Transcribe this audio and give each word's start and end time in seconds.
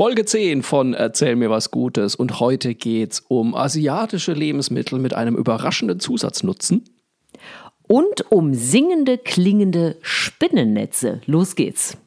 Folge 0.00 0.24
10 0.24 0.62
von 0.62 0.94
Erzähl 0.94 1.36
mir 1.36 1.50
was 1.50 1.70
Gutes 1.70 2.14
und 2.14 2.40
heute 2.40 2.74
geht's 2.74 3.22
um 3.28 3.54
asiatische 3.54 4.32
Lebensmittel 4.32 4.98
mit 4.98 5.12
einem 5.12 5.36
überraschenden 5.36 6.00
Zusatznutzen. 6.00 6.86
Und 7.82 8.32
um 8.32 8.54
singende, 8.54 9.18
klingende 9.18 9.98
Spinnennetze. 10.00 11.20
Los 11.26 11.54
geht's. 11.54 11.98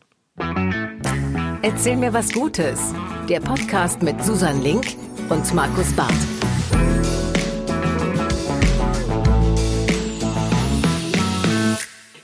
Erzähl 1.62 1.98
mir 1.98 2.14
was 2.14 2.34
Gutes. 2.34 2.96
Der 3.30 3.42
Podcast 3.42 4.02
mit 4.02 4.24
Susan 4.24 4.64
Link 4.64 4.88
und 5.30 5.54
Markus 5.54 5.94
Barth. 5.94 6.43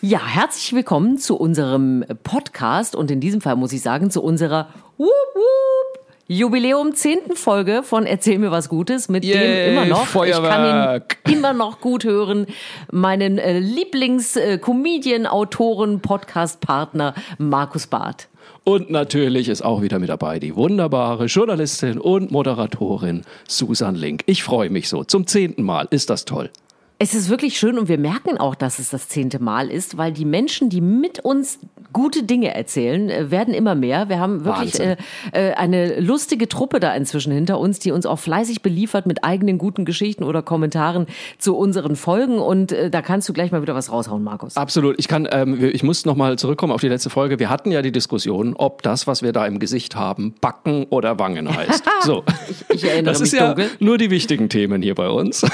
Ja, 0.10 0.26
herzlich 0.26 0.73
willkommen 0.73 1.20
zu 1.20 1.38
unserem 1.38 2.04
Podcast 2.23 2.96
und 2.96 3.12
in 3.12 3.20
diesem 3.20 3.42
Fall 3.42 3.55
muss 3.55 3.71
ich 3.73 3.82
sagen, 3.84 4.10
zu 4.10 4.24
unserer 4.24 4.70
Wup 4.98 5.07
Wup 5.07 6.00
Jubiläum 6.28 6.96
10. 6.96 7.36
Folge 7.36 7.84
von 7.84 8.07
Erzähl 8.07 8.39
mir 8.39 8.50
was 8.50 8.70
Gutes 8.70 9.07
mit 9.07 9.24
Yay, 9.24 9.37
dem 9.37 9.74
immer 9.74 9.86
noch, 9.86 10.07
Feuerwerk. 10.07 11.06
ich 11.11 11.24
kann 11.24 11.32
ihn 11.32 11.37
immer 11.37 11.54
noch 11.54 11.79
gut 11.79 12.06
hören, 12.06 12.48
meinen 12.92 13.37
äh, 13.37 13.60
Lieblings-Comedian, 13.60 15.28
Autoren, 15.28 16.00
Podcast-Partner 16.00 17.14
Markus 17.37 17.86
Barth. 17.86 18.29
Und 18.64 18.89
natürlich 18.89 19.48
ist 19.48 19.62
auch 19.62 19.84
wieder 19.84 20.00
mit 20.00 20.10
dabei 20.10 20.39
die 20.39 20.56
wunderbare 20.56 21.26
Journalistin 21.26 22.00
und 22.00 22.32
Moderatorin 22.32 23.26
Susan 23.48 23.93
Link. 23.93 24.23
Ich 24.26 24.42
freue 24.42 24.71
mich 24.71 24.89
so. 24.89 25.04
Zum 25.04 25.28
zehnten 25.28 25.62
Mal. 25.62 25.87
Ist 25.92 26.10
das 26.10 26.26
toll. 26.26 26.50
Es 27.02 27.16
ist 27.16 27.30
wirklich 27.30 27.58
schön 27.58 27.80
und 27.80 27.88
wir 27.88 27.98
merken 27.98 28.38
auch, 28.38 28.56
dass 28.56 28.78
es 28.78 28.89
das 28.89 29.07
zehnte 29.07 29.42
Mal 29.42 29.71
ist, 29.71 29.98
weil 29.98 30.12
die 30.12 30.26
Menschen, 30.26 30.68
die 30.70 30.82
mit 30.82 31.20
uns 31.20 31.57
gute 31.94 32.23
Dinge 32.23 32.53
erzählen, 32.53 33.09
äh, 33.09 33.31
werden 33.31 33.53
immer 33.53 33.73
mehr. 33.73 34.09
Wir 34.09 34.20
haben 34.20 34.44
wirklich 34.44 34.78
äh, 34.81 34.98
äh, 35.31 35.54
eine 35.54 36.02
lustige 36.02 36.50
Truppe 36.50 36.81
da 36.81 36.94
inzwischen 36.94 37.31
hinter 37.31 37.58
uns, 37.58 37.80
die 37.80 37.92
uns 37.94 38.06
auch 38.06 38.20
fleißig 38.20 38.62
beliefert 38.62 39.06
mit 39.06 39.23
eigenen 39.23 39.58
guten 39.58 39.86
Geschichten 39.86 40.26
oder 40.26 40.42
Kommentaren 40.42 41.08
zu 41.38 41.56
unseren 41.56 41.96
Folgen. 41.96 42.38
Und 42.38 42.73
äh, 42.73 42.90
da 42.92 43.02
kannst 43.02 43.30
du 43.30 43.34
gleich 43.34 43.54
mal 43.54 43.62
wieder 43.62 43.76
was 43.76 43.94
raushauen, 43.94 44.22
Markus. 44.22 44.58
Absolut. 44.58 45.00
Ich 45.00 45.08
kann, 45.08 45.26
ähm, 45.32 45.64
ich 45.64 45.84
muss 45.84 46.04
noch 46.06 46.18
mal 46.18 46.38
zurückkommen 46.38 46.73
auf 46.73 46.82
die 46.82 46.90
letzte 46.90 47.10
Folge. 47.10 47.40
Wir 47.40 47.50
hatten 47.50 47.72
ja 47.72 47.82
die 47.82 47.94
Diskussion, 47.94 48.56
ob 48.58 48.82
das, 48.84 49.08
was 49.08 49.23
wir 49.23 49.32
da 49.32 49.45
im 49.45 49.60
Gesicht 49.60 49.95
haben, 49.95 50.36
Backen 50.42 50.84
oder 50.90 51.18
Wangen 51.18 51.48
heißt. 51.56 51.82
So. 52.02 52.23
Ich 52.70 52.84
erinnere 52.86 53.12
Das 53.14 53.20
mich 53.20 53.34
ist 53.34 53.40
ja 53.40 53.54
dunkel. 53.54 53.70
nur 53.80 53.98
die 53.98 54.10
wichtigen 54.10 54.48
Themen 54.48 54.82
hier 54.82 54.95
bei 54.95 55.10
uns. 55.10 55.45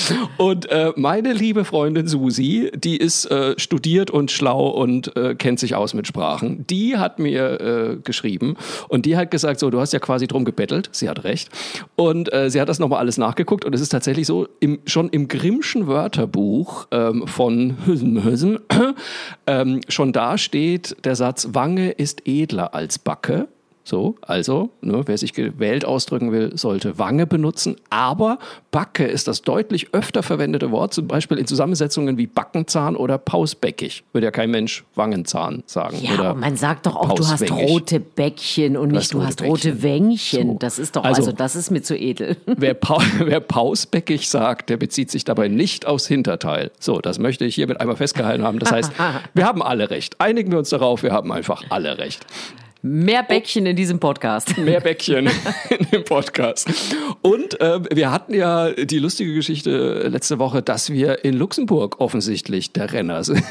Und 0.36 0.70
äh, 0.70 0.92
meine 0.96 1.32
liebe 1.32 1.64
Freundin 1.64 2.06
Susi, 2.06 2.70
die 2.74 2.96
ist 2.96 3.26
äh, 3.26 3.58
studiert 3.58 4.10
und 4.10 4.30
schlau 4.30 4.68
und 4.68 5.16
äh, 5.16 5.34
kennt 5.34 5.58
sich 5.58 5.74
aus 5.74 5.94
mit 5.94 6.06
Sprachen, 6.06 6.66
die 6.66 6.96
hat 6.96 7.18
mir 7.18 7.60
äh, 7.60 7.96
geschrieben 8.02 8.56
und 8.88 9.06
die 9.06 9.16
hat 9.16 9.30
gesagt, 9.30 9.60
so, 9.60 9.70
du 9.70 9.80
hast 9.80 9.92
ja 9.92 9.98
quasi 9.98 10.26
drum 10.26 10.44
gebettelt, 10.44 10.88
sie 10.92 11.08
hat 11.08 11.24
recht. 11.24 11.50
Und 11.96 12.32
äh, 12.32 12.50
sie 12.50 12.60
hat 12.60 12.68
das 12.68 12.78
nochmal 12.78 12.98
alles 12.98 13.18
nachgeguckt 13.18 13.64
und 13.64 13.74
es 13.74 13.80
ist 13.80 13.90
tatsächlich 13.90 14.26
so, 14.26 14.48
im, 14.60 14.80
schon 14.86 15.08
im 15.10 15.28
Grimmschen 15.28 15.86
Wörterbuch 15.86 16.86
ähm, 16.90 17.26
von 17.26 17.76
Hüsen, 17.84 18.24
Hüsen, 18.24 18.58
ähm, 19.46 19.80
schon 19.88 20.12
da 20.12 20.38
steht 20.38 20.96
der 21.04 21.16
Satz, 21.16 21.48
Wange 21.52 21.90
ist 21.90 22.22
edler 22.26 22.74
als 22.74 22.98
Backe. 22.98 23.48
So, 23.84 24.16
also, 24.22 24.70
ne, 24.80 25.02
wer 25.06 25.18
sich 25.18 25.32
gewählt 25.32 25.84
ausdrücken 25.84 26.30
will, 26.30 26.56
sollte 26.56 26.98
Wange 26.98 27.26
benutzen. 27.26 27.76
Aber 27.90 28.38
Backe 28.70 29.04
ist 29.04 29.26
das 29.26 29.42
deutlich 29.42 29.92
öfter 29.92 30.22
verwendete 30.22 30.70
Wort, 30.70 30.94
zum 30.94 31.08
Beispiel 31.08 31.36
in 31.38 31.46
Zusammensetzungen 31.46 32.16
wie 32.16 32.26
Backenzahn 32.28 32.94
oder 32.94 33.18
Pausbäckig. 33.18 34.04
Würde 34.12 34.26
ja 34.26 34.30
kein 34.30 34.50
Mensch 34.52 34.84
Wangenzahn 34.94 35.64
sagen. 35.66 35.98
Ja, 36.00 36.14
oder 36.14 36.34
man 36.34 36.56
sagt 36.56 36.86
doch 36.86 36.94
auch, 36.94 37.14
du 37.14 37.26
hast 37.26 37.50
rote 37.50 37.98
Bäckchen 37.98 38.76
und 38.76 38.92
nicht, 38.92 39.12
du 39.12 39.22
hast 39.22 39.42
rote. 39.42 39.82
Wängchen. 39.82 40.52
So. 40.52 40.58
Das 40.58 40.78
ist 40.78 40.94
doch, 40.96 41.04
Also- 41.04 41.22
also, 41.22 41.32
das 41.32 41.56
ist 41.56 41.70
mir 41.70 41.82
zu 41.82 41.96
edel. 41.96 42.36
Wer, 42.46 42.74
pa 42.74 42.98
wer 43.18 43.40
pausbäckig 43.40 44.28
sagt, 44.28 44.70
der 44.70 44.76
bezieht 44.76 45.10
sich 45.10 45.24
dabei 45.24 45.48
nicht 45.48 45.86
aufs 45.86 46.06
Hinterteil. 46.06 46.70
So, 46.78 47.00
das 47.00 47.18
möchte 47.18 47.44
ich 47.44 47.54
hiermit 47.56 47.80
einmal 47.80 47.96
festgehalten 47.96 48.44
haben. 48.44 48.58
Das 48.58 48.70
heißt, 48.72 48.92
wir 49.34 49.44
haben 49.44 49.62
alle 49.62 49.90
recht. 49.90 50.20
Einigen 50.20 50.50
wir 50.52 50.58
uns 50.58 50.70
darauf, 50.70 51.02
wir 51.02 51.12
haben 51.12 51.32
einfach 51.32 51.64
alle 51.70 51.98
recht. 51.98 52.24
Mehr 52.84 53.22
Bäckchen 53.22 53.64
in 53.66 53.76
diesem 53.76 54.00
Podcast. 54.00 54.58
Mehr 54.58 54.80
Bäckchen 54.82 55.30
in 55.70 55.86
dem 55.92 56.02
Podcast. 56.02 56.68
Und 57.22 57.60
äh, 57.60 57.78
wir 57.94 58.10
hatten 58.10 58.34
ja 58.34 58.72
die 58.72 58.98
lustige 58.98 59.32
Geschichte 59.34 60.08
letzte 60.08 60.40
Woche, 60.40 60.62
dass 60.62 60.90
wir 60.90 61.24
in 61.24 61.34
Luxemburg 61.34 62.00
offensichtlich 62.00 62.72
der 62.72 62.92
Renner 62.92 63.22
sind. 63.24 63.44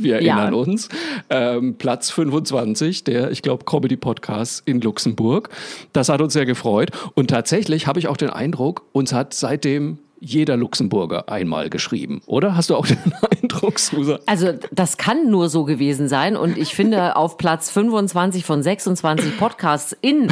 Wir 0.00 0.14
erinnern 0.14 0.54
Ja. 0.54 0.58
uns. 0.58 0.88
Ähm, 1.28 1.74
Platz 1.76 2.10
25 2.10 3.04
der, 3.04 3.30
ich 3.30 3.42
glaube, 3.42 3.66
Comedy-Podcast 3.66 4.62
in 4.66 4.80
Luxemburg. 4.80 5.50
Das 5.92 6.08
hat 6.08 6.22
uns 6.22 6.32
sehr 6.32 6.46
gefreut. 6.46 6.92
Und 7.14 7.28
tatsächlich 7.28 7.86
habe 7.86 7.98
ich 7.98 8.08
auch 8.08 8.16
den 8.16 8.30
Eindruck, 8.30 8.86
uns 8.92 9.12
hat 9.12 9.34
seitdem 9.34 9.98
jeder 10.18 10.56
Luxemburger 10.56 11.28
einmal 11.28 11.68
geschrieben. 11.68 12.22
Oder? 12.24 12.56
Hast 12.56 12.70
du 12.70 12.76
auch 12.76 12.86
den 12.86 12.96
Eindruck, 13.42 13.78
Susan? 13.78 14.18
Also 14.26 14.52
das 14.70 14.96
kann 14.96 15.30
nur 15.30 15.48
so 15.48 15.64
gewesen 15.64 16.08
sein 16.08 16.36
und 16.36 16.58
ich 16.58 16.74
finde 16.74 17.16
auf 17.16 17.38
Platz 17.38 17.70
25 17.70 18.44
von 18.44 18.62
26 18.62 19.38
Podcasts 19.38 19.96
in, 20.00 20.28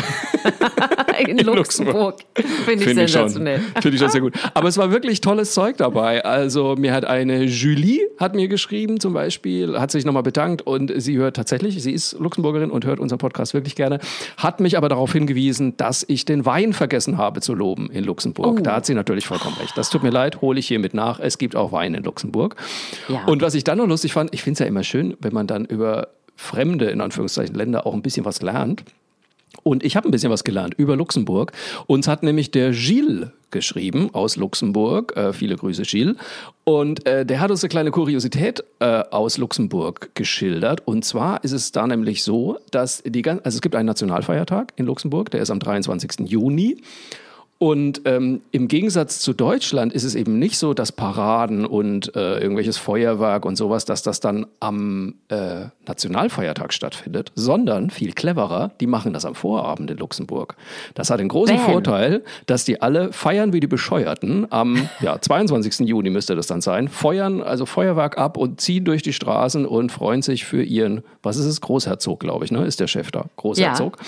in 1.27 1.39
Luxemburg 1.39 2.21
finde 2.35 2.51
ich 2.51 2.85
Finde 2.85 3.05
ich, 3.05 3.11
schon, 3.11 3.29
sensationell. 3.29 3.61
finde 3.81 3.91
ich 3.91 3.99
schon 4.01 4.11
sehr 4.11 4.21
gut. 4.21 4.35
Aber 4.55 4.69
es 4.69 4.79
war 4.79 4.91
wirklich 4.91 5.21
tolles 5.21 5.53
Zeug 5.53 5.77
dabei. 5.77 6.25
Also 6.25 6.77
mir 6.77 6.93
hat 6.93 7.05
eine 7.05 7.45
Julie 7.45 8.01
hat 8.19 8.35
mir 8.35 8.49
geschrieben 8.49 9.01
zum 9.01 9.15
Beispiel, 9.15 9.79
hat 9.79 9.91
sich 9.91 10.05
nochmal 10.05 10.23
bedankt 10.23 10.63
und 10.63 10.93
sie 10.97 11.17
hört 11.17 11.37
tatsächlich, 11.37 11.83
sie 11.83 11.93
ist 11.93 12.19
Luxemburgerin 12.19 12.71
und 12.71 12.85
hört 12.85 13.01
unseren 13.01 13.19
Podcast 13.19 13.55
wirklich 13.55 13.75
gerne, 13.75 13.99
hat 14.37 14.61
mich 14.61 14.77
aber 14.77 14.89
darauf 14.89 15.13
hingewiesen, 15.13 15.77
dass 15.79 16.05
ich 16.07 16.27
den 16.27 16.45
Wein 16.45 16.73
vergessen 16.73 17.17
habe 17.17 17.41
zu 17.41 17.55
loben 17.55 17.91
in 17.91 18.05
Luxemburg. 18.05 18.59
Oh. 18.61 18.63
Da 18.63 18.77
hat 18.77 18.87
sie 18.87 18.95
natürlich 18.95 19.27
vollkommen 19.27 19.57
recht. 19.57 19.77
Das 19.77 19.89
tut 19.89 20.03
mir 20.03 20.11
leid, 20.11 20.43
hole 20.43 20.59
ich 20.59 20.69
hiermit 20.69 20.93
nach. 20.93 21.19
Es 21.19 21.39
gibt 21.39 21.57
auch 21.57 21.73
Wein 21.73 21.95
in 21.95 22.05
Luxemburg. 22.05 22.57
Ja. 23.09 23.25
Und 23.25 23.43
was 23.43 23.55
ich 23.55 23.65
dann 23.65 23.79
noch 23.79 23.87
lustig 23.87 24.13
fand, 24.13 24.33
ich 24.35 24.43
finde 24.43 24.55
es 24.55 24.59
ja 24.61 24.67
immer 24.67 24.85
schön, 24.85 25.17
wenn 25.21 25.33
man 25.35 25.47
dann 25.47 25.65
über 25.65 26.09
fremde, 26.37 26.87
in 26.87 27.01
Anführungszeichen, 27.01 27.55
Länder 27.55 27.87
auch 27.87 27.95
ein 27.95 28.03
bisschen 28.03 28.25
was 28.25 28.41
lernt. 28.43 28.83
Und 29.65 29.85
ich 29.85 29.97
habe 29.97 30.09
ein 30.09 30.13
bisschen 30.13 30.31
was 30.31 30.45
gelernt 30.45 30.75
über 30.77 30.97
Luxemburg. 30.97 31.53
Uns 31.87 32.07
hat 32.07 32.23
nämlich 32.23 32.51
der 32.53 32.71
Gilles 32.71 33.29
geschrieben 33.51 34.09
aus 34.13 34.37
Luxemburg. 34.37 35.15
Äh, 35.17 35.33
viele 35.33 35.57
Grüße, 35.57 35.83
Gilles. 35.83 36.15
Und 36.65 37.05
äh, 37.05 37.27
der 37.27 37.41
hat 37.41 37.51
uns 37.51 37.63
eine 37.65 37.69
kleine 37.69 37.91
Kuriosität 37.91 38.63
äh, 38.79 39.03
aus 39.11 39.39
Luxemburg 39.39 40.11
geschildert. 40.15 40.87
Und 40.87 41.05
zwar 41.05 41.43
ist 41.43 41.51
es 41.53 41.73
da 41.73 41.87
nämlich 41.87 42.23
so, 42.23 42.59
dass 42.71 43.03
die 43.05 43.23
gan- 43.23 43.41
also 43.43 43.57
es 43.57 43.61
gibt 43.61 43.75
einen 43.75 43.87
Nationalfeiertag 43.87 44.73
in 44.77 44.87
Luxemburg, 44.87 45.31
der 45.33 45.43
ist 45.43 45.51
am 45.51 45.59
23. 45.59 46.31
Juni. 46.31 46.77
Und 47.63 48.01
ähm, 48.07 48.41
im 48.53 48.69
Gegensatz 48.69 49.21
zu 49.21 49.35
Deutschland 49.35 49.93
ist 49.93 50.05
es 50.05 50.15
eben 50.15 50.39
nicht 50.39 50.57
so, 50.57 50.73
dass 50.73 50.93
Paraden 50.93 51.67
und 51.67 52.17
äh, 52.17 52.39
irgendwelches 52.39 52.79
Feuerwerk 52.79 53.45
und 53.45 53.57
sowas, 53.57 53.85
dass 53.85 54.03
das 54.03 54.19
dann 54.19 54.47
am 54.61 55.17
äh, 55.29 55.67
Nationalfeiertag 55.87 56.73
stattfindet, 56.73 57.33
sondern 57.35 57.91
viel 57.91 58.15
cleverer, 58.15 58.71
die 58.81 58.87
machen 58.87 59.13
das 59.13 59.27
am 59.27 59.35
Vorabend 59.35 59.91
in 59.91 59.99
Luxemburg. 59.99 60.57
Das 60.95 61.11
hat 61.11 61.21
den 61.21 61.29
großen 61.29 61.57
Bam. 61.57 61.67
Vorteil, 61.67 62.25
dass 62.47 62.65
die 62.65 62.81
alle 62.81 63.13
feiern 63.13 63.53
wie 63.53 63.61
die 63.61 63.67
Bescheuerten. 63.67 64.47
Am 64.49 64.89
ja, 65.01 65.21
22. 65.21 65.87
Juni 65.87 66.09
müsste 66.09 66.35
das 66.37 66.47
dann 66.47 66.63
sein, 66.63 66.89
feuern 66.89 67.43
also 67.43 67.67
Feuerwerk 67.67 68.17
ab 68.17 68.39
und 68.39 68.63
ziehen 68.63 68.87
durch 68.87 69.03
die 69.03 69.13
Straßen 69.13 69.67
und 69.67 69.93
freuen 69.93 70.23
sich 70.23 70.47
für 70.47 70.63
ihren, 70.63 71.03
was 71.23 71.37
ist 71.37 71.45
es, 71.45 71.61
Großherzog, 71.61 72.21
glaube 72.21 72.47
ich, 72.47 72.53
ne? 72.53 72.65
Ist 72.65 72.81
der 72.81 72.87
Chef 72.87 73.11
da, 73.11 73.27
Großherzog. 73.37 73.99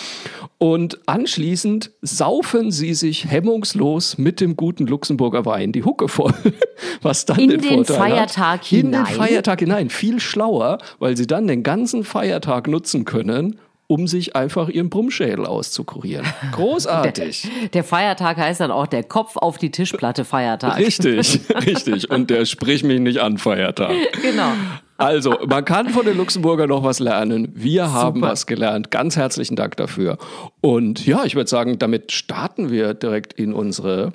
Und 0.57 1.01
anschließend 1.05 1.91
saufen 2.01 2.71
sie 2.71 2.95
sich 2.95 3.27
hemmungslos 3.43 4.19
mit 4.19 4.41
dem 4.41 4.57
guten 4.57 4.87
Luxemburger 4.87 5.45
Wein 5.45 5.73
die 5.73 5.85
Hucke 5.85 6.09
voll. 6.09 6.33
Was 7.03 7.27
dann 7.27 7.39
In 7.39 7.51
den, 7.51 7.61
den 7.61 7.85
Vorteil 7.85 7.97
Feiertag 7.97 8.61
hat, 8.61 8.73
in 8.73 8.93
den 8.93 9.07
hinein? 9.07 9.15
Feiertag 9.15 9.61
hinein. 9.61 9.91
Viel 9.91 10.21
schlauer, 10.21 10.79
weil 10.99 11.17
sie 11.17 11.27
dann 11.27 11.47
den 11.47 11.63
ganzen 11.63 12.05
Feiertag 12.05 12.69
nutzen 12.69 13.05
können, 13.05 13.59
um 13.93 14.07
sich 14.07 14.35
einfach 14.35 14.71
ihren 14.71 14.89
Brummschädel 14.89 15.45
auszukurieren. 15.45 16.25
Großartig. 16.53 17.47
Der 17.75 17.85
Feiertag 17.85 18.39
heißt 18.39 18.61
dann 18.61 18.71
auch 18.71 18.87
der 18.87 19.03
Kopf 19.03 19.37
auf 19.37 19.59
die 19.59 19.71
Tischplatte 19.71 20.25
Feiertag. 20.25 20.79
Richtig, 20.79 21.41
richtig. 21.67 22.11
Und 22.11 22.31
der 22.31 22.47
sprich 22.47 22.85
mich 22.85 23.01
nicht 23.01 23.19
an 23.19 23.37
Feiertag. 23.37 23.93
Genau. 24.23 24.53
Also, 24.97 25.37
man 25.47 25.67
kann 25.67 25.91
von 25.91 26.07
den 26.07 26.17
Luxemburgern 26.17 26.71
noch 26.71 26.85
was 26.85 27.01
lernen. 27.01 27.53
Wir 27.55 27.93
haben 27.93 28.21
Super. 28.21 28.33
was 28.33 28.47
gelernt. 28.47 28.91
Ganz 28.91 29.17
herzlichen 29.17 29.57
Dank 29.57 29.77
dafür. 29.77 30.17
Und 30.63 31.05
ja, 31.05 31.25
ich 31.25 31.35
würde 31.35 31.51
sagen, 31.51 31.79
damit 31.79 32.13
starten 32.13 32.71
wir 32.71 32.95
direkt 32.95 33.35
in 33.35 33.53
unsere 33.53 34.15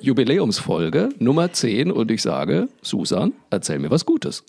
Jubiläumsfolge 0.00 1.10
Nummer 1.20 1.52
10. 1.52 1.92
Und 1.92 2.10
ich 2.10 2.22
sage, 2.22 2.68
Susan, 2.82 3.34
erzähl 3.50 3.78
mir 3.78 3.90
was 3.90 4.04
Gutes. 4.04 4.42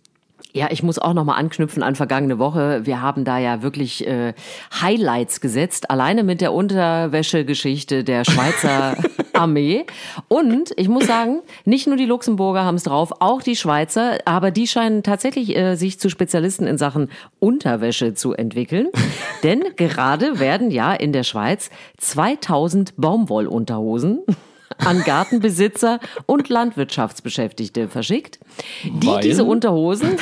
Ja, 0.54 0.68
ich 0.72 0.82
muss 0.82 0.98
auch 0.98 1.14
noch 1.14 1.26
mal 1.26 1.36
anknüpfen 1.36 1.84
an 1.84 1.96
vergangene 1.96 2.40
Woche. 2.40 2.86
Wir 2.86 3.02
haben 3.02 3.26
da 3.26 3.38
ja 3.38 3.62
wirklich 3.62 4.08
äh, 4.08 4.34
Highlights 4.82 5.42
gesetzt. 5.42 5.92
Alleine 5.92 6.24
mit 6.24 6.42
der 6.42 6.54
Unterwäschegeschichte 6.54 8.04
der 8.04 8.24
Schweizer 8.24 8.96
Armee. 9.34 9.86
Und 10.28 10.74
ich 10.78 10.88
muss 10.88 11.06
sagen, 11.06 11.42
nicht 11.66 11.86
nur 11.88 11.98
die 11.98 12.06
Luxemburger 12.06 12.64
haben 12.64 12.76
es 12.76 12.84
drauf, 12.84 13.14
auch 13.20 13.42
die 13.42 13.56
Schweizer, 13.56 14.18
aber 14.26 14.52
die 14.52 14.68
scheinen 14.68 15.04
tatsächlich 15.04 15.56
äh, 15.56 15.76
sich 15.76 16.00
zu 16.00 16.10
Spezialisten 16.10 16.66
in 16.66 16.78
Sachen 16.78 17.10
Unterwäsche 17.40 18.14
zu 18.14 18.34
entwickeln. 18.34 18.88
Denn 19.44 19.64
gerade 19.76 20.40
werden 20.40 20.72
ja 20.72 20.94
in 20.94 21.14
der 21.14 21.24
Schweiz 21.24 21.70
2000 21.98 22.94
Baumwollunterhosen 22.98 24.22
an 24.78 25.04
Gartenbesitzer 25.04 26.00
und 26.26 26.50
Landwirtschaftsbeschäftigte 26.50 27.88
verschickt, 27.88 28.40
die 28.84 29.08
Weil? 29.08 29.22
diese 29.22 29.44
Unterhosen 29.44 30.18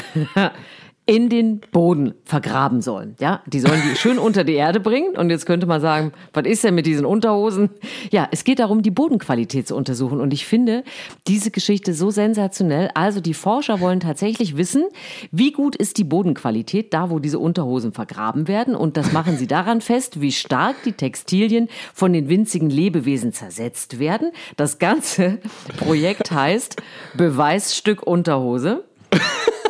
in 1.08 1.30
den 1.30 1.62
Boden 1.72 2.16
vergraben 2.24 2.82
sollen. 2.82 3.16
Ja, 3.20 3.44
die 3.46 3.60
sollen 3.60 3.82
die 3.88 3.96
schön 3.96 4.18
unter 4.18 4.44
die 4.44 4.54
Erde 4.54 4.80
bringen. 4.80 5.16
Und 5.16 5.30
jetzt 5.30 5.46
könnte 5.46 5.68
man 5.68 5.80
sagen, 5.80 6.14
was 6.34 6.46
ist 6.46 6.64
denn 6.64 6.74
mit 6.74 6.88
diesen 6.88 7.06
Unterhosen? 7.06 7.70
Ja, 8.12 8.28
es 8.32 8.44
geht 8.44 8.58
darum, 8.58 8.82
die 8.82 8.90
Bodenqualität 8.90 9.68
zu 9.68 9.76
untersuchen. 9.76 10.20
Und 10.20 10.34
ich 10.34 10.48
finde 10.48 10.84
diese 11.28 11.52
Geschichte 11.52 11.94
so 11.94 12.10
sensationell. 12.10 12.90
Also 12.96 13.22
die 13.22 13.36
Forscher 13.36 13.80
wollen 13.80 14.00
tatsächlich 14.00 14.58
wissen, 14.58 14.86
wie 15.32 15.52
gut 15.52 15.76
ist 15.76 16.00
die 16.00 16.04
Bodenqualität 16.04 16.92
da, 16.92 17.12
wo 17.12 17.20
diese 17.20 17.38
Unterhosen 17.38 17.94
vergraben 17.94 18.48
werden. 18.48 18.76
Und 18.76 18.98
das 18.98 19.12
machen 19.12 19.38
sie 19.38 19.48
daran 19.48 19.82
fest, 19.82 20.22
wie 20.22 20.32
stark 20.32 20.76
die 20.86 20.94
Textilien 20.94 21.70
von 21.94 22.14
den 22.14 22.30
winzigen 22.30 22.72
Lebewesen 22.72 23.32
zersetzt 23.32 24.00
werden. 24.00 24.32
Das 24.58 24.80
ganze 24.80 25.38
Projekt 25.78 26.32
heißt 26.32 26.78
Beweisstück 27.16 28.02
Unterhose. 28.02 28.84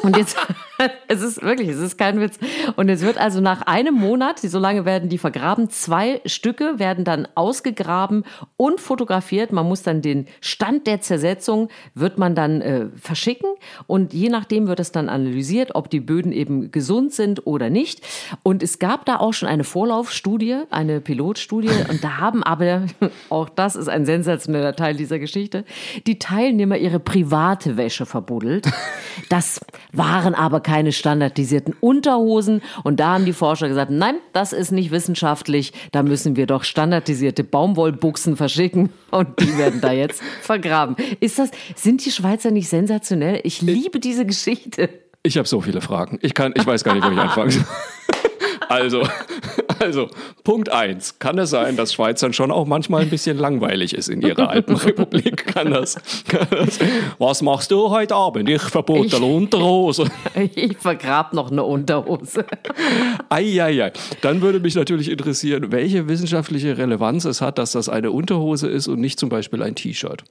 Und 0.01 0.17
jetzt, 0.17 0.37
es 1.07 1.21
ist 1.21 1.41
wirklich, 1.41 1.69
es 1.69 1.79
ist 1.79 1.97
kein 1.97 2.19
Witz. 2.19 2.37
Und 2.75 2.89
es 2.89 3.01
wird 3.01 3.17
also 3.17 3.41
nach 3.41 3.61
einem 3.63 3.95
Monat, 3.95 4.39
so 4.39 4.59
lange 4.59 4.85
werden 4.85 5.09
die 5.09 5.17
vergraben, 5.17 5.69
zwei 5.69 6.21
Stücke 6.25 6.79
werden 6.79 7.05
dann 7.05 7.27
ausgegraben 7.35 8.23
und 8.57 8.79
fotografiert. 8.79 9.51
Man 9.51 9.67
muss 9.67 9.83
dann 9.83 10.01
den 10.01 10.27
Stand 10.41 10.87
der 10.87 11.01
Zersetzung, 11.01 11.69
wird 11.93 12.17
man 12.17 12.35
dann 12.35 12.61
äh, 12.61 12.87
verschicken. 12.95 13.49
Und 13.87 14.13
je 14.13 14.29
nachdem 14.29 14.67
wird 14.67 14.79
es 14.79 14.91
dann 14.91 15.09
analysiert, 15.09 15.75
ob 15.75 15.89
die 15.89 15.99
Böden 15.99 16.31
eben 16.31 16.71
gesund 16.71 17.13
sind 17.13 17.45
oder 17.47 17.69
nicht. 17.69 18.01
Und 18.43 18.63
es 18.63 18.79
gab 18.79 19.05
da 19.05 19.17
auch 19.17 19.33
schon 19.33 19.49
eine 19.49 19.63
Vorlaufstudie, 19.63 20.63
eine 20.69 21.01
Pilotstudie. 21.01 21.69
Und 21.89 22.03
da 22.03 22.17
haben 22.17 22.43
aber, 22.43 22.85
auch 23.29 23.49
das 23.49 23.75
ist 23.75 23.87
ein 23.87 24.05
sensationeller 24.05 24.75
Teil 24.75 24.95
dieser 24.95 25.19
Geschichte, 25.19 25.65
die 26.07 26.19
Teilnehmer 26.19 26.77
ihre 26.77 26.99
private 26.99 27.77
Wäsche 27.77 28.05
verbuddelt. 28.05 28.67
Das 29.29 29.61
waren 29.91 30.35
aber 30.35 30.59
keine 30.65 30.91
standardisierten 30.91 31.75
Unterhosen. 31.79 32.61
Und 32.83 32.99
da 32.99 33.13
haben 33.13 33.25
die 33.25 33.33
Forscher 33.33 33.69
gesagt, 33.69 33.91
nein, 33.91 34.15
das 34.33 34.51
ist 34.51 34.71
nicht 34.71 34.91
wissenschaftlich. 34.91 35.71
Da 35.91 36.01
müssen 36.03 36.35
wir 36.35 36.47
doch 36.47 36.63
standardisierte 36.63 37.43
Baumwollbuchsen 37.43 38.35
verschicken. 38.35 38.89
Und 39.11 39.39
die 39.39 39.57
werden 39.57 39.79
da 39.79 39.91
jetzt 39.91 40.21
vergraben. 40.41 40.95
Ist 41.19 41.37
das, 41.37 41.51
sind 41.75 42.03
die 42.03 42.11
Schweizer 42.11 42.49
nicht 42.49 42.67
sensationell? 42.67 43.39
Ich 43.43 43.61
liebe 43.61 43.99
diese 43.99 44.25
Geschichte. 44.25 44.89
Ich 45.21 45.37
habe 45.37 45.47
so 45.47 45.61
viele 45.61 45.81
Fragen. 45.81 46.17
Ich 46.21 46.33
kann, 46.33 46.53
ich 46.55 46.65
weiß 46.65 46.83
gar 46.83 46.95
nicht, 46.95 47.05
wo 47.05 47.11
ich 47.11 47.19
anfangen 47.19 47.51
soll. 47.51 47.63
Also, 48.67 49.07
also, 49.79 50.09
Punkt 50.43 50.71
eins. 50.71 51.19
Kann 51.19 51.37
es 51.37 51.49
sein, 51.49 51.77
dass 51.77 51.93
Schweizern 51.93 52.33
schon 52.33 52.51
auch 52.51 52.65
manchmal 52.65 53.03
ein 53.03 53.09
bisschen 53.09 53.37
langweilig 53.37 53.93
ist 53.93 54.09
in 54.09 54.21
ihrer 54.21 54.49
Alpenrepublik? 54.49 55.45
Kann 55.55 55.71
das, 55.71 55.95
kann 56.27 56.47
das? 56.49 56.79
Was 57.17 57.41
machst 57.41 57.71
du 57.71 57.89
heute 57.89 58.15
Abend? 58.15 58.49
Ich 58.49 58.61
verbotene 58.61 59.25
Unterhose. 59.25 60.05
Ich 60.55 60.77
vergrab 60.77 61.33
noch 61.33 61.51
eine 61.51 61.63
Unterhose. 61.63 62.45
Eieiei. 63.29 63.91
Dann 64.21 64.41
würde 64.41 64.59
mich 64.59 64.75
natürlich 64.75 65.09
interessieren, 65.09 65.71
welche 65.71 66.07
wissenschaftliche 66.07 66.77
Relevanz 66.77 67.25
es 67.25 67.41
hat, 67.41 67.57
dass 67.57 67.71
das 67.71 67.89
eine 67.89 68.11
Unterhose 68.11 68.67
ist 68.67 68.87
und 68.87 68.99
nicht 68.99 69.19
zum 69.19 69.29
Beispiel 69.29 69.61
ein 69.63 69.75
T-Shirt. 69.75 70.23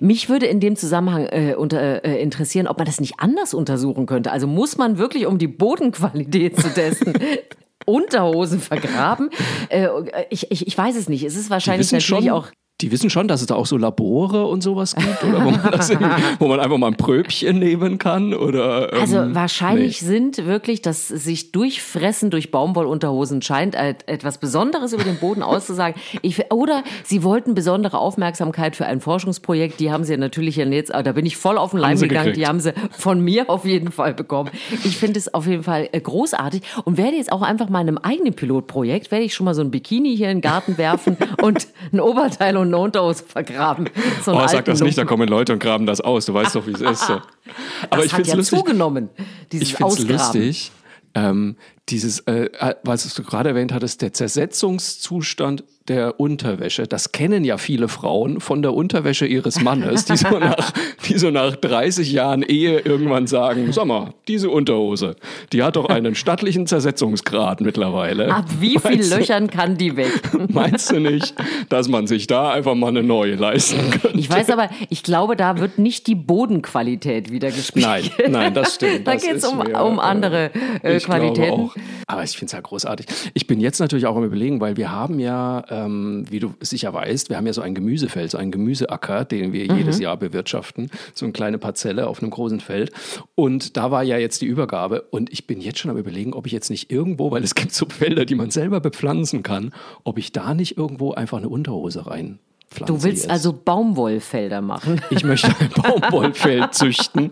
Mich 0.00 0.28
würde 0.28 0.46
in 0.46 0.60
dem 0.60 0.76
Zusammenhang 0.76 1.26
äh, 1.26 1.54
unter, 1.56 2.04
äh, 2.04 2.22
interessieren, 2.22 2.66
ob 2.66 2.78
man 2.78 2.86
das 2.86 3.00
nicht 3.00 3.14
anders 3.18 3.54
untersuchen 3.54 4.06
könnte. 4.06 4.32
Also 4.32 4.46
muss 4.46 4.78
man 4.78 4.98
wirklich, 4.98 5.26
um 5.26 5.38
die 5.38 5.48
Bodenqualität 5.48 6.58
zu 6.58 6.72
testen, 6.72 7.14
Unterhosen 7.86 8.60
vergraben? 8.60 9.30
Äh, 9.68 9.88
ich, 10.30 10.50
ich, 10.50 10.66
ich 10.66 10.78
weiß 10.78 10.96
es 10.96 11.08
nicht. 11.08 11.24
Es 11.24 11.36
ist 11.36 11.50
wahrscheinlich 11.50 11.90
natürlich 11.92 12.26
schon, 12.26 12.30
auch. 12.30 12.48
Die 12.82 12.90
wissen 12.90 13.10
schon, 13.10 13.28
dass 13.28 13.40
es 13.40 13.46
da 13.46 13.54
auch 13.54 13.66
so 13.66 13.76
Labore 13.76 14.46
und 14.46 14.62
sowas 14.62 14.94
gibt, 14.96 15.22
oder 15.24 15.44
wo 15.44 15.50
man, 15.50 15.60
das 15.72 15.90
wo 16.38 16.48
man 16.48 16.58
einfach 16.60 16.78
mal 16.78 16.88
ein 16.88 16.96
Pröbchen 16.96 17.58
nehmen 17.60 17.98
kann, 17.98 18.34
oder? 18.34 18.92
Also 18.92 19.18
ähm, 19.18 19.34
wahrscheinlich 19.34 20.02
nee. 20.02 20.08
sind 20.08 20.46
wirklich 20.46 20.82
das 20.82 21.06
sich 21.08 21.52
durchfressen 21.52 22.30
durch 22.30 22.50
Baumwollunterhosen 22.50 23.40
scheint 23.40 23.76
et- 23.76 24.08
etwas 24.08 24.38
Besonderes 24.38 24.92
über 24.92 25.04
den 25.04 25.16
Boden 25.16 25.42
auszusagen. 25.42 26.00
Ich, 26.22 26.52
oder 26.52 26.82
sie 27.04 27.22
wollten 27.22 27.54
besondere 27.54 27.98
Aufmerksamkeit 27.98 28.74
für 28.74 28.86
ein 28.86 29.00
Forschungsprojekt. 29.00 29.78
Die 29.78 29.92
haben 29.92 30.02
sie 30.04 30.16
natürlich 30.16 30.56
jetzt, 30.56 30.92
aber 30.92 31.02
da 31.04 31.12
bin 31.12 31.24
ich 31.24 31.36
voll 31.36 31.58
auf 31.58 31.70
den 31.70 31.78
Leim 31.80 31.98
gegangen. 31.98 32.24
gekriegt. 32.26 32.36
Die 32.36 32.46
haben 32.46 32.60
sie 32.60 32.72
von 32.90 33.20
mir 33.20 33.48
auf 33.48 33.64
jeden 33.64 33.92
Fall 33.92 34.14
bekommen. 34.14 34.50
Ich 34.84 34.96
finde 34.96 35.18
es 35.20 35.32
auf 35.32 35.46
jeden 35.46 35.62
Fall 35.62 35.88
äh, 35.92 36.00
großartig 36.00 36.62
und 36.84 36.96
werde 36.96 37.16
jetzt 37.16 37.30
auch 37.30 37.42
einfach 37.42 37.68
mal 37.68 37.80
in 37.80 37.88
einem 37.88 37.98
eigenen 37.98 38.34
Pilotprojekt, 38.34 39.10
werde 39.12 39.24
ich 39.24 39.34
schon 39.34 39.44
mal 39.44 39.54
so 39.54 39.62
ein 39.62 39.70
Bikini 39.70 40.16
hier 40.16 40.30
in 40.30 40.38
den 40.38 40.42
Garten 40.42 40.78
werfen 40.78 41.16
und 41.42 41.68
ein 41.92 42.00
Oberteil 42.00 42.56
und 42.56 42.70
Unterhose 42.78 43.24
vergraben. 43.24 43.88
So 44.24 44.32
Oh, 44.32 44.46
sag 44.46 44.64
das 44.64 44.80
nicht, 44.80 44.96
da 44.96 45.02
Lumpen. 45.02 45.08
kommen 45.08 45.28
Leute 45.28 45.52
und 45.52 45.58
graben 45.58 45.86
das 45.86 46.00
aus. 46.00 46.26
Du 46.26 46.34
weißt 46.34 46.54
doch, 46.54 46.66
wie 46.66 46.72
es 46.72 46.80
ist. 46.80 47.06
So. 47.06 47.14
Aber 47.90 47.96
das 47.96 48.06
ich 48.06 48.10
finde 48.12 48.22
es 48.22 48.28
ja 48.28 48.34
lustig. 48.36 48.58
zugenommen, 48.58 49.08
dieses 49.50 49.68
Ich 49.68 49.74
finde 49.76 49.92
es 49.92 50.08
lustig, 50.08 50.72
ähm, 51.14 51.56
dieses, 51.88 52.20
äh, 52.20 52.48
was 52.84 53.12
du 53.14 53.22
gerade 53.22 53.50
erwähnt 53.50 53.72
hattest, 53.72 54.00
der 54.02 54.12
Zersetzungszustand 54.12 55.64
der 55.88 56.20
Unterwäsche. 56.20 56.86
Das 56.86 57.12
kennen 57.12 57.44
ja 57.44 57.58
viele 57.58 57.88
Frauen 57.88 58.40
von 58.40 58.62
der 58.62 58.74
Unterwäsche 58.74 59.26
ihres 59.26 59.60
Mannes, 59.60 60.04
die 60.04 60.16
so 60.16 60.38
nach, 60.38 60.72
die 61.08 61.18
so 61.18 61.30
nach 61.30 61.56
30 61.56 62.12
Jahren 62.12 62.42
Ehe 62.42 62.78
irgendwann 62.80 63.26
sagen, 63.26 63.72
sag 63.72 63.86
mal, 63.86 64.14
diese 64.28 64.50
Unterhose, 64.50 65.16
die 65.52 65.62
hat 65.62 65.76
doch 65.76 65.88
einen 65.88 66.14
stattlichen 66.14 66.66
Zersetzungsgrad 66.66 67.60
mittlerweile. 67.60 68.32
Ab 68.32 68.46
wie 68.60 68.78
viel 68.78 68.96
Meinst 68.96 69.12
du- 69.12 69.16
Löchern 69.16 69.50
kann 69.50 69.76
die 69.76 69.96
weg? 69.96 70.12
Meinst 70.48 70.90
du 70.90 71.00
nicht, 71.00 71.34
dass 71.68 71.88
man 71.88 72.06
sich 72.06 72.26
da 72.26 72.50
einfach 72.52 72.74
mal 72.74 72.88
eine 72.88 73.02
neue 73.02 73.34
leisten 73.34 73.90
könnte? 73.90 74.18
Ich 74.18 74.30
weiß 74.30 74.50
aber, 74.50 74.68
ich 74.88 75.02
glaube, 75.02 75.36
da 75.36 75.58
wird 75.58 75.78
nicht 75.78 76.06
die 76.06 76.14
Bodenqualität 76.14 77.30
wieder 77.32 77.50
gespielt. 77.50 77.86
Nein, 77.86 78.10
nein, 78.28 78.54
das 78.54 78.76
stimmt. 78.76 79.06
da 79.06 79.16
geht 79.16 79.36
es 79.36 79.44
um, 79.44 79.60
um 79.60 79.98
äh, 79.98 80.00
andere 80.00 80.50
äh, 80.82 80.96
ich 80.96 81.04
glaube 81.04 81.20
Qualitäten. 81.32 81.60
Auch. 81.60 81.74
Aber 82.06 82.22
ich 82.24 82.30
finde 82.32 82.46
es 82.46 82.52
ja 82.52 82.60
großartig. 82.60 83.06
Ich 83.34 83.46
bin 83.46 83.60
jetzt 83.60 83.80
natürlich 83.80 84.06
auch 84.06 84.16
am 84.16 84.24
überlegen, 84.24 84.60
weil 84.60 84.76
wir 84.76 84.90
haben 84.90 85.18
ja, 85.18 85.60
ähm, 85.72 86.24
wie 86.30 86.38
du 86.38 86.54
sicher 86.60 86.92
weißt, 86.92 87.30
wir 87.30 87.36
haben 87.38 87.46
ja 87.46 87.52
so 87.52 87.62
ein 87.62 87.74
Gemüsefeld, 87.74 88.30
so 88.30 88.38
einen 88.38 88.52
Gemüseacker, 88.52 89.24
den 89.24 89.52
wir 89.52 89.64
jedes 89.66 89.96
Mhm. 89.96 90.02
Jahr 90.02 90.16
bewirtschaften. 90.18 90.90
So 91.14 91.24
eine 91.24 91.32
kleine 91.32 91.58
Parzelle 91.58 92.06
auf 92.06 92.20
einem 92.22 92.30
großen 92.30 92.60
Feld. 92.60 92.92
Und 93.34 93.76
da 93.76 93.90
war 93.90 94.02
ja 94.02 94.18
jetzt 94.18 94.42
die 94.42 94.46
Übergabe. 94.46 95.02
Und 95.10 95.32
ich 95.32 95.46
bin 95.46 95.60
jetzt 95.60 95.78
schon 95.78 95.90
am 95.90 95.96
überlegen, 95.96 96.34
ob 96.34 96.46
ich 96.46 96.52
jetzt 96.52 96.68
nicht 96.70 96.92
irgendwo, 96.92 97.30
weil 97.30 97.42
es 97.42 97.54
gibt 97.54 97.72
so 97.72 97.86
Felder, 97.88 98.24
die 98.26 98.34
man 98.34 98.50
selber 98.50 98.80
bepflanzen 98.80 99.42
kann, 99.42 99.72
ob 100.04 100.18
ich 100.18 100.30
da 100.32 100.54
nicht 100.54 100.76
irgendwo 100.76 101.12
einfach 101.12 101.38
eine 101.38 101.48
Unterhose 101.48 102.06
rein 102.06 102.38
Du 102.86 103.02
willst 103.02 103.28
also 103.28 103.52
Baumwollfelder 103.52 104.60
machen. 104.62 105.00
ich 105.10 105.24
möchte 105.24 105.48
ein 105.60 105.70
Baumwollfeld 105.70 106.74
züchten. 106.74 107.30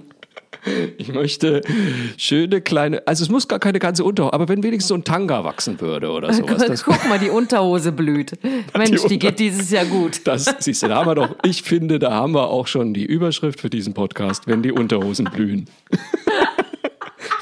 Ich 0.98 1.12
möchte 1.12 1.62
schöne 2.16 2.60
kleine, 2.60 3.06
also 3.06 3.22
es 3.24 3.30
muss 3.30 3.48
gar 3.48 3.58
keine 3.58 3.78
ganze 3.78 4.04
Unterhose, 4.04 4.32
aber 4.34 4.48
wenn 4.48 4.62
wenigstens 4.62 4.88
so 4.88 4.94
ein 4.94 5.04
Tanga 5.04 5.42
wachsen 5.44 5.80
würde 5.80 6.10
oder 6.10 6.32
sowas. 6.32 6.64
Das, 6.66 6.84
Guck 6.84 7.08
mal, 7.08 7.18
die 7.18 7.30
Unterhose 7.30 7.92
blüht. 7.92 8.32
Mensch, 8.76 8.90
die 8.90 8.98
Unter- 8.98 9.16
geht 9.16 9.38
dieses 9.38 9.70
Jahr 9.70 9.84
gut. 9.86 10.20
das 10.24 10.54
siehst 10.58 10.82
du, 10.82 10.88
da 10.88 10.96
haben 10.96 11.06
wir 11.08 11.14
doch, 11.14 11.34
ich 11.44 11.62
finde, 11.62 11.98
da 11.98 12.12
haben 12.12 12.34
wir 12.34 12.48
auch 12.48 12.66
schon 12.66 12.92
die 12.94 13.04
Überschrift 13.04 13.60
für 13.60 13.70
diesen 13.70 13.94
Podcast, 13.94 14.46
wenn 14.46 14.62
die 14.62 14.72
Unterhosen 14.72 15.26
blühen. 15.26 15.68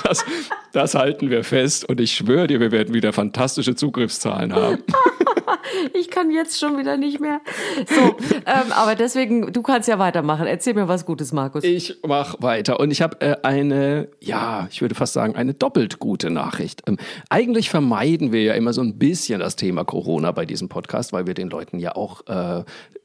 Das, 0.04 0.24
das 0.72 0.94
halten 0.94 1.28
wir 1.28 1.44
fest 1.44 1.86
und 1.88 2.00
ich 2.00 2.12
schwöre 2.12 2.46
dir, 2.46 2.60
wir 2.60 2.72
werden 2.72 2.94
wieder 2.94 3.12
fantastische 3.12 3.74
Zugriffszahlen 3.74 4.54
haben. 4.54 4.78
Ich 5.94 6.10
kann 6.10 6.30
jetzt 6.30 6.58
schon 6.58 6.78
wieder 6.78 6.96
nicht 6.96 7.20
mehr. 7.20 7.40
So, 7.88 8.16
ähm, 8.46 8.72
aber 8.72 8.94
deswegen, 8.94 9.52
du 9.52 9.62
kannst 9.62 9.88
ja 9.88 9.98
weitermachen. 9.98 10.46
Erzähl 10.46 10.74
mir 10.74 10.88
was 10.88 11.06
Gutes, 11.06 11.32
Markus. 11.32 11.64
Ich 11.64 11.98
mache 12.06 12.36
weiter 12.40 12.80
und 12.80 12.90
ich 12.90 13.02
habe 13.02 13.20
äh, 13.20 13.36
eine, 13.42 14.08
ja, 14.20 14.68
ich 14.70 14.80
würde 14.80 14.94
fast 14.94 15.12
sagen, 15.12 15.36
eine 15.36 15.54
doppelt 15.54 15.98
gute 15.98 16.30
Nachricht. 16.30 16.82
Ähm, 16.86 16.98
eigentlich 17.28 17.70
vermeiden 17.70 18.32
wir 18.32 18.42
ja 18.42 18.54
immer 18.54 18.72
so 18.72 18.82
ein 18.82 18.98
bisschen 18.98 19.40
das 19.40 19.56
Thema 19.56 19.84
Corona 19.84 20.32
bei 20.32 20.46
diesem 20.46 20.68
Podcast, 20.68 21.12
weil 21.12 21.26
wir 21.26 21.34
den 21.34 21.50
Leuten 21.50 21.78
ja 21.78 21.96
auch 21.96 22.26
äh, 22.26 22.64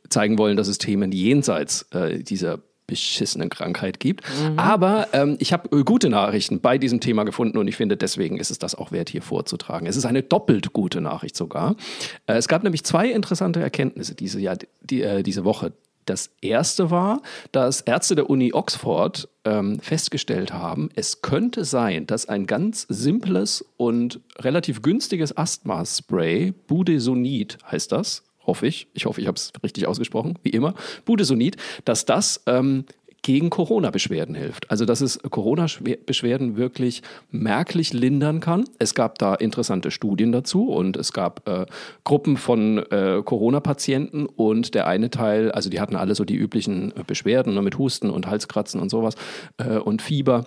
zeigen 0.10 0.38
wollen, 0.38 0.58
dass 0.58 0.68
es 0.68 0.78
Themen 0.78 1.12
jenseits 1.12 1.88
äh, 1.92 2.20
dieser 2.20 2.60
beschissenen 2.88 3.50
Krankheit 3.50 4.00
gibt. 4.00 4.24
Aber 4.58 5.08
ähm, 5.14 5.38
ich 5.40 5.54
habe 5.54 5.78
äh, 5.78 5.84
gute 5.84 6.10
Nachrichten 6.10 6.60
bei 6.60 6.78
diesem 6.78 7.00
Thema 7.00 7.24
gefunden 7.24 7.58
und 7.58 7.68
ich 7.68 7.76
finde, 7.76 7.98
deswegen 7.98 8.38
ist 8.38 8.52
es 8.52 8.60
das 8.60 8.76
auch 8.76 8.92
wert, 8.92 9.10
hier 9.10 9.22
vorzutragen. 9.22 9.88
Es 9.88 9.96
ist 9.96 10.06
eine 10.06 10.24
doppelt 10.24 10.74
gute 10.74 11.02
Nachricht 11.02 11.36
sogar. 11.36 11.76
Äh, 12.28 12.34
es 12.34 12.48
gab 12.48 12.64
nämlich 12.64 12.84
zwei 12.84 13.10
interessante 13.10 13.62
Erkenntnisse 13.62 14.16
diese, 14.16 14.40
Jahr, 14.40 14.58
die, 14.82 15.02
äh, 15.02 15.24
diese 15.24 15.46
Woche. 15.46 15.74
Das 16.06 16.32
erste 16.42 16.92
war, 16.92 17.22
dass 17.54 17.82
Ärzte 17.82 18.16
der 18.16 18.30
Uni 18.30 18.52
Oxford 18.54 19.30
ähm, 19.46 19.80
festgestellt 19.80 20.52
haben, 20.52 20.90
es 20.96 21.22
könnte 21.22 21.64
sein, 21.64 22.06
dass 22.08 22.28
ein 22.28 22.46
ganz 22.46 22.86
simples 22.90 23.64
und 23.78 24.20
relativ 24.38 24.82
günstiges 24.82 25.38
Asthma-Spray, 25.38 26.52
Budesonid 26.52 27.58
heißt 27.72 27.92
das, 27.92 28.24
hoffe 28.46 28.68
ich, 28.68 28.88
ich 28.94 29.06
hoffe, 29.06 29.22
ich 29.22 29.28
habe 29.28 29.36
es 29.36 29.52
richtig 29.64 29.88
ausgesprochen, 29.88 30.38
wie 30.44 30.50
immer, 30.50 30.74
Budesonid, 31.06 31.58
dass 31.86 32.06
das 32.06 32.42
ähm, 32.46 32.86
gegen 33.24 33.50
Corona-Beschwerden 33.50 34.36
hilft. 34.36 34.70
Also 34.70 34.86
dass 34.86 35.02
es 35.02 35.18
Corona-Beschwerden 35.18 36.58
wirklich 36.58 37.02
merklich 37.32 37.94
lindern 37.94 38.42
kann. 38.42 38.66
Es 38.80 38.94
gab 38.94 39.18
da 39.18 39.34
interessante 39.34 39.90
Studien 39.92 40.32
dazu 40.32 40.70
und 40.70 40.98
es 40.98 41.14
gab 41.14 41.48
äh, 41.48 41.66
Gruppen 42.04 42.38
von 42.38 42.80
äh, 42.92 43.22
Corona-Patienten 43.24 44.26
und 44.26 44.76
der 44.76 44.88
eine 44.88 45.10
Teil, 45.10 45.52
also 45.52 45.70
die 45.70 45.80
hatten 45.80 45.96
alle 45.96 46.16
so 46.16 46.26
die 46.26 46.36
üblichen 46.36 46.94
Beschwerden 47.08 47.56
ne, 47.56 47.62
mit 47.62 47.78
Husten 47.78 48.10
und 48.10 48.28
Halskratzen 48.28 48.80
und 48.80 48.90
sowas 48.90 49.16
äh, 49.58 49.78
und 49.78 50.02
Fieber. 50.02 50.46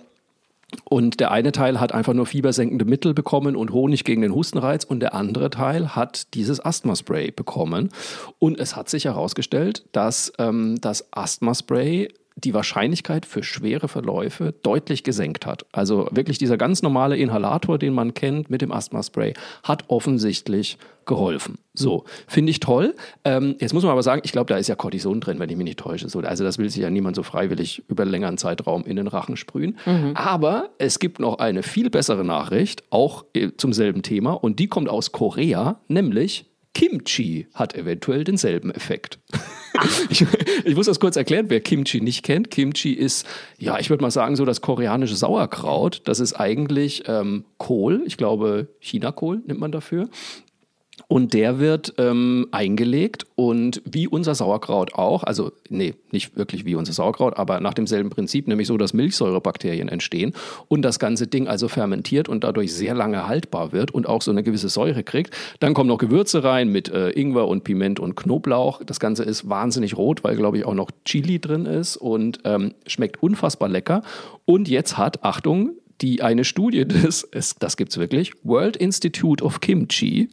Und 0.83 1.21
der 1.21 1.31
eine 1.31 1.53
Teil 1.53 1.79
hat 1.79 1.93
einfach 1.93 2.13
nur 2.13 2.25
fiebersenkende 2.25 2.83
Mittel 2.83 3.13
bekommen 3.13 3.55
und 3.55 3.71
Honig 3.71 4.03
gegen 4.03 4.21
den 4.21 4.33
Hustenreiz 4.33 4.83
und 4.83 4.99
der 4.99 5.13
andere 5.13 5.49
Teil 5.49 5.95
hat 5.95 6.33
dieses 6.33 6.63
Asthma-Spray 6.63 7.31
bekommen. 7.31 7.89
Und 8.37 8.59
es 8.59 8.75
hat 8.75 8.89
sich 8.89 9.05
herausgestellt, 9.05 9.85
dass 9.93 10.33
ähm, 10.39 10.75
das 10.81 11.11
Asthma-Spray 11.13 12.09
die 12.37 12.53
Wahrscheinlichkeit 12.53 13.25
für 13.25 13.43
schwere 13.43 13.87
Verläufe 13.87 14.53
deutlich 14.61 15.03
gesenkt 15.03 15.45
hat. 15.45 15.65
Also 15.71 16.07
wirklich 16.11 16.37
dieser 16.37 16.57
ganz 16.57 16.83
normale 16.83 17.17
Inhalator, 17.17 17.79
den 17.79 17.93
man 17.93 18.13
kennt 18.13 18.49
mit 18.49 18.61
dem 18.61 18.71
Asthma-Spray, 18.71 19.33
hat 19.63 19.85
offensichtlich 19.87 20.77
geholfen. 21.05 21.57
So, 21.73 22.03
finde 22.27 22.51
ich 22.51 22.59
toll. 22.59 22.93
Ähm, 23.23 23.55
jetzt 23.59 23.73
muss 23.73 23.83
man 23.83 23.91
aber 23.91 24.03
sagen, 24.03 24.21
ich 24.23 24.31
glaube, 24.31 24.53
da 24.53 24.57
ist 24.57 24.67
ja 24.67 24.75
Cortison 24.75 25.19
drin, 25.19 25.39
wenn 25.39 25.49
ich 25.49 25.55
mich 25.55 25.65
nicht 25.65 25.79
täusche. 25.79 26.09
So, 26.09 26.19
also 26.19 26.43
das 26.43 26.59
will 26.59 26.69
sich 26.69 26.83
ja 26.83 26.89
niemand 26.89 27.15
so 27.15 27.23
freiwillig 27.23 27.83
über 27.87 28.03
einen 28.03 28.11
längeren 28.11 28.37
Zeitraum 28.37 28.85
in 28.85 28.97
den 28.97 29.07
Rachen 29.07 29.35
sprühen. 29.35 29.77
Mhm. 29.85 30.11
Aber 30.15 30.69
es 30.77 30.99
gibt 30.99 31.19
noch 31.19 31.39
eine 31.39 31.63
viel 31.63 31.89
bessere 31.89 32.23
Nachricht, 32.23 32.83
auch 32.91 33.25
äh, 33.33 33.49
zum 33.57 33.73
selben 33.73 34.03
Thema, 34.03 34.33
und 34.33 34.59
die 34.59 34.67
kommt 34.67 34.89
aus 34.89 35.11
Korea, 35.11 35.79
nämlich 35.87 36.45
Kimchi 36.77 37.47
hat 37.55 37.73
eventuell 37.73 38.23
denselben 38.23 38.69
Effekt. 38.71 39.17
Ich, 40.09 40.25
ich, 40.65 40.75
muss 40.75 40.87
das 40.87 40.99
kurz 40.99 41.17
erklären, 41.17 41.45
wer 41.49 41.59
Kimchi 41.59 42.01
nicht 42.01 42.23
kennt. 42.23 42.49
Kimchi 42.49 42.93
ist, 42.93 43.27
ja, 43.59 43.77
ich 43.77 43.91
würde 43.91 44.01
mal 44.01 44.09
sagen, 44.09 44.35
so 44.35 44.43
das 44.43 44.61
koreanische 44.61 45.15
Sauerkraut. 45.15 46.01
Das 46.05 46.19
ist 46.19 46.33
eigentlich 46.33 47.03
ähm, 47.05 47.45
Kohl, 47.59 48.01
ich 48.07 48.17
glaube 48.17 48.69
Chinakohl 48.79 49.43
nimmt 49.45 49.59
man 49.59 49.71
dafür. 49.71 50.09
Und 51.09 51.33
der 51.33 51.59
wird 51.59 51.93
ähm, 51.97 52.47
eingelegt 52.51 53.25
und 53.35 53.81
wie 53.85 54.09
unser 54.09 54.35
Sauerkraut 54.35 54.93
auch, 54.93 55.23
also 55.23 55.53
nee, 55.69 55.93
nicht 56.11 56.35
wirklich 56.35 56.65
wie 56.65 56.75
unser 56.75 56.91
Sauerkraut, 56.91 57.37
aber 57.37 57.61
nach 57.61 57.73
demselben 57.73 58.09
Prinzip, 58.09 58.45
nämlich 58.45 58.67
so, 58.67 58.77
dass 58.77 58.93
Milchsäurebakterien 58.93 59.87
entstehen 59.87 60.33
und 60.67 60.81
das 60.81 60.99
ganze 60.99 61.27
Ding 61.27 61.47
also 61.47 61.69
fermentiert 61.69 62.27
und 62.27 62.43
dadurch 62.43 62.73
sehr 62.73 62.93
lange 62.93 63.25
haltbar 63.25 63.71
wird 63.71 63.91
und 63.91 64.05
auch 64.05 64.21
so 64.21 64.31
eine 64.31 64.43
gewisse 64.43 64.67
Säure 64.67 65.03
kriegt. 65.03 65.33
Dann 65.61 65.73
kommen 65.73 65.87
noch 65.87 65.97
Gewürze 65.97 66.43
rein 66.43 66.69
mit 66.73 66.89
äh, 66.89 67.11
Ingwer 67.11 67.47
und 67.47 67.63
Piment 67.63 68.01
und 68.01 68.15
Knoblauch. 68.15 68.83
Das 68.83 68.99
Ganze 68.99 69.23
ist 69.23 69.49
wahnsinnig 69.49 69.95
rot, 69.95 70.25
weil 70.25 70.35
glaube 70.35 70.57
ich 70.57 70.65
auch 70.65 70.73
noch 70.73 70.91
Chili 71.05 71.39
drin 71.39 71.65
ist 71.65 71.95
und 71.95 72.39
ähm, 72.43 72.73
schmeckt 72.85 73.23
unfassbar 73.23 73.69
lecker. 73.69 74.01
Und 74.43 74.67
jetzt 74.67 74.97
hat, 74.97 75.23
Achtung, 75.23 75.71
die 76.01 76.21
eine 76.21 76.43
Studie 76.43 76.85
des, 76.87 77.27
es, 77.31 77.55
das 77.55 77.77
gibt's 77.77 77.97
wirklich, 77.97 78.33
World 78.43 78.77
Institute 78.77 79.43
of 79.43 79.61
Kimchi, 79.61 80.29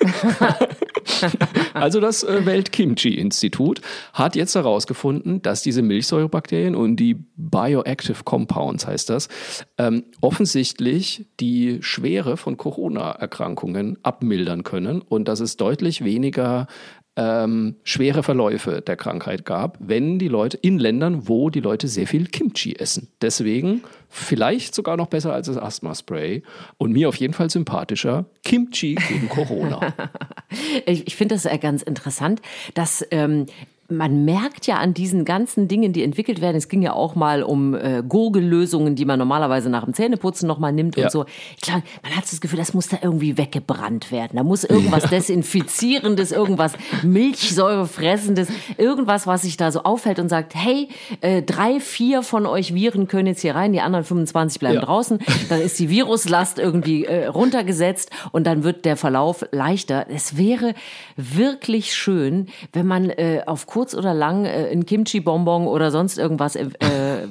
also 1.74 2.00
das 2.00 2.22
äh, 2.22 2.44
Welt-Kimchi-Institut 2.44 3.80
hat 4.12 4.36
jetzt 4.36 4.54
herausgefunden, 4.54 5.42
dass 5.42 5.62
diese 5.62 5.82
Milchsäurebakterien 5.82 6.74
und 6.74 6.96
die 6.96 7.16
Bioactive 7.36 8.24
Compounds 8.24 8.86
heißt 8.86 9.10
das, 9.10 9.28
ähm, 9.78 10.04
offensichtlich 10.20 11.26
die 11.40 11.78
Schwere 11.80 12.36
von 12.36 12.56
Corona-Erkrankungen 12.56 13.98
abmildern 14.02 14.62
können 14.62 15.00
und 15.00 15.28
dass 15.28 15.40
es 15.40 15.56
deutlich 15.56 16.04
weniger 16.04 16.66
ähm, 17.16 17.76
schwere 17.84 18.22
Verläufe 18.22 18.82
der 18.82 18.96
Krankheit 18.96 19.44
gab, 19.44 19.78
wenn 19.80 20.18
die 20.18 20.28
Leute 20.28 20.56
in 20.56 20.78
Ländern, 20.78 21.28
wo 21.28 21.48
die 21.48 21.60
Leute 21.60 21.86
sehr 21.86 22.06
viel 22.06 22.26
Kimchi 22.26 22.74
essen. 22.74 23.08
Deswegen 23.22 23.82
vielleicht 24.08 24.74
sogar 24.74 24.96
noch 24.96 25.06
besser 25.06 25.32
als 25.32 25.46
das 25.46 25.56
Asthma-Spray 25.56 26.42
und 26.76 26.92
mir 26.92 27.08
auf 27.08 27.16
jeden 27.16 27.34
Fall 27.34 27.50
sympathischer 27.50 28.24
Kimchi 28.42 28.96
gegen 28.96 29.28
Corona. 29.28 29.94
ich, 30.86 31.06
ich 31.06 31.16
finde 31.16 31.36
das 31.36 31.48
ganz 31.60 31.82
interessant, 31.82 32.42
dass 32.74 33.06
ähm, 33.10 33.46
man 33.88 34.24
merkt 34.24 34.66
ja 34.66 34.76
an 34.76 34.94
diesen 34.94 35.24
ganzen 35.24 35.68
Dingen, 35.68 35.92
die 35.92 36.02
entwickelt 36.02 36.40
werden, 36.40 36.56
es 36.56 36.68
ging 36.68 36.80
ja 36.80 36.94
auch 36.94 37.14
mal 37.14 37.42
um 37.42 37.74
äh, 37.74 38.02
Gurgellösungen, 38.06 38.94
die 38.94 39.04
man 39.04 39.18
normalerweise 39.18 39.68
nach 39.68 39.84
dem 39.84 39.92
Zähneputzen 39.92 40.48
nochmal 40.48 40.72
nimmt 40.72 40.96
ja. 40.96 41.04
und 41.04 41.12
so. 41.12 41.26
Ich 41.56 41.62
glaube, 41.62 41.82
man 42.02 42.16
hat 42.16 42.24
das 42.24 42.40
Gefühl, 42.40 42.58
das 42.58 42.72
muss 42.72 42.88
da 42.88 42.98
irgendwie 43.02 43.36
weggebrannt 43.36 44.10
werden. 44.10 44.36
Da 44.36 44.42
muss 44.42 44.64
irgendwas 44.64 45.04
ja. 45.04 45.10
Desinfizierendes, 45.10 46.32
irgendwas 46.32 46.72
Milchsäurefressendes, 47.02 48.48
irgendwas, 48.78 49.26
was 49.26 49.42
sich 49.42 49.58
da 49.58 49.70
so 49.70 49.82
auffällt 49.82 50.18
und 50.18 50.30
sagt, 50.30 50.54
hey, 50.54 50.88
äh, 51.20 51.42
drei, 51.42 51.78
vier 51.78 52.22
von 52.22 52.46
euch 52.46 52.74
Viren 52.74 53.06
können 53.06 53.26
jetzt 53.26 53.42
hier 53.42 53.54
rein, 53.54 53.72
die 53.72 53.82
anderen 53.82 54.04
25 54.04 54.60
bleiben 54.60 54.76
ja. 54.76 54.80
draußen. 54.80 55.18
Dann 55.50 55.60
ist 55.60 55.78
die 55.78 55.90
Viruslast 55.90 56.58
irgendwie 56.58 57.04
äh, 57.04 57.26
runtergesetzt 57.26 58.10
und 58.32 58.46
dann 58.46 58.64
wird 58.64 58.86
der 58.86 58.96
Verlauf 58.96 59.44
leichter. 59.52 60.06
Es 60.08 60.38
wäre 60.38 60.74
wirklich 61.16 61.94
schön, 61.94 62.46
wenn 62.72 62.86
man 62.86 63.10
äh, 63.10 63.42
auf 63.46 63.66
kurz 63.74 63.92
oder 63.92 64.14
lang 64.14 64.44
äh, 64.44 64.70
ein 64.70 64.86
Kimchi-Bonbon 64.86 65.66
oder 65.66 65.90
sonst 65.90 66.16
irgendwas 66.16 66.54
äh, 66.54 66.68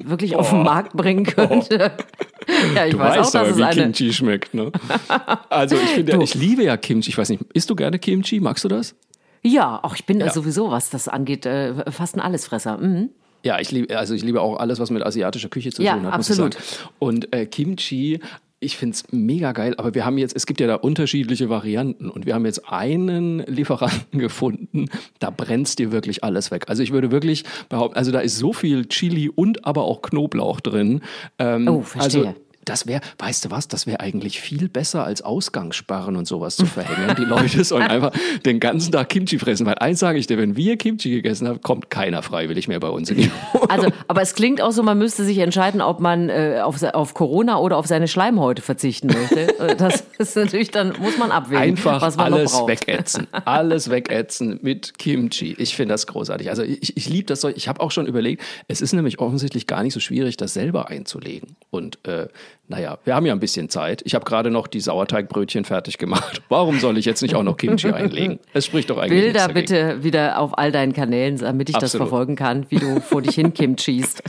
wirklich 0.03 0.35
oh. 0.35 0.39
auf 0.39 0.49
den. 0.49 0.63
Markt 0.63 0.91
bringen 0.91 1.25
könnte. 1.25 1.93
Oh. 1.97 2.51
ja, 2.75 2.85
ich 2.85 2.91
du 2.91 2.99
weiß 2.99 3.17
weißt 3.17 3.37
auch, 3.37 3.43
dass 3.45 3.57
aber, 3.57 3.71
wie 3.71 3.75
Kimchi 3.75 4.11
schmeckt. 4.11 4.53
Ne? 4.53 4.69
Also 5.49 5.77
ich 5.77 5.89
finde, 5.91 6.21
ich 6.21 6.35
liebe 6.35 6.63
ja 6.63 6.75
Kimchi. 6.75 7.11
Ich 7.11 7.17
weiß 7.17 7.29
nicht, 7.29 7.43
isst 7.53 7.69
du 7.69 7.75
gerne 7.75 7.97
Kimchi? 7.97 8.41
Magst 8.41 8.65
du 8.65 8.67
das? 8.67 8.93
Ja, 9.41 9.79
auch 9.83 9.95
ich 9.95 10.05
bin 10.05 10.19
ja. 10.19 10.31
sowieso, 10.31 10.69
was 10.69 10.89
das 10.89 11.07
angeht, 11.07 11.45
äh, 11.45 11.89
fast 11.89 12.17
ein 12.17 12.19
Allesfresser. 12.19 12.77
Mhm. 12.77 13.11
Ja, 13.43 13.59
ich 13.59 13.71
liebe, 13.71 13.97
also 13.97 14.13
ich 14.13 14.23
liebe 14.23 14.41
auch 14.41 14.57
alles, 14.57 14.79
was 14.79 14.89
mit 14.89 15.05
asiatischer 15.05 15.49
Küche 15.49 15.71
zu 15.71 15.81
ja, 15.81 15.93
tun 15.93 16.07
hat. 16.07 16.13
Absolut. 16.13 16.57
Und 16.99 17.33
äh, 17.33 17.45
Kimchi 17.45 18.19
ich 18.63 18.77
finde 18.77 18.95
es 18.95 19.03
mega 19.11 19.51
geil, 19.51 19.75
aber 19.77 19.93
wir 19.93 20.05
haben 20.05 20.17
jetzt, 20.17 20.35
es 20.35 20.45
gibt 20.45 20.59
ja 20.59 20.67
da 20.67 20.75
unterschiedliche 20.75 21.49
Varianten 21.49 22.09
und 22.09 22.25
wir 22.25 22.33
haben 22.33 22.45
jetzt 22.45 22.67
einen 22.69 23.39
Lieferanten 23.39 24.19
gefunden, 24.19 24.85
da 25.19 25.29
brennt 25.29 25.77
dir 25.79 25.91
wirklich 25.91 26.23
alles 26.23 26.51
weg. 26.51 26.65
Also 26.67 26.83
ich 26.83 26.91
würde 26.91 27.11
wirklich 27.11 27.43
behaupten, 27.69 27.97
also 27.97 28.11
da 28.11 28.19
ist 28.19 28.37
so 28.37 28.53
viel 28.53 28.85
Chili 28.85 29.29
und 29.29 29.65
aber 29.65 29.83
auch 29.83 30.01
Knoblauch 30.01 30.59
drin. 30.59 31.01
Ähm, 31.39 31.67
oh, 31.67 31.81
verstehe. 31.81 32.27
Also 32.27 32.35
das 32.65 32.87
wäre, 32.87 33.01
weißt 33.17 33.45
du 33.45 33.51
was, 33.51 33.67
das 33.67 33.87
wäre 33.87 33.99
eigentlich 33.99 34.39
viel 34.39 34.69
besser 34.69 35.03
als 35.03 35.21
Ausgangssperren 35.21 36.15
und 36.15 36.27
sowas 36.27 36.55
zu 36.55 36.65
verhängen. 36.65 37.15
Die 37.17 37.25
Leute 37.25 37.63
sollen 37.63 37.87
einfach 37.89 38.11
den 38.45 38.59
ganzen 38.59 38.91
Tag 38.91 39.09
Kimchi 39.09 39.39
fressen. 39.39 39.65
Weil 39.65 39.75
eins 39.75 39.99
sage 39.99 40.19
ich 40.19 40.27
dir, 40.27 40.37
wenn 40.37 40.55
wir 40.55 40.77
Kimchi 40.77 41.09
gegessen 41.09 41.47
haben, 41.47 41.61
kommt 41.61 41.89
keiner 41.89 42.21
freiwillig 42.23 42.67
mehr 42.67 42.79
bei 42.79 42.89
uns 42.89 43.09
in 43.09 43.17
die 43.17 43.31
Wohnung. 43.53 43.69
Also, 43.69 43.87
aber 44.07 44.21
es 44.21 44.35
klingt 44.35 44.61
auch 44.61 44.71
so, 44.71 44.83
man 44.83 44.97
müsste 44.97 45.23
sich 45.23 45.37
entscheiden, 45.39 45.81
ob 45.81 45.99
man 45.99 46.29
äh, 46.29 46.61
auf, 46.63 46.81
auf 46.83 47.13
Corona 47.13 47.59
oder 47.59 47.77
auf 47.77 47.87
seine 47.87 48.07
Schleimhäute 48.07 48.61
verzichten 48.61 49.07
möchte. 49.07 49.57
Äh, 49.59 49.75
das 49.75 50.03
ist 50.17 50.35
natürlich, 50.35 50.71
dann 50.71 50.93
muss 50.99 51.17
man 51.17 51.31
abwägen. 51.31 51.61
Einfach 51.61 52.01
was 52.01 52.17
man 52.17 52.33
alles 52.33 52.53
wegätzen. 52.53 53.27
Alles 53.45 53.89
wegätzen 53.89 54.59
mit 54.61 54.97
Kimchi. 54.97 55.55
Ich 55.57 55.75
finde 55.75 55.93
das 55.93 56.07
großartig. 56.07 56.49
Also 56.49 56.63
ich, 56.63 56.97
ich 56.97 57.09
liebe 57.09 57.25
das 57.25 57.41
so. 57.41 57.49
Ich 57.49 57.67
habe 57.67 57.81
auch 57.81 57.91
schon 57.91 58.07
überlegt, 58.07 58.43
es 58.67 58.81
ist 58.81 58.93
nämlich 58.93 59.19
offensichtlich 59.19 59.67
gar 59.67 59.83
nicht 59.83 59.93
so 59.93 59.99
schwierig, 59.99 60.37
das 60.37 60.53
selber 60.53 60.89
einzulegen. 60.89 61.55
Und 61.69 62.05
äh, 62.07 62.27
naja, 62.67 62.97
wir 63.03 63.13
haben 63.13 63.25
ja 63.25 63.33
ein 63.33 63.39
bisschen 63.39 63.69
Zeit. 63.69 64.01
Ich 64.05 64.15
habe 64.15 64.23
gerade 64.23 64.49
noch 64.49 64.67
die 64.67 64.79
Sauerteigbrötchen 64.79 65.65
fertig 65.65 65.97
gemacht. 65.97 66.41
Warum 66.49 66.79
soll 66.79 66.97
ich 66.97 67.05
jetzt 67.05 67.21
nicht 67.21 67.35
auch 67.35 67.43
noch 67.43 67.57
Kimchi 67.57 67.91
einlegen? 67.91 68.39
Es 68.53 68.65
spricht 68.65 68.89
doch 68.89 68.97
eigentlich 68.97 69.21
Bilder 69.21 69.49
bitte 69.49 70.03
wieder 70.03 70.39
auf 70.39 70.57
all 70.57 70.71
deinen 70.71 70.93
Kanälen, 70.93 71.37
damit 71.37 71.69
ich 71.69 71.75
Absolut. 71.75 71.93
das 71.93 71.97
verfolgen 71.97 72.35
kann, 72.35 72.65
wie 72.69 72.77
du 72.77 73.01
vor 73.01 73.21
dich 73.21 73.35
hin 73.35 73.53
Kimchiest. 73.53 74.23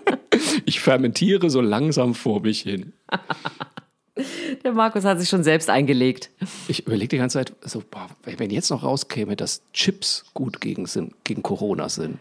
ich 0.66 0.80
fermentiere 0.80 1.48
so 1.48 1.60
langsam 1.60 2.14
vor 2.14 2.40
mich 2.40 2.60
hin. 2.60 2.92
Der 4.64 4.72
Markus 4.72 5.04
hat 5.04 5.18
sich 5.18 5.30
schon 5.30 5.44
selbst 5.44 5.70
eingelegt. 5.70 6.30
Ich 6.68 6.86
überlege 6.86 7.08
die 7.08 7.16
ganze 7.16 7.38
Zeit, 7.38 7.54
so, 7.62 7.82
boah, 7.90 8.08
wenn 8.24 8.50
jetzt 8.50 8.68
noch 8.68 8.82
rauskäme, 8.82 9.34
dass 9.34 9.62
Chips 9.72 10.26
gut 10.34 10.60
gegen, 10.60 10.86
gegen 11.24 11.42
Corona 11.42 11.88
sind. 11.88 12.18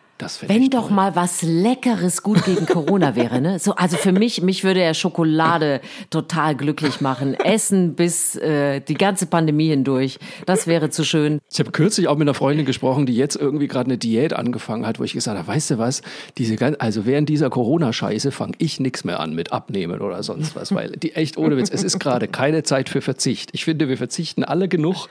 Wenn 0.47 0.69
doch 0.69 0.87
toll. 0.87 0.95
mal 0.95 1.15
was 1.15 1.41
Leckeres 1.41 2.23
gut 2.23 2.43
gegen 2.43 2.65
Corona 2.65 3.15
wäre, 3.15 3.41
ne? 3.41 3.59
So, 3.59 3.75
also 3.75 3.97
für 3.97 4.11
mich, 4.11 4.41
mich 4.41 4.63
würde 4.63 4.81
ja 4.81 4.93
Schokolade 4.93 5.81
total 6.09 6.55
glücklich 6.55 7.01
machen. 7.01 7.33
Essen 7.33 7.95
bis 7.95 8.35
äh, 8.35 8.81
die 8.81 8.95
ganze 8.95 9.25
Pandemie 9.25 9.69
hindurch. 9.69 10.19
Das 10.45 10.67
wäre 10.67 10.89
zu 10.89 11.03
schön. 11.03 11.39
Ich 11.51 11.59
habe 11.59 11.71
kürzlich 11.71 12.07
auch 12.07 12.15
mit 12.15 12.27
einer 12.27 12.33
Freundin 12.33 12.65
gesprochen, 12.65 13.05
die 13.05 13.15
jetzt 13.15 13.35
irgendwie 13.35 13.67
gerade 13.67 13.85
eine 13.87 13.97
Diät 13.97 14.33
angefangen 14.33 14.85
hat, 14.85 14.99
wo 14.99 15.03
ich 15.03 15.13
gesagt 15.13 15.37
habe, 15.37 15.47
weißt 15.47 15.71
du 15.71 15.77
was, 15.77 16.01
diese 16.37 16.59
also 16.79 17.05
während 17.05 17.29
dieser 17.29 17.49
Corona-Scheiße 17.49 18.31
fange 18.31 18.53
ich 18.57 18.79
nichts 18.79 19.03
mehr 19.03 19.19
an 19.19 19.33
mit 19.33 19.53
Abnehmen 19.53 20.01
oder 20.01 20.21
sonst 20.23 20.55
was, 20.55 20.73
weil 20.75 20.91
die 20.91 21.15
echt 21.15 21.37
ohne 21.37 21.55
Witz, 21.57 21.69
es 21.71 21.83
ist 21.83 21.99
gerade 21.99 22.27
keine 22.27 22.63
Zeit 22.63 22.89
für 22.89 23.01
Verzicht. 23.01 23.51
Ich 23.53 23.63
finde, 23.63 23.87
wir 23.87 23.97
verzichten 23.97 24.43
alle 24.43 24.67
genug 24.67 25.07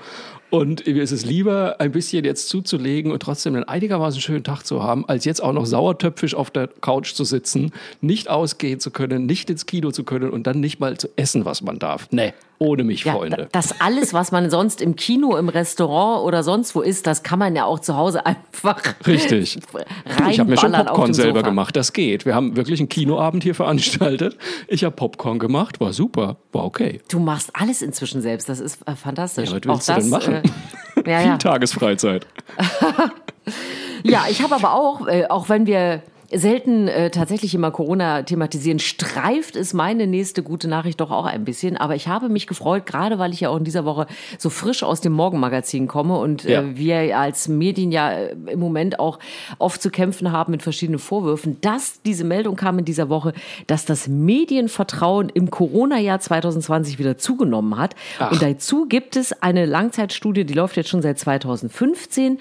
und 0.50 0.86
mir 0.86 1.02
ist 1.02 1.12
es 1.12 1.24
lieber, 1.24 1.76
ein 1.80 1.92
bisschen 1.92 2.24
jetzt 2.24 2.48
zuzulegen 2.48 3.12
und 3.12 3.20
trotzdem 3.20 3.54
einen 3.54 3.64
einigermaßen 3.64 4.20
schönen 4.20 4.44
Tag 4.44 4.62
zu 4.62 4.82
haben, 4.82 5.06
als 5.08 5.24
jetzt 5.24 5.42
auch 5.42 5.52
noch 5.52 5.66
sauertöpfisch 5.66 6.34
auf 6.34 6.50
der 6.50 6.68
Couch 6.68 7.12
zu 7.12 7.24
sitzen, 7.24 7.72
nicht 8.00 8.28
ausgehen 8.28 8.80
zu 8.80 8.90
können, 8.90 9.26
nicht 9.26 9.50
ins 9.50 9.66
Kino 9.66 9.90
zu 9.90 10.04
können 10.04 10.30
und 10.30 10.46
dann 10.46 10.60
nicht 10.60 10.80
mal 10.80 10.96
zu 10.96 11.08
essen, 11.16 11.44
was 11.44 11.62
man 11.62 11.78
darf. 11.78 12.08
Nee. 12.10 12.32
Ohne 12.60 12.82
mich, 12.84 13.04
Ja, 13.04 13.12
Freunde. 13.14 13.36
da- 13.36 13.48
das 13.52 13.80
alles, 13.80 14.12
was 14.14 14.32
man 14.32 14.50
sonst 14.50 14.80
im 14.80 14.96
Kino, 14.96 15.36
im 15.36 15.48
Restaurant 15.48 16.24
oder 16.24 16.42
sonst 16.42 16.74
wo 16.74 16.80
isst, 16.80 17.06
das 17.06 17.22
kann 17.22 17.38
man 17.38 17.54
ja 17.54 17.64
auch 17.64 17.78
zu 17.78 17.96
Hause 17.96 18.26
einfach 18.26 18.82
Richtig. 19.06 19.58
Ich 20.28 20.40
habe 20.40 20.50
mir 20.50 20.56
schon 20.58 20.72
Popcorn 20.72 21.14
selber 21.14 21.40
Sofa. 21.40 21.48
gemacht, 21.50 21.76
das 21.76 21.92
geht. 21.92 22.26
Wir 22.26 22.34
haben 22.34 22.56
wirklich 22.56 22.80
einen 22.80 22.88
Kinoabend 22.88 23.42
hier 23.44 23.54
veranstaltet. 23.54 24.36
Ich 24.66 24.82
habe 24.84 24.96
Popcorn 24.96 25.38
gemacht, 25.38 25.80
war 25.80 25.92
super, 25.92 26.36
war 26.52 26.64
okay. 26.64 27.00
Du 27.08 27.20
machst 27.20 27.50
alles 27.54 27.80
inzwischen 27.82 28.22
selbst, 28.22 28.48
das 28.48 28.58
ist 28.60 28.86
äh, 28.88 28.96
fantastisch. 28.96 29.50
Ja, 29.50 29.56
was 29.64 29.88
willst 29.88 29.90
Auch 29.90 29.94
du 29.94 30.00
denn 30.00 30.10
machen? 30.10 30.34
Äh, 30.34 31.10
ja, 31.10 31.18
Viel 31.20 31.26
ja. 31.30 31.36
Tagesfreizeit. 31.38 32.26
ja, 34.04 34.24
ich 34.30 34.42
habe 34.42 34.54
aber 34.54 34.74
auch, 34.74 35.06
äh, 35.06 35.26
auch 35.28 35.48
wenn 35.48 35.66
wir 35.66 36.02
selten 36.30 36.88
äh, 36.88 37.10
tatsächlich 37.10 37.54
immer 37.54 37.70
Corona 37.70 38.22
thematisieren, 38.22 38.78
streift 38.78 39.56
es 39.56 39.72
meine 39.72 40.06
nächste 40.06 40.42
gute 40.42 40.68
Nachricht 40.68 41.00
doch 41.00 41.10
auch 41.10 41.24
ein 41.24 41.44
bisschen. 41.44 41.76
Aber 41.78 41.94
ich 41.94 42.06
habe 42.06 42.28
mich 42.28 42.46
gefreut, 42.46 42.84
gerade 42.84 43.18
weil 43.18 43.32
ich 43.32 43.40
ja 43.40 43.48
auch 43.48 43.56
in 43.56 43.64
dieser 43.64 43.84
Woche 43.86 44.06
so 44.36 44.50
frisch 44.50 44.82
aus 44.82 45.00
dem 45.00 45.12
Morgenmagazin 45.14 45.86
komme 45.88 46.18
und 46.18 46.44
Ja. 46.44 46.60
äh, 46.62 46.76
wir 46.76 47.18
als 47.18 47.48
Medien 47.48 47.90
ja 47.92 48.10
äh, 48.12 48.36
im 48.46 48.60
Moment 48.60 48.98
auch 49.00 49.18
oft 49.58 49.80
zu 49.80 49.90
kämpfen 49.90 50.30
haben 50.30 50.50
mit 50.50 50.62
verschiedenen 50.62 50.98
Vorwürfen, 50.98 51.58
dass 51.62 52.02
diese 52.02 52.24
Meldung 52.24 52.56
kam 52.56 52.78
in 52.78 52.84
dieser 52.84 53.08
Woche, 53.08 53.32
dass 53.66 53.86
das 53.86 54.06
Medienvertrauen 54.08 55.30
im 55.30 55.50
Corona-Jahr 55.50 56.20
2020 56.20 56.98
wieder 56.98 57.16
zugenommen 57.16 57.78
hat. 57.78 57.94
Und 58.30 58.42
dazu 58.42 58.86
gibt 58.86 59.16
es 59.16 59.32
eine 59.42 59.64
Langzeitstudie, 59.66 60.44
die 60.44 60.54
läuft 60.54 60.76
jetzt 60.76 60.90
schon 60.90 61.00
seit 61.02 61.18
2015. 61.18 62.38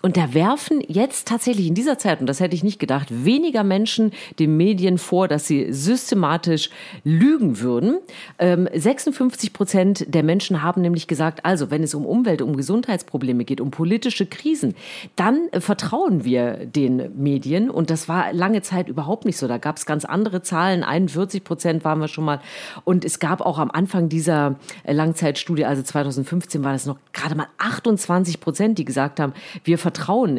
Und 0.00 0.16
da 0.16 0.32
werfen 0.32 0.80
jetzt 0.86 1.26
tatsächlich 1.26 1.66
in 1.66 1.74
dieser 1.74 1.98
Zeit, 1.98 2.20
und 2.20 2.26
das 2.26 2.40
hätte 2.40 2.54
ich 2.54 2.62
nicht 2.62 2.78
gedacht, 2.78 3.08
weniger 3.10 3.64
Menschen 3.64 4.12
den 4.38 4.56
Medien 4.56 4.96
vor, 4.98 5.26
dass 5.26 5.46
sie 5.46 5.72
systematisch 5.72 6.70
lügen 7.02 7.60
würden. 7.60 7.98
Ähm, 8.38 8.68
56 8.72 9.52
Prozent 9.52 10.14
der 10.14 10.22
Menschen 10.22 10.62
haben 10.62 10.82
nämlich 10.82 11.08
gesagt, 11.08 11.44
also 11.44 11.70
wenn 11.70 11.82
es 11.82 11.94
um 11.94 12.06
Umwelt, 12.06 12.42
um 12.42 12.56
Gesundheitsprobleme 12.56 13.44
geht, 13.44 13.60
um 13.60 13.70
politische 13.70 14.26
Krisen, 14.26 14.76
dann 15.16 15.48
äh, 15.50 15.60
vertrauen 15.60 16.24
wir 16.24 16.66
den 16.66 17.20
Medien. 17.20 17.68
Und 17.68 17.90
das 17.90 18.08
war 18.08 18.32
lange 18.32 18.62
Zeit 18.62 18.88
überhaupt 18.88 19.24
nicht 19.24 19.36
so. 19.36 19.48
Da 19.48 19.58
gab 19.58 19.78
es 19.78 19.86
ganz 19.86 20.04
andere 20.04 20.42
Zahlen. 20.42 20.84
41 20.84 21.42
Prozent 21.42 21.84
waren 21.84 21.98
wir 21.98 22.08
schon 22.08 22.24
mal. 22.24 22.40
Und 22.84 23.04
es 23.04 23.18
gab 23.18 23.40
auch 23.40 23.58
am 23.58 23.70
Anfang 23.72 24.08
dieser 24.08 24.56
äh, 24.84 24.92
Langzeitstudie, 24.92 25.64
also 25.64 25.82
2015, 25.82 26.62
war 26.62 26.72
das 26.72 26.86
noch 26.86 26.98
gerade 27.12 27.34
mal 27.34 27.48
28 27.58 28.38
Prozent, 28.38 28.78
die 28.78 28.84
gesagt 28.84 29.18
haben, 29.18 29.32
wir 29.64 29.76
vertrauen 29.76 29.87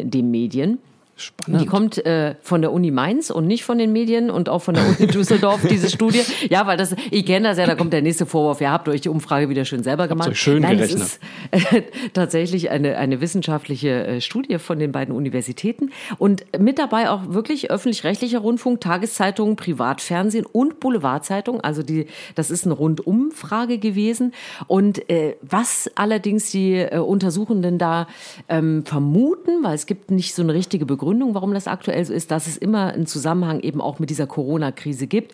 den 0.09 0.31
Medien. 0.31 0.79
Spannend. 1.19 1.61
Die 1.61 1.65
kommt 1.65 2.05
äh, 2.05 2.35
von 2.41 2.61
der 2.61 2.71
Uni 2.71 2.91
Mainz 2.91 3.29
und 3.29 3.45
nicht 3.45 3.65
von 3.65 3.77
den 3.77 3.91
Medien 3.91 4.29
und 4.31 4.47
auch 4.47 4.59
von 4.59 4.73
der 4.73 4.85
Uni 4.87 5.07
Düsseldorf, 5.11 5.59
diese 5.69 5.89
Studie. 5.89 6.21
Ja, 6.49 6.65
weil 6.65 6.77
das, 6.77 6.95
ich 7.11 7.25
kenne 7.25 7.49
das 7.49 7.57
ja, 7.57 7.65
da 7.65 7.75
kommt 7.75 7.91
der 7.91 8.01
nächste 8.01 8.25
Vorwurf. 8.25 8.61
Ihr 8.61 8.71
habt 8.71 8.87
euch 8.87 9.01
die 9.01 9.09
Umfrage 9.09 9.49
wieder 9.49 9.65
schön 9.65 9.83
selber 9.83 10.07
gemacht. 10.07 10.29
euch 10.29 10.39
schön 10.39 10.61
Nein, 10.61 10.77
gerechnet. 10.77 11.01
ist 11.01 11.19
äh, 11.51 11.81
tatsächlich 12.13 12.69
eine, 12.69 12.95
eine 12.97 13.19
wissenschaftliche 13.19 14.07
äh, 14.07 14.21
Studie 14.21 14.59
von 14.59 14.79
den 14.79 14.93
beiden 14.93 15.13
Universitäten 15.13 15.91
und 16.17 16.45
mit 16.57 16.79
dabei 16.79 17.09
auch 17.09 17.33
wirklich 17.33 17.69
öffentlich-rechtlicher 17.69 18.39
Rundfunk, 18.39 18.79
Tageszeitungen, 18.79 19.57
Privatfernsehen 19.57 20.45
und 20.45 20.79
Boulevardzeitung. 20.79 21.59
Also 21.59 21.83
die, 21.83 22.07
das 22.35 22.49
ist 22.49 22.65
eine 22.65 22.75
Rundumfrage 22.75 23.77
gewesen. 23.77 24.33
Und 24.67 25.09
äh, 25.09 25.35
was 25.41 25.91
allerdings 25.95 26.49
die 26.51 26.75
äh, 26.75 26.97
Untersuchenden 26.97 27.77
da 27.77 28.07
ähm, 28.47 28.85
vermuten, 28.85 29.63
weil 29.63 29.75
es 29.75 29.85
gibt 29.85 30.11
nicht 30.11 30.33
so 30.33 30.43
eine 30.43 30.53
richtige 30.53 30.85
Begründung, 30.85 31.08
warum 31.33 31.53
das 31.53 31.67
aktuell 31.67 32.03
so 32.05 32.13
ist, 32.13 32.31
dass 32.31 32.47
es 32.47 32.57
immer 32.57 32.93
einen 32.93 33.05
Zusammenhang 33.05 33.59
eben 33.61 33.81
auch 33.81 33.99
mit 33.99 34.09
dieser 34.09 34.27
Corona-Krise 34.27 35.07
gibt, 35.07 35.33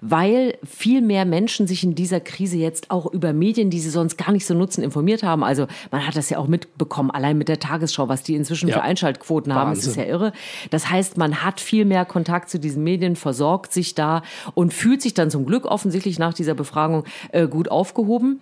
weil 0.00 0.54
viel 0.64 1.00
mehr 1.00 1.24
Menschen 1.24 1.66
sich 1.66 1.84
in 1.84 1.94
dieser 1.94 2.20
Krise 2.20 2.56
jetzt 2.56 2.90
auch 2.90 3.12
über 3.12 3.32
Medien, 3.32 3.70
die 3.70 3.80
sie 3.80 3.90
sonst 3.90 4.16
gar 4.18 4.32
nicht 4.32 4.46
so 4.46 4.54
nutzen, 4.54 4.82
informiert 4.82 5.22
haben. 5.22 5.44
Also 5.44 5.66
man 5.90 6.06
hat 6.06 6.16
das 6.16 6.30
ja 6.30 6.38
auch 6.38 6.48
mitbekommen, 6.48 7.10
allein 7.10 7.38
mit 7.38 7.48
der 7.48 7.58
Tagesschau, 7.60 8.08
was 8.08 8.22
die 8.22 8.34
inzwischen 8.34 8.68
Ja. 8.68 8.74
für 8.76 8.82
Einschaltquoten 8.82 9.54
haben, 9.54 9.70
das 9.70 9.80
ist 9.86 9.96
ja 9.96 10.02
Wahnsinn. 10.02 10.10
irre. 10.14 10.32
Das 10.70 10.90
heißt, 10.90 11.16
man 11.16 11.42
hat 11.42 11.60
viel 11.60 11.84
mehr 11.84 12.04
Kontakt 12.04 12.50
zu 12.50 12.58
diesen 12.58 12.82
Medien, 12.84 13.16
versorgt 13.16 13.72
sich 13.72 13.94
da 13.94 14.22
und 14.54 14.72
fühlt 14.74 15.02
sich 15.02 15.14
dann 15.14 15.30
zum 15.30 15.46
Glück 15.46 15.66
offensichtlich 15.66 16.18
nach 16.18 16.34
dieser 16.34 16.54
Befragung 16.54 17.04
äh, 17.32 17.46
gut 17.46 17.70
aufgehoben. 17.70 18.40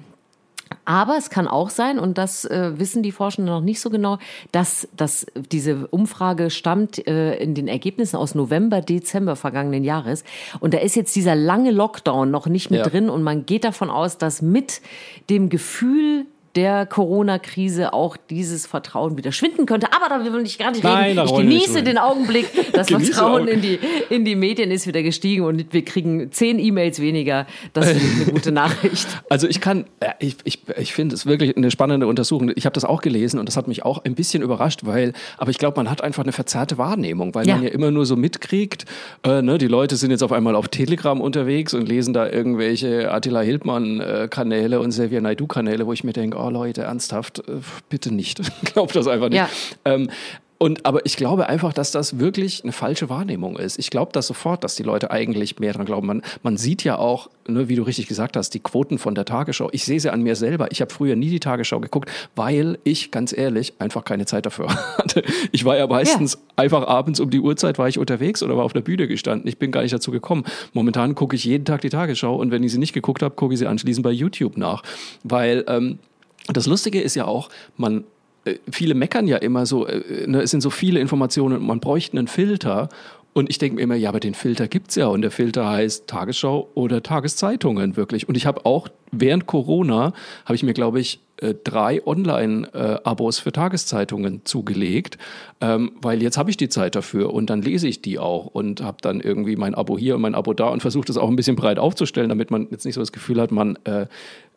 Aber 0.91 1.17
es 1.17 1.31
kann 1.31 1.47
auch 1.47 1.71
sein, 1.71 2.01
und 2.01 2.19
das 2.19 2.45
äh, 2.47 2.73
wissen 2.77 3.05
die 3.05 3.13
Forschenden 3.13 3.55
noch 3.55 3.61
nicht 3.61 3.81
so 3.81 3.91
genau, 3.91 4.19
dass, 4.51 4.89
dass 4.97 5.25
diese 5.53 5.87
Umfrage 5.87 6.51
stammt 6.51 7.07
äh, 7.07 7.37
in 7.37 7.55
den 7.55 7.69
Ergebnissen 7.69 8.17
aus 8.17 8.35
November, 8.35 8.81
Dezember 8.81 9.37
vergangenen 9.37 9.85
Jahres. 9.85 10.25
Und 10.59 10.75
da 10.75 10.79
ist 10.79 10.97
jetzt 10.97 11.15
dieser 11.15 11.37
lange 11.37 11.71
Lockdown 11.71 12.33
noch 12.33 12.49
nicht 12.49 12.73
mit 12.73 12.81
Ja. 12.81 12.89
drin. 12.89 13.09
Und 13.09 13.23
man 13.23 13.47
geht 13.47 13.63
davon 13.63 13.89
aus, 13.89 14.19
dass 14.19 14.43
mit 14.43 14.81
dem 15.31 15.49
Gefühl 15.49 16.27
der 16.57 16.85
Corona-Krise 16.87 17.93
auch 17.93 18.17
dieses 18.17 18.67
Vertrauen 18.67 19.17
wieder 19.17 19.31
schwinden 19.33 19.67
könnte. 19.67 19.89
Aber 19.95 20.09
da 20.09 20.25
will 20.33 20.43
ich 20.45 20.59
gar 20.59 20.73
nicht 20.73 20.83
Nein, 20.83 21.19
reden. 21.19 21.29
Ich 21.29 21.37
genieße 21.37 21.83
den 21.83 21.99
Augenblick. 21.99 22.47
Das 22.73 22.89
Vertrauen 22.89 23.47
in 23.47 23.61
die, 23.61 23.79
in 24.09 24.25
die 24.25 24.35
Medien 24.35 24.71
ist 24.71 24.87
wieder 24.87 25.03
gestiegen 25.03 25.45
und 25.45 25.73
wir 25.73 25.85
kriegen 25.85 26.33
zehn 26.33 26.59
E-Mails 26.59 27.01
weniger. 27.01 27.47
Das 27.73 27.91
ich 27.93 28.03
eine 28.03 28.25
gute 28.33 28.51
Nachricht. 28.53 29.07
Also 29.29 29.47
ich 29.47 29.61
kann, 29.61 29.85
ja, 30.03 30.15
ich, 30.19 30.37
ich, 30.45 30.63
ich 30.77 30.93
finde 30.93 31.15
es 31.15 31.27
wirklich 31.27 31.57
eine 31.57 31.71
spannende 31.71 32.07
Untersuchung. 32.07 32.51
Ich 32.57 32.65
habe 32.67 32.75
das 32.75 32.85
auch 32.85 33.01
gelesen 33.01 33.39
und 33.39 33.47
das 33.49 33.57
hat 33.57 33.69
mich 33.69 33.85
auch 33.85 34.05
ein 34.05 34.15
bisschen 34.15 34.43
überrascht, 34.43 34.81
weil, 34.85 35.13
aber 35.39 35.51
ich 35.51 35.59
glaube, 35.59 35.77
man 35.79 35.89
hat 35.91 36.03
einfach 36.03 36.23
eine 36.25 36.33
verzerrte 36.33 36.79
Wahrnehmung, 36.79 37.35
weil 37.35 37.47
Ja. 37.47 37.55
man 37.57 37.65
ja 37.65 37.71
immer 37.71 37.91
nur 37.91 38.07
so 38.07 38.17
mitkriegt, 38.17 38.87
äh, 39.25 39.41
ne, 39.43 39.59
die 39.59 39.69
Leute 39.69 39.95
sind 39.97 40.11
jetzt 40.11 40.23
auf 40.23 40.33
einmal 40.33 40.55
auf 40.57 40.69
Telegram 40.69 41.21
unterwegs 41.21 41.75
und 41.75 41.89
lesen 41.89 42.13
da 42.13 42.29
irgendwelche 42.29 43.11
Attila 43.13 43.41
Hildmann-Kanäle 43.41 44.81
und 44.81 44.91
Xavier 44.91 45.21
Naidu-Kanäle, 45.21 45.87
wo 45.87 45.93
ich 45.93 46.05
mir 46.05 46.13
denke, 46.13 46.39
oh 46.41 46.51
Leute, 46.51 46.83
ernsthaft, 46.83 47.41
äh, 47.41 47.61
bitte 47.89 48.13
nicht. 48.13 48.41
Glaubt 48.73 48.95
das 48.97 49.07
einfach 49.07 49.29
nicht. 49.29 49.39
Ja. 49.39 49.49
Ähm, 49.85 50.09
und, 50.63 50.85
aber 50.85 51.07
ich 51.07 51.17
glaube 51.17 51.49
einfach, 51.49 51.73
dass 51.73 51.91
das 51.91 52.19
wirklich 52.19 52.65
eine 52.65 52.73
falsche 52.73 53.09
Wahrnehmung 53.09 53.57
ist. 53.57 53.79
Ich 53.79 53.89
glaube 53.89 54.13
das 54.13 54.27
sofort, 54.27 54.63
dass 54.63 54.75
die 54.75 54.83
Leute 54.83 55.11
eigentlich 55.11 55.59
mehr 55.59 55.73
dran 55.73 55.87
glauben. 55.87 56.07
Man, 56.07 56.23
man 56.43 56.59
sieht 56.59 56.85
ja 56.85 56.99
auch, 56.99 57.31
ne, 57.49 57.71
wie 57.71 57.77
du 57.77 57.83
richtig 57.83 58.09
gesagt 58.09 58.37
hast, 58.37 58.51
die 58.51 58.61
Quoten 58.61 58.99
von 58.99 59.15
der 59.15 59.25
Tagesschau. 59.25 59.71
Ich 59.73 59.87
sehe 59.87 59.99
sie 59.99 60.13
an 60.13 60.21
mir 60.21 60.37
selber. 60.37 60.71
Ich 60.71 60.83
habe 60.83 60.93
früher 60.93 61.17
nie 61.17 61.31
die 61.31 61.41
Tagesschau 61.41 61.81
geguckt, 61.81 62.11
weil 62.37 62.79
ich, 62.85 63.11
ganz 63.11 63.35
ehrlich, 63.35 63.73
einfach 63.79 64.05
keine 64.05 64.27
Zeit 64.27 64.45
dafür 64.45 64.69
hatte. 64.99 65.23
Ich 65.51 65.65
war 65.65 65.79
ja 65.79 65.87
meistens 65.87 66.37
einfach 66.57 66.87
abends 66.87 67.21
um 67.21 67.31
die 67.31 67.41
Uhrzeit 67.41 67.79
war 67.79 67.89
ich 67.89 67.99
unterwegs 67.99 68.43
oder 68.43 68.55
war 68.59 68.65
auf 68.65 68.75
der 68.75 68.83
Bühne 68.83 69.09
gestanden. 69.09 69.49
Ich 69.49 69.57
bin 69.57 69.73
gar 69.73 69.81
nicht 69.81 69.95
dazu 69.95 70.11
gekommen. 70.11 70.45
Momentan 70.75 71.15
gucke 71.15 71.37
ich 71.37 71.45
jeden 71.45 71.65
Tag 71.65 71.81
die 71.81 71.89
Tagesschau 71.89 72.37
und 72.37 72.51
wenn 72.51 72.63
ich 72.63 72.73
sie 72.73 72.79
nicht 72.79 72.93
geguckt 72.93 73.23
habe, 73.23 73.35
gucke 73.35 73.55
ich 73.55 73.61
sie 73.61 73.67
anschließend 73.67 74.05
bei 74.05 74.11
YouTube 74.11 74.59
nach. 74.59 74.83
Weil 75.25 75.65
ähm, 75.69 76.01
das 76.49 76.67
Lustige 76.67 77.01
ist 77.01 77.15
ja 77.15 77.27
auch, 77.27 77.49
man 77.77 78.05
äh, 78.45 78.57
viele 78.71 78.95
meckern 78.95 79.27
ja 79.27 79.37
immer 79.37 79.67
so, 79.67 79.87
äh, 79.87 80.27
ne, 80.27 80.43
es 80.43 80.51
sind 80.51 80.61
so 80.61 80.71
viele 80.71 81.01
Informationen 81.01 81.59
und 81.59 81.67
man 81.67 81.81
bräuchte 81.81 82.17
einen 82.17 82.29
Filter. 82.29 82.89
Und 83.33 83.49
ich 83.49 83.59
denke 83.59 83.77
mir 83.77 83.83
immer, 83.83 83.95
ja, 83.95 84.09
aber 84.09 84.19
den 84.19 84.35
Filter 84.35 84.67
gibt's 84.67 84.97
ja. 84.97 85.07
Und 85.07 85.23
der 85.23 85.31
Filter 85.31 85.69
heißt 85.69 86.09
Tagesschau 86.09 86.69
oder 86.75 87.01
Tageszeitungen 87.03 87.97
wirklich. 87.97 88.29
Und 88.29 88.37
ich 88.37 88.45
habe 88.45 88.67
auch 88.67 88.89
während 89.13 89.47
Corona, 89.47 90.13
habe 90.45 90.55
ich 90.57 90.65
mir, 90.65 90.75
glaube 90.75 90.99
ich, 90.99 91.21
äh, 91.37 91.55
drei 91.63 92.05
Online-Abos 92.05 93.39
für 93.39 93.53
Tageszeitungen 93.53 94.45
zugelegt, 94.45 95.17
ähm, 95.61 95.93
weil 96.03 96.23
jetzt 96.23 96.39
habe 96.39 96.51
ich 96.51 96.57
die 96.57 96.69
Zeit 96.69 96.97
dafür 96.97 97.33
und 97.33 97.51
dann 97.51 97.63
lese 97.63 97.89
ich 97.89 98.03
die 98.03 98.19
auch 98.19 98.47
und 98.47 98.83
habe 98.83 98.99
dann 99.01 99.21
irgendwie 99.21 99.57
mein 99.57 99.75
Abo 99.75 99.97
hier 99.97 100.17
und 100.17 100.23
mein 100.23 100.35
Abo 100.35 100.53
da 100.53 100.69
und 100.69 100.81
versuche 100.83 101.07
das 101.07 101.17
auch 101.17 101.29
ein 101.29 101.37
bisschen 101.37 101.57
breit 101.57 101.79
aufzustellen, 101.79 102.29
damit 102.29 102.51
man 102.51 102.67
jetzt 102.71 102.85
nicht 102.85 102.95
so 102.95 103.01
das 103.01 103.13
Gefühl 103.13 103.41
hat, 103.41 103.53
man 103.53 103.77
äh, 103.85 104.07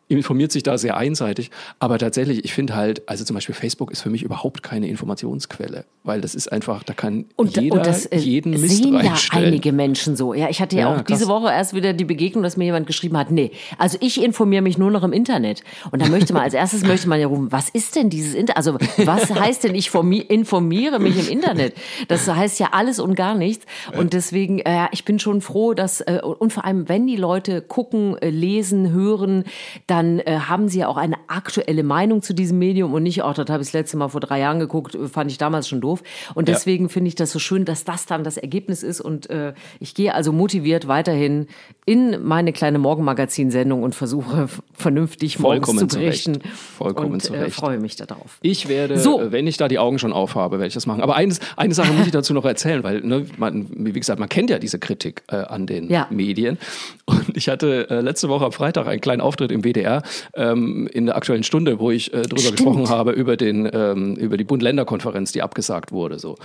informiert 0.08 0.52
sich 0.52 0.62
da 0.62 0.76
sehr 0.78 0.96
einseitig. 0.96 1.50
Aber 1.78 1.98
tatsächlich, 1.98 2.44
ich 2.44 2.52
finde 2.52 2.74
halt, 2.76 3.02
also 3.08 3.24
zum 3.24 3.34
Beispiel 3.34 3.54
Facebook 3.54 3.90
ist 3.90 4.02
für 4.02 4.10
mich 4.10 4.22
überhaupt 4.22 4.62
keine 4.62 4.88
Informationsquelle, 4.88 5.84
weil 6.02 6.20
das 6.20 6.34
ist 6.34 6.52
einfach, 6.52 6.82
da 6.82 6.92
kann 6.92 7.24
Und, 7.36 7.56
jeder 7.56 7.76
und 7.78 7.86
das 7.86 8.06
äh, 8.06 8.18
jeden 8.18 8.50
Mist 8.52 8.82
sehen 8.82 8.94
ja 9.02 9.14
einige 9.30 9.72
Menschen 9.72 10.16
so. 10.16 10.34
Ja, 10.34 10.48
ich 10.50 10.60
hatte 10.60 10.76
ja, 10.76 10.82
Ja, 10.82 10.88
auch 10.92 11.04
krass. 11.04 11.18
diese 11.18 11.28
Woche 11.28 11.48
erst 11.48 11.74
wieder 11.74 11.92
die 11.92 12.04
Begegnung, 12.04 12.42
dass 12.42 12.56
mir 12.56 12.64
jemand 12.64 12.86
geschrieben 12.86 13.16
hat, 13.16 13.30
nee, 13.30 13.52
also 13.78 13.96
ich 14.00 14.22
informiere 14.22 14.62
mich 14.62 14.76
nur 14.78 14.90
noch 14.90 15.02
im 15.02 15.12
Internet. 15.12 15.62
Und 15.90 16.02
da 16.02 16.08
möchte 16.08 16.32
man 16.34 16.42
als 16.42 16.54
erstes 16.54 16.82
möchte 16.84 17.08
man 17.08 17.18
ja 17.20 17.26
rufen, 17.26 17.50
was 17.52 17.68
ist 17.70 17.96
denn 17.96 18.10
dieses 18.10 18.34
Internet? 18.34 18.56
Also 18.56 18.74
was 19.04 19.34
heißt 19.34 19.64
denn 19.64 19.74
ich 19.74 19.88
formi- 19.88 20.26
informiere 20.26 20.98
mich 20.98 21.18
im 21.18 21.32
Internet? 21.38 21.74
Das 22.08 22.28
heißt 22.28 22.60
ja 22.60 22.68
alles 22.72 23.00
und 23.00 23.14
gar 23.14 23.34
nichts. 23.34 23.64
Und 23.96 24.12
deswegen, 24.12 24.58
äh, 24.60 24.86
ich 24.92 25.04
bin 25.04 25.18
schon 25.18 25.40
froh, 25.40 25.74
dass 25.74 26.00
äh, 26.02 26.20
und 26.22 26.52
vor 26.52 26.64
allem, 26.64 26.88
wenn 26.88 27.06
die 27.06 27.16
Leute 27.16 27.62
gucken, 27.62 28.16
äh, 28.18 28.28
lesen, 28.30 28.90
hören, 28.92 29.44
dann 29.94 30.18
äh, 30.18 30.38
haben 30.48 30.68
sie 30.68 30.80
ja 30.80 30.88
auch 30.88 30.96
eine 30.96 31.14
aktuelle 31.28 31.84
Meinung 31.84 32.20
zu 32.20 32.34
diesem 32.34 32.58
Medium 32.58 32.92
und 32.94 33.04
nicht, 33.04 33.22
oh, 33.22 33.32
das 33.32 33.46
habe 33.48 33.62
ich 33.62 33.68
das 33.68 33.72
letzte 33.74 33.96
Mal 33.96 34.08
vor 34.08 34.20
drei 34.20 34.40
Jahren 34.40 34.58
geguckt, 34.58 34.96
äh, 34.96 35.06
fand 35.06 35.30
ich 35.30 35.38
damals 35.38 35.68
schon 35.68 35.80
doof. 35.80 36.02
Und 36.34 36.48
Ja. 36.48 36.54
deswegen 36.54 36.88
finde 36.88 37.06
ich 37.08 37.14
das 37.14 37.30
so 37.30 37.38
schön, 37.38 37.64
dass 37.64 37.84
das 37.84 38.04
dann 38.06 38.24
das 38.24 38.36
Ergebnis 38.36 38.82
ist. 38.82 39.00
Und 39.00 39.30
äh, 39.30 39.52
ich 39.78 39.94
gehe 39.94 40.12
also 40.12 40.32
motiviert 40.32 40.88
weiterhin 40.88 41.46
in 41.86 42.24
meine 42.26 42.52
kleine 42.52 42.78
Morgenmagazin-Sendung 42.80 43.84
und 43.84 43.94
versuche 43.94 44.48
vernünftig 44.72 45.38
morgens 45.38 45.66
Vollkommen 45.66 45.88
zu 45.88 45.98
berichten. 45.98 46.38
Vollkommen 46.76 47.12
und, 47.12 47.22
zu 47.22 47.32
Äh, 47.34 47.42
Recht. 47.42 47.54
freue 47.54 47.78
mich 47.78 47.94
darauf. 47.94 48.38
Ich 48.42 48.68
werde, 48.68 48.98
So. 48.98 49.20
äh, 49.20 49.30
wenn 49.32 49.46
ich 49.46 49.58
da 49.58 49.68
die 49.68 49.78
Augen 49.78 50.00
schon 50.00 50.12
aufhabe, 50.12 50.56
werde 50.58 50.66
ich 50.68 50.74
das 50.74 50.86
machen. 50.86 51.02
Aber 51.02 51.14
eines, 51.14 51.38
eine 51.56 51.72
Sache 51.74 51.92
muss 51.92 52.06
ich 52.06 52.12
dazu 52.12 52.34
noch 52.34 52.44
erzählen, 52.44 52.82
weil, 52.82 53.00
ne, 53.02 53.26
man, 53.36 53.68
wie 53.70 53.92
gesagt, 53.92 54.18
man 54.18 54.28
kennt 54.28 54.50
ja 54.50 54.58
diese 54.58 54.80
Kritik 54.80 55.22
äh, 55.30 55.36
an 55.36 55.66
den 55.68 55.88
Ja. 55.88 56.08
Medien. 56.10 56.58
Und 57.04 57.36
ich 57.36 57.48
hatte 57.48 57.88
äh, 57.90 58.00
letzte 58.00 58.28
Woche 58.28 58.44
am 58.46 58.52
Freitag 58.52 58.88
einen 58.88 59.00
kleinen 59.00 59.20
Auftritt 59.20 59.52
im 59.52 59.62
WDR. 59.62 59.83
NDR 59.84 60.02
ähm, 60.34 60.88
in 60.92 61.06
der 61.06 61.16
aktuellen 61.16 61.44
Stunde, 61.44 61.78
wo 61.78 61.90
ich 61.90 62.12
äh, 62.12 62.22
drüber 62.22 62.40
Stimmt. 62.40 62.56
gesprochen 62.56 62.88
habe 62.88 63.12
über 63.12 63.36
den 63.36 63.68
ähm, 63.72 64.16
über 64.16 64.36
die 64.36 64.44
Bund-Länder-Konferenz, 64.44 65.32
die 65.32 65.42
abgesagt 65.42 65.92
wurde. 65.92 66.18
So 66.18 66.36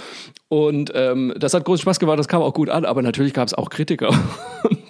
und 0.49 0.91
ähm, 0.95 1.33
das 1.37 1.53
hat 1.53 1.63
großen 1.63 1.83
Spaß 1.83 1.99
gemacht, 1.99 2.17
das 2.17 2.27
kam 2.27 2.41
auch 2.41 2.55
gut 2.55 2.69
an, 2.69 2.83
aber 2.83 3.03
natürlich 3.03 3.33
gab 3.33 3.47
es 3.47 3.53
auch 3.53 3.69
Kritiker. 3.69 4.09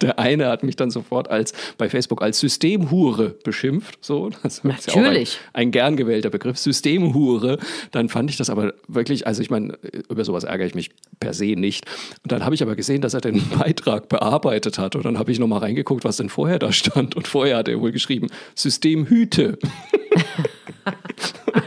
Der 0.00 0.18
eine 0.18 0.48
hat 0.48 0.62
mich 0.62 0.76
dann 0.76 0.90
sofort 0.90 1.30
als 1.30 1.52
bei 1.76 1.90
Facebook 1.90 2.22
als 2.22 2.40
Systemhure 2.40 3.36
beschimpft. 3.44 3.98
So, 4.00 4.30
das 4.42 4.60
ist 4.60 4.64
ja 4.64 4.70
auch 4.70 4.96
ein, 4.96 5.02
Natürlich. 5.02 5.38
ein 5.52 5.70
gern 5.70 5.96
gewählter 5.96 6.30
Begriff, 6.30 6.56
Systemhure. 6.56 7.58
Dann 7.90 8.08
fand 8.08 8.30
ich 8.30 8.38
das 8.38 8.48
aber 8.48 8.72
wirklich, 8.88 9.26
also 9.26 9.42
ich 9.42 9.50
meine, 9.50 9.78
über 10.08 10.24
sowas 10.24 10.44
ärgere 10.44 10.66
ich 10.66 10.74
mich 10.74 10.90
per 11.20 11.34
se 11.34 11.54
nicht. 11.56 11.84
Und 12.22 12.32
dann 12.32 12.46
habe 12.46 12.54
ich 12.54 12.62
aber 12.62 12.74
gesehen, 12.74 13.02
dass 13.02 13.12
er 13.12 13.20
den 13.20 13.46
Beitrag 13.58 14.08
bearbeitet 14.08 14.78
hat. 14.78 14.96
Und 14.96 15.04
dann 15.04 15.18
habe 15.18 15.30
ich 15.30 15.38
nochmal 15.38 15.58
reingeguckt, 15.58 16.04
was 16.04 16.16
denn 16.16 16.30
vorher 16.30 16.58
da 16.58 16.72
stand. 16.72 17.14
Und 17.14 17.28
vorher 17.28 17.58
hat 17.58 17.68
er 17.68 17.78
wohl 17.82 17.92
geschrieben, 17.92 18.28
Systemhüte. 18.54 19.58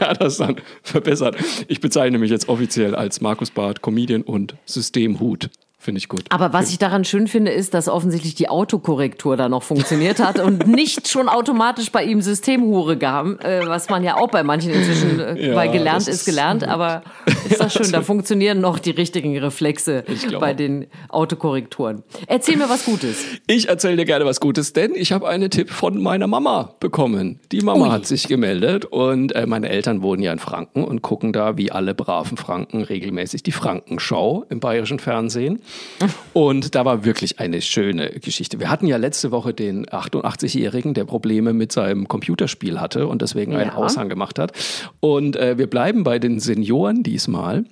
hat 0.08 0.20
das 0.20 0.38
dann 0.38 0.56
verbessert. 0.82 1.36
Ich 1.68 1.80
bezeichne 1.80 2.18
mich 2.18 2.30
jetzt 2.30 2.48
offiziell 2.48 2.94
als 2.94 3.20
Markus 3.20 3.50
Barth, 3.50 3.82
Comedian 3.82 4.22
und 4.22 4.54
Systemhut. 4.64 5.50
Finde 5.84 5.98
ich 5.98 6.08
gut. 6.08 6.22
Aber 6.30 6.54
was 6.54 6.70
ich 6.70 6.78
daran 6.78 7.04
schön 7.04 7.28
finde, 7.28 7.50
ist, 7.50 7.74
dass 7.74 7.90
offensichtlich 7.90 8.34
die 8.34 8.48
Autokorrektur 8.48 9.36
da 9.36 9.50
noch 9.50 9.62
funktioniert 9.62 10.18
hat 10.18 10.40
und 10.40 10.66
nicht 10.74 11.08
schon 11.08 11.28
automatisch 11.28 11.92
bei 11.92 12.04
ihm 12.04 12.22
Systemhure 12.22 12.96
gab, 12.96 13.44
äh, 13.44 13.66
was 13.66 13.90
man 13.90 14.02
ja 14.02 14.16
auch 14.16 14.30
bei 14.30 14.42
manchen 14.42 14.72
inzwischen, 14.72 15.20
äh, 15.20 15.48
Ja, 15.48 15.54
weil 15.54 15.70
gelernt 15.70 16.08
ist, 16.08 16.24
gelernt, 16.24 16.66
aber 16.66 17.02
ist 17.50 17.60
das 17.60 17.74
schön, 17.74 17.92
da 17.92 18.00
funktionieren 18.00 18.62
noch 18.62 18.78
die 18.78 18.92
richtigen 18.92 19.36
Reflexe 19.36 20.04
bei 20.40 20.54
den 20.54 20.86
Autokorrekturen. 21.10 22.02
Erzähl 22.28 22.56
mir 22.56 22.70
was 22.70 22.86
Gutes. 22.86 23.22
Ich 23.46 23.68
erzähle 23.68 23.98
dir 23.98 24.06
gerne 24.06 24.24
was 24.24 24.40
Gutes, 24.40 24.72
denn 24.72 24.92
ich 24.94 25.12
habe 25.12 25.28
einen 25.28 25.50
Tipp 25.50 25.68
von 25.68 26.00
meiner 26.00 26.28
Mama 26.28 26.76
bekommen. 26.80 27.40
Die 27.52 27.60
Mama 27.60 27.84
Ui. 27.84 27.90
hat 27.90 28.06
sich 28.06 28.26
gemeldet 28.26 28.86
und 28.86 29.32
äh, 29.34 29.44
meine 29.44 29.68
Eltern 29.68 30.00
wohnen 30.00 30.22
ja 30.22 30.32
in 30.32 30.38
Franken 30.38 30.82
und 30.82 31.02
gucken 31.02 31.34
da 31.34 31.58
wie 31.58 31.70
alle 31.70 31.94
braven 31.94 32.38
Franken 32.38 32.80
regelmäßig 32.84 33.42
die 33.42 33.52
Frankenschau 33.52 34.46
im 34.48 34.60
bayerischen 34.60 34.98
Fernsehen. 34.98 35.60
Und 36.32 36.74
da 36.74 36.84
war 36.84 37.04
wirklich 37.04 37.38
eine 37.38 37.62
schöne 37.62 38.10
Geschichte. 38.10 38.58
Wir 38.60 38.70
hatten 38.70 38.86
ja 38.86 38.96
letzte 38.96 39.30
Woche 39.30 39.54
den 39.54 39.86
88-Jährigen, 39.86 40.94
der 40.94 41.04
Probleme 41.04 41.52
mit 41.52 41.72
seinem 41.72 42.08
Computerspiel 42.08 42.80
hatte 42.80 43.06
und 43.06 43.22
deswegen 43.22 43.54
einen 43.54 43.70
Ja. 43.70 43.76
Aushang 43.76 44.08
gemacht 44.08 44.38
hat. 44.38 44.52
Und 45.00 45.36
äh, 45.36 45.56
wir 45.58 45.68
bleiben 45.68 46.04
bei 46.04 46.18
den 46.18 46.40
Senioren 46.40 47.02
diesmal. 47.02 47.64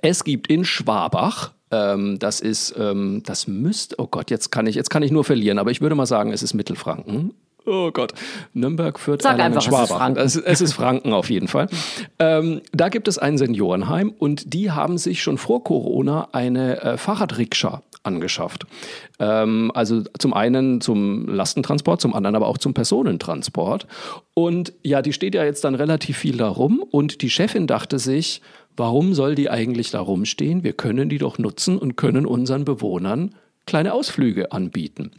Es 0.00 0.24
gibt 0.24 0.46
in 0.46 0.64
Schwabach, 0.64 1.52
ähm, 1.70 2.18
das 2.18 2.40
ist, 2.40 2.74
ähm, 2.78 3.22
das 3.26 3.46
müsste, 3.48 3.96
oh 3.98 4.06
Gott, 4.06 4.30
jetzt 4.30 4.50
kann 4.50 4.66
ich, 4.66 4.74
jetzt 4.76 4.90
kann 4.90 5.02
ich 5.02 5.10
nur 5.10 5.24
verlieren, 5.24 5.58
aber 5.58 5.70
ich 5.70 5.80
würde 5.80 5.94
mal 5.94 6.06
sagen, 6.06 6.32
es 6.32 6.42
ist 6.42 6.54
Mittelfranken. 6.54 7.34
Oh 7.68 7.90
Gott, 7.92 8.14
Nürnberg, 8.54 8.98
Fürth, 8.98 9.20
Sag 9.20 9.32
Erlangen, 9.32 9.58
einfach, 9.58 10.16
es 10.16 10.36
ist. 10.36 10.36
Es, 10.36 10.44
es 10.44 10.60
ist 10.62 10.72
Franken 10.72 11.12
auf 11.12 11.28
jeden 11.28 11.48
Fall. 11.48 11.68
Ähm, 12.18 12.62
da 12.72 12.88
gibt 12.88 13.08
es 13.08 13.18
ein 13.18 13.36
Seniorenheim 13.36 14.14
und 14.18 14.54
die 14.54 14.70
haben 14.70 14.96
sich 14.96 15.22
schon 15.22 15.36
vor 15.36 15.62
Corona 15.64 16.28
eine 16.32 16.80
äh, 16.80 16.96
Fahrradrikscha 16.96 17.82
angeschafft. 18.04 18.64
Ähm, 19.18 19.70
also 19.74 20.02
zum 20.18 20.32
einen 20.32 20.80
zum 20.80 21.28
Lastentransport, 21.28 22.00
zum 22.00 22.14
anderen 22.14 22.36
aber 22.36 22.46
auch 22.46 22.58
zum 22.58 22.72
Personentransport. 22.72 23.86
Und 24.32 24.72
ja, 24.82 25.02
die 25.02 25.12
steht 25.12 25.34
ja 25.34 25.44
jetzt 25.44 25.64
dann 25.64 25.74
relativ 25.74 26.16
viel 26.16 26.38
da 26.38 26.48
rum 26.48 26.82
und 26.90 27.20
die 27.20 27.28
Chefin 27.30 27.66
dachte 27.66 27.98
sich, 27.98 28.40
warum 28.76 29.12
soll 29.12 29.34
die 29.34 29.50
eigentlich 29.50 29.90
da 29.90 30.00
rumstehen? 30.00 30.64
Wir 30.64 30.72
können 30.72 31.10
die 31.10 31.18
doch 31.18 31.36
nutzen 31.38 31.76
und 31.76 31.96
können 31.96 32.24
unseren 32.24 32.64
Bewohnern 32.64 33.34
kleine 33.66 33.92
Ausflüge 33.92 34.52
anbieten. 34.52 35.10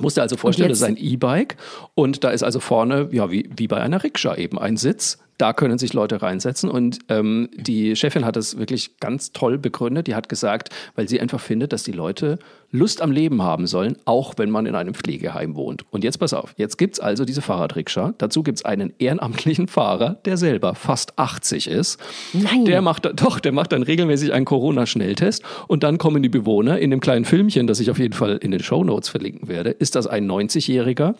Musste 0.00 0.22
also 0.22 0.36
vorstellen, 0.36 0.68
das 0.68 0.78
ist 0.78 0.84
ein 0.84 0.96
E-Bike 0.96 1.56
und 1.94 2.24
da 2.24 2.30
ist 2.30 2.42
also 2.42 2.60
vorne, 2.60 3.08
ja, 3.12 3.30
wie, 3.30 3.50
wie 3.56 3.68
bei 3.68 3.80
einer 3.80 4.02
Rikscha 4.02 4.34
eben 4.36 4.58
ein 4.58 4.76
Sitz. 4.76 5.18
Da 5.40 5.54
können 5.54 5.78
sich 5.78 5.94
Leute 5.94 6.20
reinsetzen 6.20 6.68
und 6.68 6.98
ähm, 7.08 7.48
die 7.54 7.96
Chefin 7.96 8.26
hat 8.26 8.36
es 8.36 8.58
wirklich 8.58 8.98
ganz 9.00 9.32
toll 9.32 9.56
begründet. 9.56 10.06
Die 10.06 10.14
hat 10.14 10.28
gesagt, 10.28 10.68
weil 10.96 11.08
sie 11.08 11.18
einfach 11.18 11.40
findet, 11.40 11.72
dass 11.72 11.82
die 11.82 11.92
Leute 11.92 12.38
Lust 12.72 13.00
am 13.00 13.10
Leben 13.10 13.42
haben 13.42 13.66
sollen, 13.66 13.96
auch 14.04 14.34
wenn 14.36 14.50
man 14.50 14.66
in 14.66 14.74
einem 14.74 14.94
Pflegeheim 14.94 15.56
wohnt. 15.56 15.84
Und 15.90 16.04
jetzt 16.04 16.18
pass 16.18 16.34
auf, 16.34 16.54
jetzt 16.56 16.76
gibt's 16.76 17.00
also 17.00 17.24
diese 17.24 17.42
Fahrradrikscha. 17.42 18.14
Dazu 18.18 18.42
gibt's 18.42 18.64
einen 18.64 18.92
ehrenamtlichen 18.98 19.66
Fahrer, 19.66 20.18
der 20.24 20.36
selber 20.36 20.74
fast 20.74 21.18
80 21.18 21.68
ist. 21.68 21.98
Nein. 22.32 22.66
Der 22.66 22.82
macht, 22.82 23.10
doch, 23.20 23.40
der 23.40 23.52
macht 23.52 23.72
dann 23.72 23.82
regelmäßig 23.82 24.32
einen 24.32 24.44
Corona-Schnelltest 24.44 25.42
und 25.68 25.82
dann 25.82 25.98
kommen 25.98 26.22
die 26.22 26.28
Bewohner 26.28 26.78
in 26.78 26.90
dem 26.90 27.00
kleinen 27.00 27.24
Filmchen, 27.24 27.66
das 27.66 27.80
ich 27.80 27.90
auf 27.90 27.98
jeden 27.98 28.14
Fall 28.14 28.36
in 28.36 28.50
den 28.50 28.62
Shownotes 28.62 29.08
verlinken 29.08 29.48
werde, 29.48 29.70
ist 29.70 29.96
das 29.96 30.06
ein 30.06 30.30
90-Jähriger, 30.30 31.14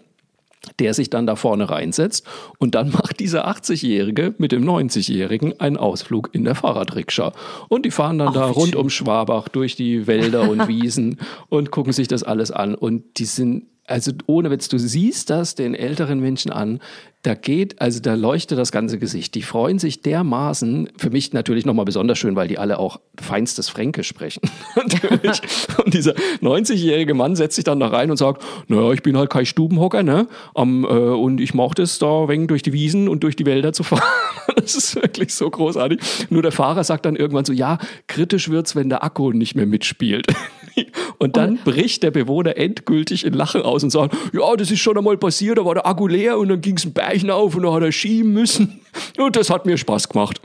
der 0.79 0.95
sich 0.95 1.11
dann 1.11 1.27
da 1.27 1.37
vorne 1.37 1.71
reinsetzt 1.71 2.27
und 2.59 2.75
dann 2.75 2.91
macht 2.91 3.21
dieser 3.21 3.49
80-Jährige 3.49 4.35
mit 4.39 4.53
dem 4.53 4.65
90-Jährigen 4.65 5.59
einen 5.59 5.77
Ausflug 5.77 6.31
in 6.33 6.45
der 6.45 6.55
Fahrradrikscha. 6.55 7.33
Und 7.69 7.87
die 7.87 7.91
fahren 7.91 8.19
dann 8.19 8.35
da 8.35 8.51
wie 8.51 8.53
rund 8.53 8.71
schön. 8.71 8.81
um 8.81 8.91
Schwabach 8.91 9.49
durch 9.49 9.77
die 9.77 10.07
Wälder 10.07 10.49
und 10.49 10.69
Wiesen 10.69 11.19
und 11.49 11.71
gucken 11.71 11.93
sich 11.93 12.09
das 12.09 12.23
alles 12.23 12.51
an. 12.51 12.75
Und 12.75 13.19
die 13.19 13.25
sind, 13.25 13.67
also 13.91 14.13
ohne 14.27 14.51
Witz, 14.51 14.69
du 14.69 14.79
siehst 14.79 15.31
das 15.31 15.55
den 15.55 15.75
älteren 15.75 16.21
Menschen 16.21 16.53
an, 16.53 16.81
da 17.23 17.35
geht, 17.35 17.83
also 17.83 18.01
da 18.01 18.15
leuchtet 18.15 18.59
das 18.59 18.73
ganze 18.73 18.99
Gesicht. 18.99 19.35
Die 19.35 19.43
freuen 19.43 19.79
sich 19.79 20.01
dermaßen, 20.01 20.89
für 20.97 21.11
mich 21.11 21.35
natürlich 21.35 21.67
nochmal 21.67 21.85
besonders 21.85 22.19
schön, 22.19 22.35
weil 22.35 22.49
die 22.49 22.57
alle 22.57 22.79
auch 22.79 22.99
feinstes 23.21 23.69
Fränkisch 23.69 24.09
sprechen. 24.09 24.41
Und 25.85 25.93
dieser 25.93 26.15
90-jährige 26.41 27.13
Mann 27.13 27.37
setzt 27.37 27.57
sich 27.57 27.65
dann 27.65 27.79
da 27.79 27.89
rein 27.89 28.11
und 28.11 28.17
sagt, 28.17 28.43
naja, 28.69 28.93
ich 28.93 29.03
bin 29.03 29.19
halt 29.19 29.29
kein 29.29 29.45
Stubenhocker, 29.45 30.03
ne? 30.03 30.29
Am, 30.55 30.85
äh, 30.85 30.89
und 30.89 31.41
ich 31.41 31.53
mochte 31.53 31.83
es 31.83 31.99
da 31.99 32.29
wegen 32.29 32.47
durch 32.47 32.63
die 32.63 32.73
Wiesen 32.73 33.09
und 33.09 33.23
durch 33.23 33.37
die 33.37 33.45
Wälder 33.45 33.73
zu 33.73 33.83
fahren. 33.83 34.03
das 34.57 34.75
ist 34.75 34.97
wirklich 34.97 35.35
so 35.35 35.51
großartig. 35.51 36.01
Nur 36.31 36.43
der 36.43 36.53
Fahrer 36.53 36.85
sagt 36.85 37.05
dann 37.05 37.17
irgendwann 37.17 37.45
so, 37.45 37.53
ja, 37.53 37.79
kritisch 38.07 38.49
wird's, 38.49 38.77
wenn 38.77 38.89
der 38.89 39.05
Akku 39.05 39.33
nicht 39.33 39.55
mehr 39.55 39.67
mitspielt. 39.67 40.27
Und 41.19 41.37
dann 41.37 41.59
bricht 41.65 42.03
der 42.03 42.11
Bewohner 42.11 42.57
endgültig 42.57 43.25
in 43.25 43.35
Lachen 43.35 43.63
aus 43.63 43.83
und 43.83 43.91
sagt, 43.91 44.17
ja, 44.33 44.57
das 44.57 44.71
ist 44.71 44.81
schon 44.81 44.97
einmal 44.97 45.17
passiert, 45.19 45.59
da 45.59 45.65
war 45.65 45.75
der 45.75 45.87
Akku 45.87 46.07
leer 46.07 46.39
und 46.39 46.49
dann 46.49 46.61
ging's 46.61 46.85
ein 46.85 46.93
Bergen 46.93 47.31
auf 47.31 47.55
und 47.55 47.63
dann 47.63 47.73
hat 47.75 47.83
er 47.83 47.93
schieben 47.93 48.33
müssen. 48.33 48.81
Und 49.19 49.37
das 49.37 49.51
hat 49.51 49.67
mir 49.67 49.77
Spaß 49.77 50.09
gemacht. 50.09 50.41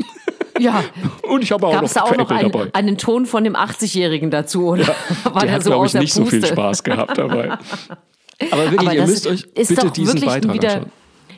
Ja. 0.59 0.83
Und 1.23 1.43
ich 1.43 1.51
habe 1.51 1.67
auch 1.67 1.71
Gab 1.73 1.81
noch 1.81 1.87
es 1.89 1.93
da 1.95 2.03
auch 2.03 2.15
noch 2.15 2.29
einen, 2.31 2.51
dabei. 2.51 2.69
einen 2.73 2.97
Ton 2.97 3.25
von 3.25 3.43
dem 3.43 3.55
80-Jährigen 3.57 4.31
dazu? 4.31 4.67
Oder 4.67 4.87
war 5.23 5.33
Der 5.33 5.41
der 5.41 5.51
hat, 5.51 5.63
so 5.63 5.69
glaube 5.69 5.87
ich, 5.87 5.93
nicht 5.95 6.13
so 6.13 6.23
viel 6.25 6.39
Puste? 6.39 6.53
Spaß 6.55 6.83
gehabt 6.83 7.17
dabei. 7.17 7.49
Aber 8.51 8.71
wirklich, 8.71 8.79
Aber 8.79 8.93
ihr 8.95 9.05
müsst 9.05 9.27
euch 9.27 9.45
ist 9.53 9.67
bitte 9.69 9.91
diesen 9.91 10.21
Beitrag 10.21 10.53
wieder 10.53 10.73
anschauen. 10.75 10.91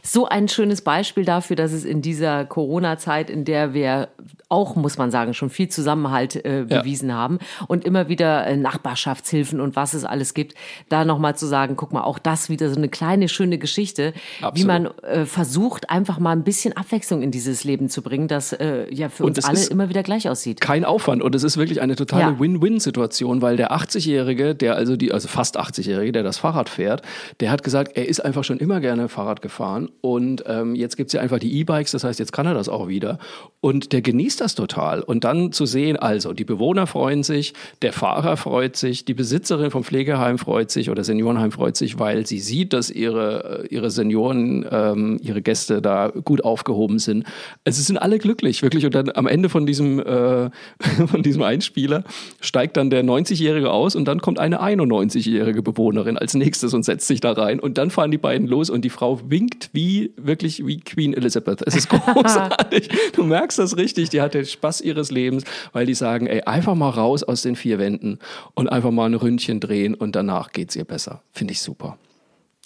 so 0.03 0.27
ein 0.27 0.47
schönes 0.47 0.81
Beispiel 0.81 1.25
dafür, 1.25 1.55
dass 1.55 1.71
es 1.71 1.83
in 1.83 2.01
dieser 2.03 2.45
Corona-Zeit, 2.45 3.29
in 3.31 3.43
der 3.45 3.73
wir 3.73 4.09
auch, 4.49 4.75
muss 4.75 4.97
man 4.97 5.11
sagen, 5.11 5.33
schon 5.33 5.49
viel 5.49 5.67
Zusammenhalt 5.67 6.35
äh, 6.45 6.65
bewiesen 6.67 7.13
haben 7.13 7.39
und 7.67 7.83
immer 7.85 8.07
wieder 8.07 8.47
äh, 8.47 8.55
Nachbarschaftshilfen 8.55 9.59
und 9.59 9.75
was 9.75 9.93
es 9.93 10.05
alles 10.05 10.33
gibt, 10.33 10.55
da 10.89 11.05
nochmal 11.05 11.35
zu 11.35 11.45
sagen, 11.45 11.75
guck 11.75 11.91
mal, 11.91 12.03
auch 12.03 12.19
das 12.19 12.49
wieder 12.49 12.69
so 12.69 12.77
eine 12.77 12.87
kleine, 12.89 13.27
schöne 13.27 13.57
Geschichte, 13.57 14.13
wie 14.39 14.45
Absolut. 14.45 14.67
man 14.67 14.85
äh, 15.03 15.25
versucht, 15.25 15.89
einfach 15.89 16.19
mal 16.19 16.31
ein 16.31 16.43
bisschen 16.43 16.75
Abwechslung 16.77 17.21
in 17.21 17.31
dieses 17.31 17.63
Leben 17.63 17.89
zu 17.89 18.01
bringen, 18.01 18.27
das 18.27 18.53
äh, 18.53 18.87
ja 18.93 19.09
für 19.09 19.23
Und 19.23 19.31
uns 19.31 19.39
es 19.39 19.45
alle 19.45 19.63
immer 19.65 19.89
wieder 19.89 20.03
gleich 20.03 20.29
aussieht. 20.29 20.61
kein 20.61 20.85
Aufwand 20.85 21.21
und 21.21 21.35
es 21.35 21.43
ist 21.43 21.57
wirklich 21.57 21.81
eine 21.81 21.95
totale 21.95 22.21
Ja. 22.33 22.39
Win-Win-Situation, 22.39 23.41
weil 23.41 23.57
der 23.57 23.71
80-Jährige, 23.73 24.55
der 24.55 24.75
also 24.75 24.95
die, 24.95 25.11
also 25.11 25.27
fast 25.27 25.59
80-Jährige, 25.59 26.11
der 26.13 26.23
das 26.23 26.37
Fahrrad 26.37 26.69
fährt, 26.69 27.01
der 27.41 27.51
hat 27.51 27.63
gesagt, 27.63 27.97
er 27.97 28.07
ist 28.07 28.21
einfach 28.23 28.43
schon 28.43 28.57
immer 28.59 28.79
gerne 28.79 29.09
Fahrrad 29.09 29.41
gefahren 29.41 29.89
und 30.01 30.43
ähm, 30.47 30.75
jetzt 30.75 30.95
gibt's 30.97 31.13
ja 31.13 31.21
einfach 31.21 31.39
die 31.39 31.59
E-Bikes, 31.59 31.91
das 31.91 32.03
heißt, 32.03 32.19
jetzt 32.19 32.31
kann 32.31 32.45
er 32.45 32.53
das 32.53 32.69
auch 32.69 32.87
wieder 32.87 33.19
und 33.59 33.91
der 33.91 34.01
genießt 34.01 34.36
das 34.37 34.55
total 34.55 35.01
und 35.01 35.23
dann 35.23 35.51
zu 35.51 35.65
sehen, 35.65 35.97
also 35.97 36.33
die 36.33 36.45
Bewohner 36.45 36.87
freuen 36.87 37.23
sich, 37.23 37.53
der 37.81 37.93
Fahrer 37.93 38.37
freut 38.37 38.75
sich, 38.75 39.05
die 39.05 39.13
Besitzerin 39.13 39.71
vom 39.71 39.83
Pflegeheim 39.83 40.37
freut 40.37 40.71
sich 40.71 40.89
oder 40.89 41.03
Seniorenheim 41.03 41.51
freut 41.51 41.75
sich, 41.75 41.99
weil 41.99 42.25
sie 42.25 42.39
sieht, 42.39 42.73
dass 42.73 42.89
ihre, 42.89 43.63
äh, 43.63 43.67
ihre 43.67 43.91
Senioren, 43.91 44.65
ähm, 44.69 45.19
ihre 45.21 45.41
Gäste 45.41 45.81
da 45.81 46.09
gut 46.09 46.43
aufgehoben 46.43 46.99
sind. 46.99 47.25
Also 47.65 47.79
es 47.79 47.87
sind 47.87 47.97
alle 47.97 48.19
glücklich, 48.19 48.61
wirklich. 48.61 48.85
Und 48.85 48.95
dann 48.95 49.11
am 49.13 49.27
Ende 49.27 49.49
von 49.49 49.65
diesem, 49.65 49.99
äh, 49.99 50.49
von 51.07 51.23
diesem 51.23 51.41
Einspieler 51.41 52.03
steigt 52.41 52.77
dann 52.77 52.89
der 52.89 53.03
90-Jährige 53.03 53.71
aus 53.71 53.95
und 53.95 54.05
dann 54.05 54.21
kommt 54.21 54.39
eine 54.39 54.61
91-jährige 54.61 55.61
Bewohnerin 55.61 56.17
als 56.17 56.33
nächstes 56.33 56.73
und 56.73 56.83
setzt 56.83 57.07
sich 57.07 57.21
da 57.21 57.31
rein. 57.31 57.59
Und 57.59 57.77
dann 57.77 57.91
fahren 57.91 58.11
die 58.11 58.17
beiden 58.17 58.47
los 58.47 58.69
und 58.69 58.83
die 58.83 58.89
Frau 58.89 59.19
winkt 59.29 59.69
wie, 59.73 60.11
wirklich 60.17 60.65
wie 60.65 60.79
Queen 60.79 61.13
Elizabeth. 61.13 61.61
Es 61.65 61.75
ist 61.75 61.89
großartig. 61.89 62.89
du 63.13 63.23
merkst 63.23 63.59
das 63.59 63.77
richtig. 63.77 64.09
Die 64.09 64.21
hat 64.21 64.26
den 64.33 64.45
Spaß 64.45 64.81
ihres 64.81 65.11
Lebens, 65.11 65.43
weil 65.73 65.85
die 65.85 65.93
sagen, 65.93 66.27
ey, 66.27 66.41
einfach 66.41 66.75
mal 66.75 66.89
raus 66.89 67.23
aus 67.23 67.41
den 67.41 67.55
vier 67.55 67.79
Wänden 67.79 68.19
und 68.53 68.67
einfach 68.67 68.91
mal 68.91 69.05
ein 69.05 69.13
Ründchen 69.13 69.59
drehen 69.59 69.93
und 69.93 70.15
danach 70.15 70.51
geht's 70.51 70.75
ihr 70.75 70.85
besser. 70.85 71.23
Finde 71.31 71.53
ich 71.53 71.61
super. 71.61 71.97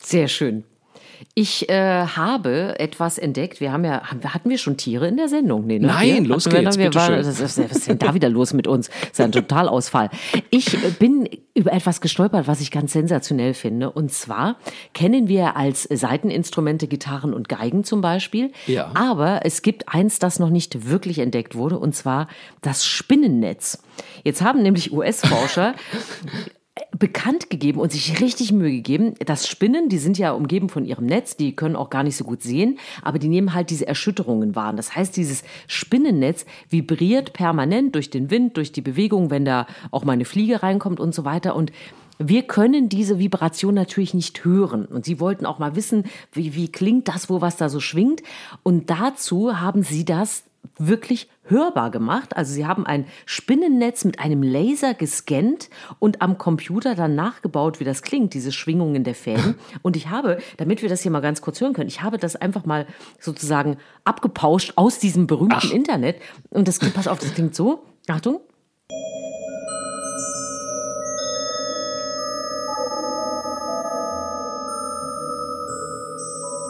Sehr 0.01 0.27
schön. 0.27 0.63
Ich 1.33 1.69
äh, 1.69 2.05
habe 2.05 2.79
etwas 2.79 3.17
entdeckt. 3.17 3.59
Wir 3.59 3.71
haben 3.71 3.85
ja, 3.85 4.01
hatten 4.03 4.49
wir 4.49 4.57
schon 4.57 4.77
Tiere 4.77 5.07
in 5.07 5.17
der 5.17 5.29
Sendung? 5.29 5.67
Nee, 5.67 5.79
ne? 5.79 5.87
Nein, 5.87 6.23
wir? 6.23 6.29
los 6.29 6.45
wir 6.45 6.61
geht's? 6.61 6.77
Wir 6.77 6.93
waren, 6.93 7.17
was 7.17 7.39
ist 7.39 7.87
denn 7.87 7.99
da 7.99 8.13
wieder 8.13 8.29
los 8.29 8.53
mit 8.53 8.67
uns? 8.67 8.89
Das 8.89 9.11
ist 9.11 9.19
ja 9.19 9.25
ein 9.25 9.31
Totalausfall. 9.31 10.09
Ich 10.49 10.73
äh, 10.73 10.89
bin 10.97 11.29
über 11.53 11.73
etwas 11.73 12.01
gestolpert, 12.01 12.47
was 12.47 12.61
ich 12.61 12.71
ganz 12.71 12.93
sensationell 12.93 13.53
finde. 13.53 13.91
Und 13.91 14.11
zwar 14.11 14.57
kennen 14.93 15.27
wir 15.27 15.55
als 15.57 15.83
Seiteninstrumente 15.83 16.87
Gitarren 16.87 17.33
und 17.33 17.49
Geigen 17.49 17.83
zum 17.83 18.01
Beispiel. 18.01 18.51
Ja. 18.67 18.91
Aber 18.93 19.41
es 19.45 19.61
gibt 19.61 19.89
eins, 19.89 20.19
das 20.19 20.39
noch 20.39 20.49
nicht 20.49 20.89
wirklich 20.89 21.19
entdeckt 21.19 21.55
wurde, 21.55 21.77
und 21.79 21.95
zwar 21.95 22.27
das 22.61 22.85
Spinnennetz. 22.85 23.83
Jetzt 24.23 24.41
haben 24.41 24.61
nämlich 24.61 24.91
US-Forscher 24.91 25.75
bekannt 26.97 27.49
gegeben 27.49 27.79
und 27.79 27.91
sich 27.91 28.21
richtig 28.21 28.51
Mühe 28.51 28.71
gegeben. 28.71 29.15
Das 29.25 29.47
Spinnen, 29.47 29.89
die 29.89 29.97
sind 29.97 30.17
ja 30.17 30.31
umgeben 30.31 30.69
von 30.69 30.85
ihrem 30.85 31.05
Netz, 31.05 31.35
die 31.35 31.55
können 31.55 31.75
auch 31.75 31.89
gar 31.89 32.03
nicht 32.03 32.15
so 32.15 32.23
gut 32.23 32.41
sehen, 32.41 32.79
aber 33.01 33.19
die 33.19 33.27
nehmen 33.27 33.53
halt 33.53 33.69
diese 33.69 33.87
Erschütterungen 33.87 34.55
wahr. 34.55 34.73
Das 34.73 34.95
heißt, 34.95 35.17
dieses 35.17 35.43
Spinnennetz 35.67 36.45
vibriert 36.69 37.33
permanent 37.33 37.95
durch 37.95 38.09
den 38.09 38.31
Wind, 38.31 38.55
durch 38.55 38.71
die 38.71 38.81
Bewegung, 38.81 39.29
wenn 39.31 39.43
da 39.43 39.67
auch 39.91 40.05
mal 40.05 40.13
eine 40.13 40.25
Fliege 40.25 40.63
reinkommt 40.63 40.99
und 40.99 41.13
so 41.13 41.25
weiter. 41.25 41.55
Und 41.55 41.71
wir 42.19 42.43
können 42.43 42.87
diese 42.87 43.19
Vibration 43.19 43.73
natürlich 43.73 44.13
nicht 44.13 44.45
hören. 44.45 44.85
Und 44.85 45.05
sie 45.05 45.19
wollten 45.19 45.45
auch 45.45 45.59
mal 45.59 45.75
wissen, 45.75 46.05
wie, 46.31 46.55
wie 46.55 46.71
klingt 46.71 47.07
das, 47.07 47.29
wo 47.29 47.41
was 47.41 47.57
da 47.57 47.67
so 47.67 47.79
schwingt. 47.79 48.21
Und 48.63 48.89
dazu 48.89 49.59
haben 49.59 49.83
sie 49.83 50.05
das 50.05 50.43
wirklich 50.77 51.29
hörbar 51.43 51.91
gemacht. 51.91 52.35
Also 52.35 52.53
sie 52.53 52.65
haben 52.65 52.85
ein 52.85 53.05
Spinnennetz 53.25 54.05
mit 54.05 54.19
einem 54.19 54.41
Laser 54.41 54.93
gescannt 54.93 55.69
und 55.99 56.21
am 56.21 56.37
Computer 56.37 56.95
dann 56.95 57.15
nachgebaut, 57.15 57.79
wie 57.79 57.83
das 57.83 58.01
klingt, 58.01 58.33
diese 58.33 58.51
Schwingungen 58.51 59.03
der 59.03 59.15
Fäden. 59.15 59.55
Und 59.81 59.95
ich 59.95 60.09
habe, 60.09 60.37
damit 60.57 60.81
wir 60.81 60.89
das 60.89 61.01
hier 61.01 61.11
mal 61.11 61.19
ganz 61.19 61.41
kurz 61.41 61.61
hören 61.61 61.73
können, 61.73 61.89
ich 61.89 62.01
habe 62.01 62.17
das 62.17 62.35
einfach 62.35 62.65
mal 62.65 62.87
sozusagen 63.19 63.77
abgepauscht 64.05 64.73
aus 64.75 64.99
diesem 64.99 65.27
berühmten 65.27 65.71
Internet. 65.71 66.21
Und 66.49 66.67
das, 66.67 66.79
pass 66.79 67.07
auf, 67.07 67.19
das 67.19 67.33
klingt 67.33 67.55
so. 67.55 67.83
Achtung. 68.07 68.39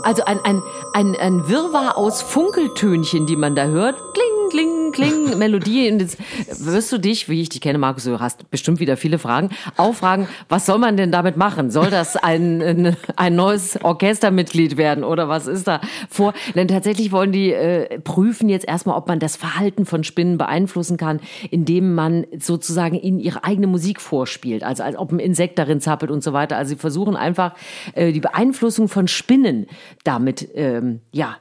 Also 0.03 0.25
ein, 0.25 0.39
ein, 0.43 0.61
ein, 0.93 1.15
ein 1.15 1.47
Wirrwarr 1.47 1.97
aus 1.97 2.21
Funkeltönchen, 2.21 3.25
die 3.25 3.35
man 3.35 3.55
da 3.55 3.65
hört. 3.65 4.13
Kling, 4.13 4.30
kling, 4.51 4.91
kling, 4.91 5.37
Melodie. 5.37 5.89
Und 5.91 6.01
jetzt 6.01 6.17
wirst 6.65 6.91
du 6.91 6.97
dich, 6.97 7.29
wie 7.29 7.41
ich 7.41 7.49
dich 7.49 7.61
kenne, 7.61 7.77
Markus, 7.77 8.03
du 8.03 8.19
hast 8.19 8.49
bestimmt 8.51 8.79
wieder 8.79 8.97
viele 8.97 9.17
Fragen, 9.17 9.49
auch 9.77 9.95
fragen, 9.95 10.27
was 10.49 10.65
soll 10.65 10.77
man 10.77 10.97
denn 10.97 11.11
damit 11.11 11.37
machen? 11.37 11.71
Soll 11.71 11.89
das 11.89 12.17
ein, 12.17 12.95
ein, 13.15 13.35
neues 13.35 13.81
Orchestermitglied 13.81 14.77
werden 14.77 15.03
oder 15.03 15.29
was 15.29 15.47
ist 15.47 15.67
da 15.67 15.79
vor? 16.09 16.33
Denn 16.53 16.67
tatsächlich 16.67 17.11
wollen 17.11 17.31
die 17.31 17.53
äh, 17.53 17.99
prüfen 17.99 18.49
jetzt 18.49 18.67
erstmal, 18.67 18.97
ob 18.97 19.07
man 19.07 19.19
das 19.19 19.37
Verhalten 19.37 19.85
von 19.85 20.03
Spinnen 20.03 20.37
beeinflussen 20.37 20.97
kann, 20.97 21.21
indem 21.49 21.95
man 21.95 22.25
sozusagen 22.37 22.95
ihnen 22.95 23.19
ihre 23.19 23.43
eigene 23.45 23.67
Musik 23.67 24.01
vorspielt. 24.01 24.63
Also 24.63 24.83
als 24.83 24.97
ob 24.97 25.11
ein 25.11 25.19
Insekt 25.19 25.57
darin 25.59 25.79
zappelt 25.79 26.11
und 26.11 26.23
so 26.23 26.33
weiter. 26.33 26.57
Also 26.57 26.69
sie 26.69 26.75
versuchen 26.75 27.15
einfach 27.15 27.55
äh, 27.93 28.11
die 28.11 28.19
Beeinflussung 28.19 28.89
von 28.89 29.07
Spinnen 29.07 29.67
damit 30.03 30.49
ähm, 30.55 30.99
ja, 31.11 31.37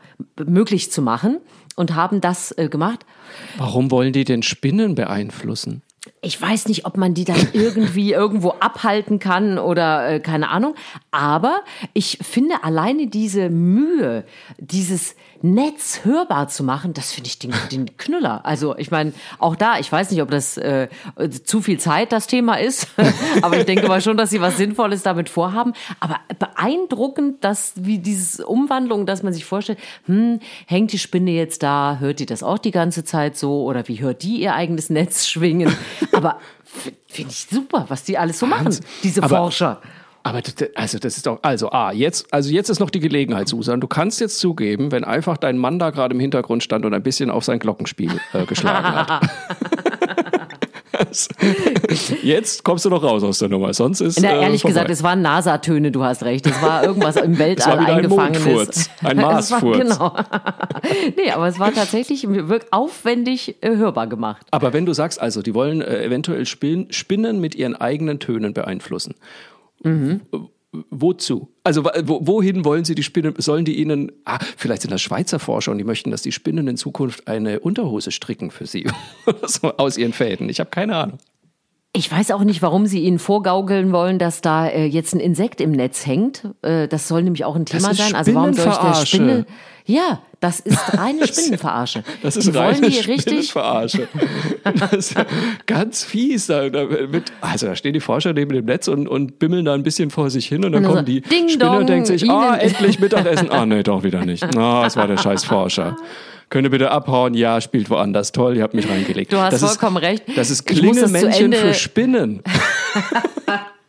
möglich 0.46 0.92
zu 0.92 1.02
machen 1.02 1.38
und 1.76 1.94
haben 1.94 2.20
das 2.20 2.52
äh, 2.58 2.68
gemacht. 2.68 3.04
Warum 3.56 3.90
wollen 3.90 4.12
die 4.12 4.24
den 4.24 4.42
Spinnen 4.42 4.94
beeinflussen? 4.94 5.82
Ich 6.22 6.40
weiß 6.40 6.68
nicht, 6.68 6.86
ob 6.86 6.96
man 6.96 7.14
die 7.14 7.24
dann 7.24 7.48
irgendwie 7.52 8.12
irgendwo 8.12 8.50
abhalten 8.60 9.18
kann 9.18 9.58
oder 9.58 10.08
äh, 10.08 10.20
keine 10.20 10.48
Ahnung. 10.48 10.74
Aber 11.10 11.60
ich 11.92 12.18
finde 12.22 12.64
alleine 12.64 13.06
diese 13.06 13.50
Mühe, 13.50 14.24
dieses 14.58 15.14
Netz 15.42 16.00
hörbar 16.04 16.48
zu 16.48 16.62
machen, 16.64 16.92
das 16.92 17.12
finde 17.12 17.28
ich 17.28 17.38
den, 17.38 17.52
den 17.72 17.96
Knüller. 17.96 18.44
Also 18.44 18.76
ich 18.76 18.90
meine, 18.90 19.12
auch 19.38 19.56
da, 19.56 19.78
ich 19.78 19.90
weiß 19.90 20.10
nicht, 20.10 20.20
ob 20.22 20.30
das 20.30 20.56
äh, 20.58 20.88
zu 21.44 21.62
viel 21.62 21.78
Zeit 21.80 22.12
das 22.12 22.26
Thema 22.26 22.56
ist, 22.60 22.86
aber 23.42 23.58
ich 23.58 23.64
denke 23.64 23.88
mal 23.88 24.00
schon, 24.02 24.16
dass 24.16 24.30
sie 24.30 24.40
was 24.40 24.56
Sinnvolles 24.58 25.02
damit 25.02 25.28
vorhaben. 25.28 25.72
Aber 25.98 26.20
beeindruckend, 26.38 27.42
dass 27.42 27.72
wie 27.76 27.98
diese 27.98 28.46
Umwandlung, 28.46 29.06
dass 29.06 29.22
man 29.22 29.32
sich 29.32 29.44
vorstellt, 29.44 29.78
hm, 30.06 30.40
hängt 30.66 30.92
die 30.92 30.98
Spinne 30.98 31.30
jetzt 31.30 31.62
da, 31.62 31.96
hört 32.00 32.20
die 32.20 32.26
das 32.26 32.42
auch 32.42 32.58
die 32.58 32.70
ganze 32.70 33.04
Zeit 33.04 33.36
so 33.36 33.64
oder 33.64 33.88
wie 33.88 34.00
hört 34.00 34.22
die 34.22 34.40
ihr 34.42 34.54
eigenes 34.54 34.90
Netz 34.90 35.26
schwingen? 35.26 35.74
Aber 36.12 36.38
finde 37.06 37.30
ich 37.32 37.46
super, 37.50 37.86
was 37.88 38.04
die 38.04 38.18
alles 38.18 38.38
so 38.38 38.46
machen, 38.46 38.76
diese 39.02 39.22
Aber- 39.22 39.38
Forscher. 39.38 39.80
Aber 40.22 40.42
das, 40.42 40.54
also 40.74 40.98
das 40.98 41.16
ist 41.16 41.26
doch, 41.26 41.38
also 41.42 41.70
ah, 41.70 41.92
jetzt, 41.92 42.32
also 42.32 42.50
jetzt 42.50 42.68
ist 42.68 42.78
noch 42.78 42.90
die 42.90 43.00
Gelegenheit, 43.00 43.48
Susan. 43.48 43.80
Du 43.80 43.86
kannst 43.86 44.20
jetzt 44.20 44.38
zugeben, 44.38 44.92
wenn 44.92 45.04
einfach 45.04 45.36
dein 45.38 45.56
Mann 45.56 45.78
da 45.78 45.90
gerade 45.90 46.14
im 46.14 46.20
Hintergrund 46.20 46.62
stand 46.62 46.84
und 46.84 46.92
ein 46.92 47.02
bisschen 47.02 47.30
auf 47.30 47.44
sein 47.44 47.58
Glockenspiel 47.58 48.10
äh, 48.34 48.44
geschlagen 48.44 48.86
hat. 48.86 49.30
jetzt 52.22 52.62
kommst 52.64 52.84
du 52.84 52.90
doch 52.90 53.02
raus 53.02 53.22
aus 53.22 53.38
der 53.38 53.48
Nummer, 53.48 53.72
sonst 53.72 54.00
ist 54.00 54.20
Na, 54.20 54.28
äh, 54.32 54.42
ehrlich 54.42 54.62
vorbei. 54.62 54.72
gesagt, 54.74 54.90
es 54.90 55.02
waren 55.02 55.22
NASA-Töne, 55.22 55.90
du 55.90 56.04
hast 56.04 56.22
recht. 56.24 56.46
Es 56.46 56.60
war 56.60 56.84
irgendwas 56.84 57.16
im 57.16 57.38
Weltall 57.38 57.78
war 57.78 57.80
wieder 57.82 57.92
ein 57.94 58.04
eingefangenes. 58.04 58.90
Ein 59.02 59.18
Es 59.18 59.24
war- 59.24 59.32
Marsfurz. 59.32 59.78
Genau. 59.78 60.16
nee, 61.16 61.30
aber 61.30 61.48
es 61.48 61.58
war 61.58 61.72
tatsächlich 61.72 62.28
wirklich 62.28 62.72
aufwendig 62.72 63.56
äh, 63.62 63.76
hörbar 63.76 64.06
gemacht. 64.06 64.46
Aber 64.50 64.72
wenn 64.72 64.84
du 64.86 64.92
sagst, 64.92 65.20
also, 65.20 65.42
die 65.42 65.54
wollen 65.54 65.80
äh, 65.80 66.04
eventuell 66.04 66.44
Spin 66.46 66.88
Spinnen 66.90 67.40
mit 67.40 67.54
ihren 67.54 67.76
eigenen 67.76 68.18
Tönen 68.18 68.52
beeinflussen. 68.52 69.14
Mhm. 69.82 70.20
Wozu? 70.90 71.48
Also 71.64 71.84
wohin 71.84 72.64
wollen 72.64 72.84
sie 72.84 72.94
die 72.94 73.02
Spinnen? 73.02 73.34
Sollen 73.38 73.64
die 73.64 73.80
ihnen? 73.80 74.12
Ah, 74.24 74.38
vielleicht 74.56 74.82
sind 74.82 74.92
das 74.92 75.02
Schweizer 75.02 75.40
Forscher 75.40 75.72
und 75.72 75.78
die 75.78 75.84
möchten, 75.84 76.12
dass 76.12 76.22
die 76.22 76.30
Spinnen 76.30 76.68
in 76.68 76.76
Zukunft 76.76 77.26
eine 77.26 77.58
Unterhose 77.58 78.12
stricken 78.12 78.52
für 78.52 78.66
sie 78.66 78.86
so, 79.42 79.76
aus 79.76 79.96
ihren 79.96 80.12
Fäden. 80.12 80.48
Ich 80.48 80.60
habe 80.60 80.70
keine 80.70 80.96
Ahnung. 80.96 81.18
Ich 81.92 82.10
weiß 82.10 82.30
auch 82.30 82.44
nicht, 82.44 82.62
warum 82.62 82.86
sie 82.86 83.00
ihnen 83.00 83.18
vorgaukeln 83.18 83.90
wollen, 83.90 84.20
dass 84.20 84.42
da 84.42 84.68
äh, 84.68 84.84
jetzt 84.84 85.12
ein 85.12 85.18
Insekt 85.18 85.60
im 85.60 85.72
Netz 85.72 86.06
hängt. 86.06 86.48
Äh, 86.62 86.86
das 86.86 87.08
soll 87.08 87.24
nämlich 87.24 87.44
auch 87.44 87.56
ein 87.56 87.66
Thema 87.66 87.92
sein. 87.92 88.14
Also 88.14 88.32
warum 88.32 88.54
soll 88.54 88.68
ich 88.70 88.78
der. 88.78 89.06
Spinne? 89.06 89.46
Ja, 89.86 90.22
das 90.40 90.60
ist 90.60 90.78
reine 90.98 91.26
Spinnenverarsche. 91.26 92.02
Das 92.22 92.36
ist 92.36 92.48
die 92.48 92.54
wollen 92.54 92.66
reine 92.66 92.88
die. 92.88 92.94
Spinnenverarsche. 92.94 94.08
Das 94.78 94.92
ist 94.92 95.14
ja 95.14 95.26
ganz 95.66 96.04
fies. 96.04 96.46
Da, 96.46 96.68
da 96.68 96.84
mit, 96.84 97.32
also 97.40 97.66
da 97.66 97.76
stehen 97.76 97.92
die 97.92 98.00
Forscher 98.00 98.32
neben 98.32 98.52
dem 98.52 98.64
Netz 98.64 98.88
und, 98.88 99.08
und 99.08 99.38
bimmeln 99.38 99.64
da 99.64 99.74
ein 99.74 99.82
bisschen 99.82 100.10
vor 100.10 100.30
sich 100.30 100.46
hin 100.46 100.64
und 100.64 100.72
dann 100.72 100.84
Und 100.84 100.90
kommen 100.90 101.06
so, 101.06 101.12
die 101.12 101.20
Ding 101.20 101.48
Spinne 101.48 101.64
dong, 101.64 101.76
und 101.78 101.88
denkt 101.88 102.06
sich, 102.06 102.28
ah, 102.30 102.56
endlich 102.56 103.00
Mittagessen. 103.00 103.50
Ah, 103.50 103.66
nee, 103.66 103.82
doch 103.82 104.02
wieder 104.02 104.24
nicht. 104.24 104.44
Ah, 104.56 104.84
es 104.86 104.96
war 104.96 105.06
der 105.06 105.16
scheiß 105.16 105.44
Forscher. 105.44 105.96
Könnt 106.50 106.66
ihr 106.66 106.70
bitte 106.70 106.90
abhauen? 106.90 107.34
Ja, 107.34 107.60
spielt 107.60 107.90
woanders. 107.90 108.32
Toll, 108.32 108.56
ihr 108.56 108.64
habt 108.64 108.74
mich 108.74 108.88
reingelegt. 108.88 109.32
Du 109.32 109.38
hast 109.38 109.52
das 109.52 109.76
vollkommen 109.76 109.98
ist, 109.98 110.02
recht. 110.02 110.24
Das 110.34 110.50
ist 110.50 110.64
Klingelmännchen 110.64 111.52
für 111.52 111.74
Spinnen. 111.74 112.42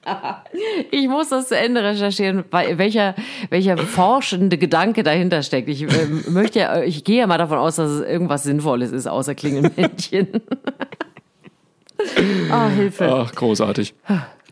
Ich 0.89 1.07
muss 1.07 1.29
das 1.29 1.49
zu 1.49 1.57
Ende 1.57 1.83
recherchieren, 1.83 2.43
weil 2.49 2.77
welcher, 2.77 3.15
welcher 3.49 3.77
forschende 3.77 4.57
Gedanke 4.57 5.03
dahinter 5.03 5.43
steckt. 5.43 5.69
Ich 5.69 5.83
ähm, 5.83 6.23
möchte 6.29 6.59
ja, 6.59 6.81
ich 6.81 7.03
gehe 7.03 7.19
ja 7.19 7.27
mal 7.27 7.37
davon 7.37 7.59
aus, 7.59 7.75
dass 7.75 7.91
es 7.91 8.01
irgendwas 8.01 8.43
Sinnvolles 8.43 8.91
ist, 8.91 9.07
außer 9.07 9.35
Klingelmännchen. 9.35 10.27
Ah, 12.49 12.67
Hilfe. 12.67 13.13
Ach, 13.13 13.31
großartig. 13.35 13.93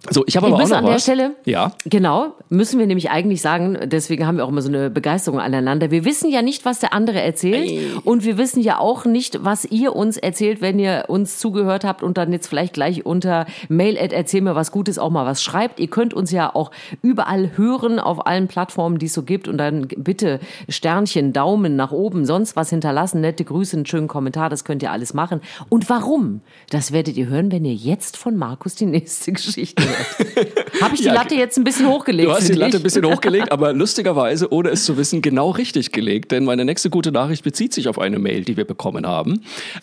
So, 0.09 0.23
ich 0.27 0.37
habe 0.37 0.47
aber 0.47 0.55
auch 0.55 0.59
müssen 0.59 0.71
noch 0.71 0.77
an 0.79 0.85
der 0.85 0.95
was. 0.95 1.03
Stelle, 1.03 1.35
Ja. 1.45 1.73
genau, 1.85 2.33
müssen 2.49 2.79
wir 2.79 2.87
nämlich 2.87 3.11
eigentlich 3.11 3.41
sagen, 3.41 3.77
deswegen 3.85 4.25
haben 4.25 4.37
wir 4.37 4.45
auch 4.45 4.49
immer 4.49 4.61
so 4.61 4.69
eine 4.69 4.89
Begeisterung 4.89 5.39
aneinander. 5.39 5.91
Wir 5.91 6.05
wissen 6.05 6.29
ja 6.31 6.41
nicht, 6.41 6.63
was 6.65 6.79
der 6.79 6.93
andere 6.93 7.21
erzählt 7.21 8.05
und 8.05 8.23
wir 8.23 8.37
wissen 8.37 8.61
ja 8.61 8.79
auch 8.79 9.05
nicht, 9.05 9.43
was 9.43 9.65
ihr 9.65 9.95
uns 9.95 10.15
erzählt, 10.17 10.61
wenn 10.61 10.79
ihr 10.79 11.05
uns 11.09 11.37
zugehört 11.37 11.83
habt 11.83 12.01
und 12.01 12.17
dann 12.17 12.31
jetzt 12.31 12.47
vielleicht 12.47 12.73
gleich 12.73 13.05
unter 13.05 13.45
Mail 13.67 13.97
at 13.99 14.13
erzähl 14.13 14.41
mir 14.41 14.55
was 14.55 14.71
Gutes 14.71 14.97
auch 14.99 15.09
mal 15.09 15.25
was 15.25 15.43
schreibt. 15.43 15.79
Ihr 15.79 15.89
könnt 15.89 16.13
uns 16.13 16.31
ja 16.31 16.55
auch 16.55 16.71
überall 17.01 17.57
hören 17.57 17.99
auf 17.99 18.25
allen 18.25 18.47
Plattformen, 18.47 18.99
die 18.99 19.07
es 19.07 19.13
so 19.13 19.23
gibt 19.23 19.47
und 19.47 19.57
dann 19.57 19.87
bitte 19.97 20.39
Sternchen, 20.69 21.33
Daumen 21.33 21.75
nach 21.75 21.91
oben, 21.91 22.25
sonst 22.25 22.55
was 22.55 22.69
hinterlassen, 22.69 23.21
nette 23.21 23.43
Grüße, 23.43 23.75
einen 23.75 23.85
schönen 23.85 24.07
Kommentar, 24.07 24.49
das 24.49 24.63
könnt 24.63 24.81
ihr 24.81 24.91
alles 24.91 25.13
machen. 25.13 25.41
Und 25.67 25.89
warum? 25.89 26.41
Das 26.69 26.91
werdet 26.93 27.17
ihr 27.17 27.27
hören, 27.27 27.51
wenn 27.51 27.65
ihr 27.65 27.73
jetzt 27.75 28.15
von 28.17 28.37
Markus 28.37 28.75
die 28.75 28.85
nächste 28.85 29.31
Geschichte. 29.33 29.88
Habe 30.81 30.95
ich 30.95 31.01
die 31.01 31.07
Ja, 31.07 31.13
Latte 31.13 31.35
jetzt 31.35 31.57
ein 31.57 31.63
bisschen 31.63 31.87
hochgelegt? 31.87 32.29
Du 32.29 32.33
hast 32.33 32.47
die 32.47 32.53
Latte 32.53 32.77
ein 32.77 32.83
bisschen 32.83 33.05
hochgelegt, 33.11 33.51
aber 33.51 33.73
lustigerweise, 33.73 34.51
ohne 34.51 34.69
es 34.69 34.85
zu 34.85 34.97
wissen, 34.97 35.21
genau 35.21 35.49
richtig 35.51 35.91
gelegt. 35.91 36.31
Denn 36.31 36.45
meine 36.45 36.65
nächste 36.65 36.89
gute 36.89 37.11
Nachricht 37.11 37.43
bezieht 37.43 37.73
sich 37.73 37.87
auf 37.87 37.99
eine 37.99 38.19
Mail, 38.19 38.43
die 38.43 38.57
wir 38.57 38.65
bekommen 38.65 39.05
haben. 39.07 39.41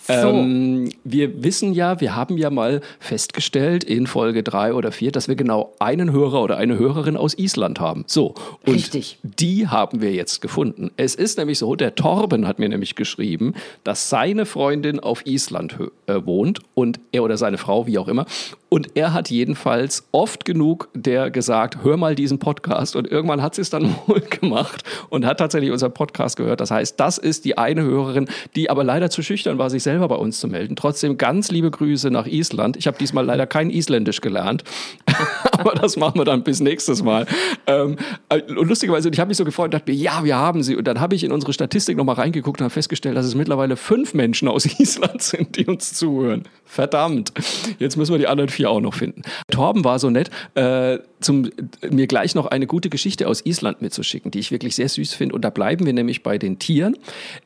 Ähm, 0.09 0.91
wir 1.05 1.43
wissen 1.43 1.73
ja, 1.73 2.01
wir 2.01 2.17
haben 2.17 2.39
ja 2.39 2.51
mal 2.51 2.81
festgestellt 3.01 3.85
in 3.85 4.07
Folge 4.07 4.43
drei 4.43 4.73
oder 4.73 4.93
vier, 4.93 5.13
dass 5.13 5.29
wir 5.29 5.37
genau 5.37 5.75
einen 5.79 6.13
Hörer 6.13 6.43
oder 6.43 6.57
eine 6.57 6.79
Hörerin 6.79 7.17
aus 7.17 7.35
Island 7.39 7.81
haben. 7.81 8.05
So. 8.07 8.35
Und 8.65 8.75
Richtig. 8.75 9.19
die 9.23 9.69
haben 9.69 10.01
wir 10.01 10.13
jetzt 10.13 10.41
gefunden. 10.41 10.91
Es 10.97 11.15
ist 11.15 11.39
nämlich 11.39 11.59
so, 11.59 11.75
der 11.75 11.95
Torben 11.95 12.47
hat 12.47 12.59
mir 12.59 12.69
nämlich 12.69 12.95
geschrieben, 12.95 13.55
dass 13.85 14.09
seine 14.09 14.47
Freundin 14.47 15.01
auf 15.01 15.27
Island 15.27 15.77
äh, 16.07 16.21
wohnt 16.25 16.61
und 16.75 17.01
er 17.13 17.23
oder 17.23 17.37
seine 17.37 17.59
Frau, 17.59 17.87
wie 17.87 17.99
auch 17.99 18.09
immer. 18.09 18.27
Und 18.69 18.97
er 18.97 19.13
hat 19.13 19.31
jedenfalls 19.31 20.09
oft 20.11 20.45
genug 20.45 20.89
der 20.93 21.31
gesagt, 21.31 21.85
hör 21.85 21.97
mal 21.97 22.17
diesen 22.17 22.41
Podcast. 22.41 22.97
Und 22.97 23.07
irgendwann 23.07 23.41
hat 23.41 23.55
sie 23.55 23.63
es 23.63 23.71
dann 23.71 23.95
wohl 24.07 24.21
gemacht 24.21 24.83
und 25.09 25.25
hat 25.25 25.39
tatsächlich 25.39 25.71
unseren 25.71 25.95
Podcast 25.95 26.37
gehört. 26.37 26.61
Das 26.61 26.71
heißt, 26.71 26.99
das 26.99 27.19
ist 27.19 27.45
die 27.45 27.59
eine 27.59 27.83
Hörerin, 27.83 28.29
die 28.57 28.69
aber 28.69 28.83
leider 28.83 29.09
zu 29.09 29.23
schüchtern 29.23 29.59
war, 29.59 29.71
sich 29.71 29.85
selber 29.85 30.09
bei 30.09 30.17
uns 30.17 30.41
zu 30.41 30.49
melden. 30.49 30.75
Trotzdem 30.75 31.17
ganz 31.17 31.51
liebe 31.51 31.71
Grüße 31.71 32.11
nach 32.11 32.27
Island. 32.27 32.77
Ich 32.77 32.89
habe 32.89 32.99
diesmal 32.99 33.25
leider 33.25 33.47
kein 33.47 33.71
Isländisch 33.71 34.21
gelernt, 34.21 34.65
aber 35.53 35.75
das 35.75 35.97
machen 35.97 36.19
wir 36.19 36.25
dann 36.25 36.43
bis 36.43 36.61
nächstes 36.61 37.05
Mal. 37.05 37.27
Ähm, 37.69 37.97
und 38.31 38.69
lustigerweise, 38.69 39.09
ich 39.11 39.21
habe 39.21 39.29
mich 39.29 39.37
so 39.37 39.45
gefreut 39.45 39.67
und 39.67 39.75
dachte 39.75 39.93
mir, 39.93 39.97
ja, 39.97 40.25
wir 40.25 40.37
haben 40.37 40.63
sie. 40.65 40.75
Und 40.75 40.89
dann 40.89 41.01
habe 41.01 41.15
ich 41.15 41.23
in 41.23 41.31
unsere 41.31 41.53
Statistik 41.53 41.97
nochmal 41.97 42.17
reingeguckt 42.17 42.61
und 42.61 42.65
habe 42.65 42.73
festgestellt, 42.73 43.17
dass 43.17 43.27
es 43.27 43.37
mittlerweile 43.37 43.77
fünf 43.77 44.13
Menschen 44.13 44.49
aus 44.49 44.67
Island 44.81 45.23
sind, 45.23 45.57
die 45.57 45.67
uns 45.67 45.95
zuhören. 45.95 46.43
Verdammt. 46.67 47.33
Jetzt 47.79 47.97
müssen 47.97 48.13
wir 48.13 48.19
die 48.19 48.27
anderen 48.27 48.51
vier 48.51 48.71
auch 48.71 48.81
noch 48.81 48.95
finden. 48.95 49.23
Torben 49.51 49.85
war 49.85 49.99
so 49.99 50.11
nett, 50.11 50.31
äh, 50.55 50.99
zum, 51.21 51.51
mir 51.89 52.07
gleich 52.07 52.35
noch 52.35 52.47
eine 52.47 52.67
gute 52.67 52.91
Geschichte 52.91 53.29
aus 53.29 53.45
Island 53.47 53.81
mitzuschicken, 53.83 54.31
die 54.31 54.41
ich 54.41 54.51
wirklich 54.51 54.75
sehr 54.75 54.89
süß 54.89 55.15
finde. 55.15 55.35
Und 55.35 55.43
da 55.43 55.51
bleiben 55.51 55.87
wir 55.87 55.93
nämlich 55.93 56.23
bei 56.23 56.39
den 56.39 56.59
Tieren. 56.59 56.97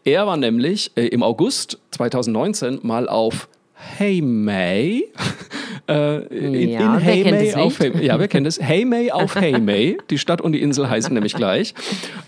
Er 0.04 0.26
war 0.26 0.36
nämlich 0.36 0.92
äh, 0.96 1.06
im 1.06 1.22
August 1.22 1.78
2019 1.92 2.80
mal 2.82 3.08
auf 3.08 3.48
Hey 3.74 4.20
May. 4.20 5.04
Äh, 5.88 6.26
in, 6.26 6.70
Ja, 6.70 6.96
in 6.96 7.00
Hey 7.00 7.30
May 7.30 7.54
auf? 7.54 7.80
Hey, 7.80 8.04
ja, 8.04 8.20
wir 8.20 8.28
kennen 8.28 8.44
das. 8.44 8.60
Hey 8.60 8.84
May 8.84 9.10
auf 9.10 9.34
Hey 9.34 9.58
May. 9.58 9.96
Die 10.10 10.18
Stadt 10.18 10.40
und 10.40 10.52
die 10.52 10.60
Insel 10.60 10.88
heißen 10.88 11.12
nämlich 11.12 11.34
gleich. 11.34 11.74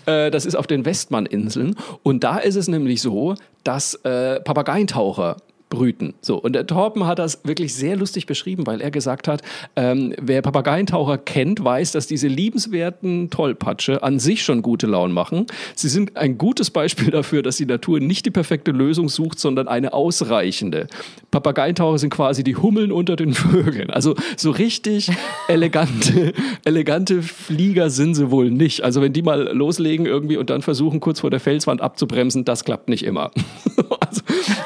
Äh, 0.05 0.31
das 0.31 0.45
ist 0.45 0.55
auf 0.55 0.67
den 0.67 0.85
Westmann-Inseln. 0.85 1.75
Und 2.01 2.23
da 2.23 2.39
ist 2.39 2.55
es 2.55 2.67
nämlich 2.67 3.01
so, 3.01 3.35
dass 3.63 3.93
äh, 4.03 4.41
Papageientaucher 4.41 5.37
brüten. 5.73 6.13
So, 6.21 6.37
und 6.37 6.53
der 6.53 6.67
Torben 6.67 7.07
hat 7.07 7.17
das 7.17 7.43
wirklich 7.43 7.73
sehr 7.73 7.95
lustig 7.95 8.27
beschrieben, 8.27 8.67
weil 8.67 8.79
er 8.79 8.91
gesagt 8.91 9.27
hat, 9.27 9.41
ähm, 9.75 10.13
wer 10.21 10.43
Papageientaucher 10.43 11.17
kennt, 11.17 11.63
weiß, 11.63 11.93
dass 11.93 12.05
diese 12.05 12.27
liebenswerten 12.27 13.31
Tollpatsche 13.31 14.03
an 14.03 14.19
sich 14.19 14.43
schon 14.43 14.61
gute 14.61 14.85
Laune 14.85 15.13
machen. 15.13 15.47
Sie 15.75 15.89
sind 15.89 16.15
ein 16.15 16.37
gutes 16.37 16.69
Beispiel 16.69 17.09
dafür, 17.09 17.41
dass 17.41 17.57
die 17.57 17.65
Natur 17.65 17.99
nicht 17.99 18.27
die 18.27 18.31
perfekte 18.31 18.69
Lösung 18.71 19.09
sucht, 19.09 19.39
sondern 19.39 19.67
eine 19.67 19.93
ausreichende. 19.93 20.87
Papageientaucher 21.31 21.97
sind 21.97 22.11
quasi 22.11 22.43
die 22.43 22.55
Hummeln 22.55 22.91
unter 22.91 23.15
den 23.15 23.33
Vögeln. 23.33 23.89
Also 23.89 24.15
so 24.37 24.51
richtig 24.51 25.09
elegante, 25.47 26.33
elegante 26.65 27.23
Flieger 27.23 27.89
sind 27.89 28.13
sie 28.13 28.29
wohl 28.29 28.51
nicht. 28.51 28.83
Also 28.83 29.01
wenn 29.01 29.13
die 29.13 29.23
mal 29.23 29.49
loslegen 29.55 30.05
irgendwie 30.05 30.37
und 30.37 30.51
dann 30.51 30.61
versuchen, 30.61 30.99
kurz 30.99 31.21
vor 31.21 31.31
der 31.31 31.39
Felswand 31.39 31.81
abzubremsen, 31.81 32.45
das 32.45 32.63
klappt 32.63 32.89
nicht 32.89 33.03
immer. 33.03 33.31
also, 33.99 34.21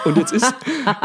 und 0.07 0.17
jetzt 0.17 0.31
ist, 0.31 0.53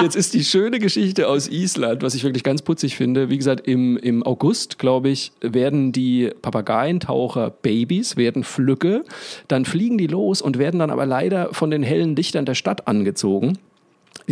jetzt 0.01 0.17
ist 0.17 0.35
die 0.35 0.45
schöne 0.45 0.79
Geschichte 0.79 1.29
aus 1.29 1.49
Island, 1.49 2.03
was 2.03 2.15
ich 2.15 2.25
wirklich 2.25 2.45
ganz 2.45 2.63
putzig 2.63 2.97
finde. 2.97 3.29
Wie 3.31 3.37
gesagt, 3.37 3.67
im, 3.67 3.97
im 3.97 4.23
August, 4.23 4.79
glaube 4.79 5.09
ich, 5.11 5.33
werden 5.41 5.93
die 5.93 6.31
Papageientaucher 6.41 7.51
Babys, 7.51 8.17
werden 8.17 8.45
Flücke, 8.45 9.05
dann 9.49 9.65
fliegen 9.65 9.99
die 9.99 10.07
los 10.07 10.41
und 10.41 10.59
werden 10.59 10.79
dann 10.79 10.91
aber 10.91 11.07
leider 11.07 11.53
von 11.53 11.71
den 11.71 11.83
hellen 11.83 12.17
Lichtern 12.17 12.47
der 12.47 12.55
Stadt 12.55 12.87
angezogen. 12.87 13.59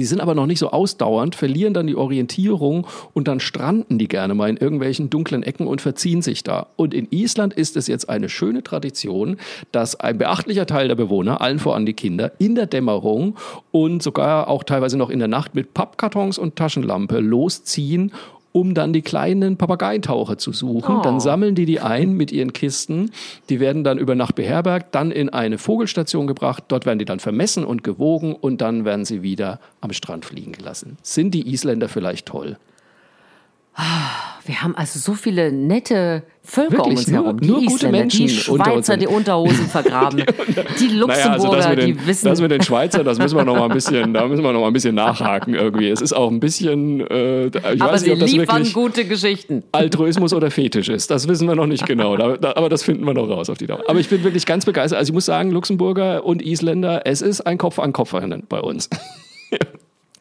Die 0.00 0.06
sind 0.06 0.22
aber 0.22 0.34
noch 0.34 0.46
nicht 0.46 0.60
so 0.60 0.70
ausdauernd, 0.70 1.34
verlieren 1.34 1.74
dann 1.74 1.86
die 1.86 1.94
Orientierung 1.94 2.86
und 3.12 3.28
dann 3.28 3.38
stranden 3.38 3.98
die 3.98 4.08
gerne 4.08 4.32
mal 4.32 4.48
in 4.48 4.56
irgendwelchen 4.56 5.10
dunklen 5.10 5.42
Ecken 5.42 5.66
und 5.66 5.82
verziehen 5.82 6.22
sich 6.22 6.42
da. 6.42 6.68
Und 6.76 6.94
in 6.94 7.06
Island 7.10 7.52
ist 7.52 7.76
es 7.76 7.86
jetzt 7.86 8.08
eine 8.08 8.30
schöne 8.30 8.62
Tradition, 8.62 9.36
dass 9.72 10.00
ein 10.00 10.16
beachtlicher 10.16 10.64
Teil 10.64 10.88
der 10.88 10.94
Bewohner, 10.94 11.42
allen 11.42 11.58
voran 11.58 11.84
die 11.84 11.92
Kinder, 11.92 12.32
in 12.38 12.54
der 12.54 12.64
Dämmerung 12.64 13.36
und 13.72 14.02
sogar 14.02 14.48
auch 14.48 14.64
teilweise 14.64 14.96
noch 14.96 15.10
in 15.10 15.18
der 15.18 15.28
Nacht 15.28 15.54
mit 15.54 15.74
Pappkartons 15.74 16.38
und 16.38 16.56
Taschenlampe 16.56 17.20
losziehen 17.20 18.12
um 18.52 18.74
dann 18.74 18.92
die 18.92 19.02
kleinen 19.02 19.56
Papageientaucher 19.56 20.38
zu 20.38 20.52
suchen. 20.52 20.96
Oh. 20.98 21.02
Dann 21.02 21.20
sammeln 21.20 21.54
die 21.54 21.66
die 21.66 21.80
ein 21.80 22.12
mit 22.14 22.32
ihren 22.32 22.52
Kisten. 22.52 23.10
Die 23.48 23.60
werden 23.60 23.84
dann 23.84 23.98
über 23.98 24.14
Nacht 24.14 24.34
beherbergt, 24.34 24.94
dann 24.94 25.10
in 25.10 25.28
eine 25.28 25.58
Vogelstation 25.58 26.26
gebracht. 26.26 26.64
Dort 26.68 26.86
werden 26.86 26.98
die 26.98 27.04
dann 27.04 27.20
vermessen 27.20 27.64
und 27.64 27.84
gewogen 27.84 28.34
und 28.34 28.60
dann 28.60 28.84
werden 28.84 29.04
sie 29.04 29.22
wieder 29.22 29.60
am 29.80 29.92
Strand 29.92 30.24
fliegen 30.24 30.52
gelassen. 30.52 30.98
Sind 31.02 31.32
die 31.32 31.52
Isländer 31.52 31.88
vielleicht 31.88 32.26
toll? 32.26 32.56
Wir 34.46 34.62
haben 34.62 34.74
also 34.74 34.98
so 34.98 35.14
viele 35.14 35.52
nette 35.52 36.22
Völker 36.42 36.78
Wirklich, 36.78 36.86
um 36.86 36.96
uns 36.96 37.08
nur- 37.08 37.24
herum. 37.24 37.40
Die 37.40 37.46
nur 37.46 37.60
gute 37.60 37.74
Isländer, 37.74 37.98
Menschen 37.98 38.26
die 38.26 38.28
Schweizer, 38.32 38.96
die 38.96 39.06
Unterhosen 39.06 39.66
vergraben, 39.66 40.24
die 40.80 40.88
Luxemburger, 40.88 41.32
also 41.32 41.54
das 41.54 41.68
mit 41.68 41.78
den, 41.78 41.86
die 41.96 42.06
wissen. 42.06 42.24
das 42.26 42.40
mit 42.40 42.50
den 42.50 42.62
Schweizern, 42.62 43.04
das 43.04 43.18
müssen 43.18 43.36
wir 43.36 43.44
noch 43.44 43.54
mal 43.54 43.64
ein 43.64 43.70
bisschen, 43.70 44.12
da 44.12 44.26
müssen 44.26 44.42
wir 44.42 44.52
noch 44.52 44.62
mal 44.62 44.66
ein 44.66 44.72
bisschen 44.72 44.94
nachhaken 44.96 45.54
irgendwie. 45.54 45.88
Es 45.88 46.00
ist 46.00 46.12
auch 46.12 46.30
ein 46.30 46.40
bisschen, 46.40 47.00
äh, 47.08 47.46
ich 47.46 47.56
aber 47.80 47.92
weiß 47.92 48.00
sie 48.00 48.06
nicht, 48.08 48.14
ob 48.14 48.20
das 48.20 48.32
liefern 48.32 48.56
wirklich 48.56 48.74
gute 48.74 49.04
Geschichten. 49.04 49.62
Altruismus 49.70 50.32
oder 50.32 50.50
Fetisch 50.50 50.88
ist. 50.88 51.10
Das 51.10 51.28
wissen 51.28 51.46
wir 51.46 51.54
noch 51.54 51.66
nicht 51.66 51.86
genau, 51.86 52.16
da, 52.16 52.36
da, 52.36 52.54
aber 52.56 52.68
das 52.68 52.82
finden 52.82 53.04
wir 53.04 53.14
noch 53.14 53.28
raus 53.28 53.50
auf 53.50 53.58
die 53.58 53.66
Dauer. 53.66 53.84
Aber 53.86 54.00
ich 54.00 54.08
bin 54.08 54.24
wirklich 54.24 54.46
ganz 54.46 54.64
begeistert. 54.64 54.98
Also 54.98 55.10
ich 55.10 55.14
muss 55.14 55.26
sagen, 55.26 55.50
Luxemburger 55.52 56.24
und 56.24 56.42
Isländer, 56.42 57.02
es 57.04 57.22
ist 57.22 57.42
ein 57.42 57.58
Kopf 57.58 57.78
an 57.78 57.92
Kopf 57.92 58.14
bei 58.48 58.60
uns. 58.60 58.90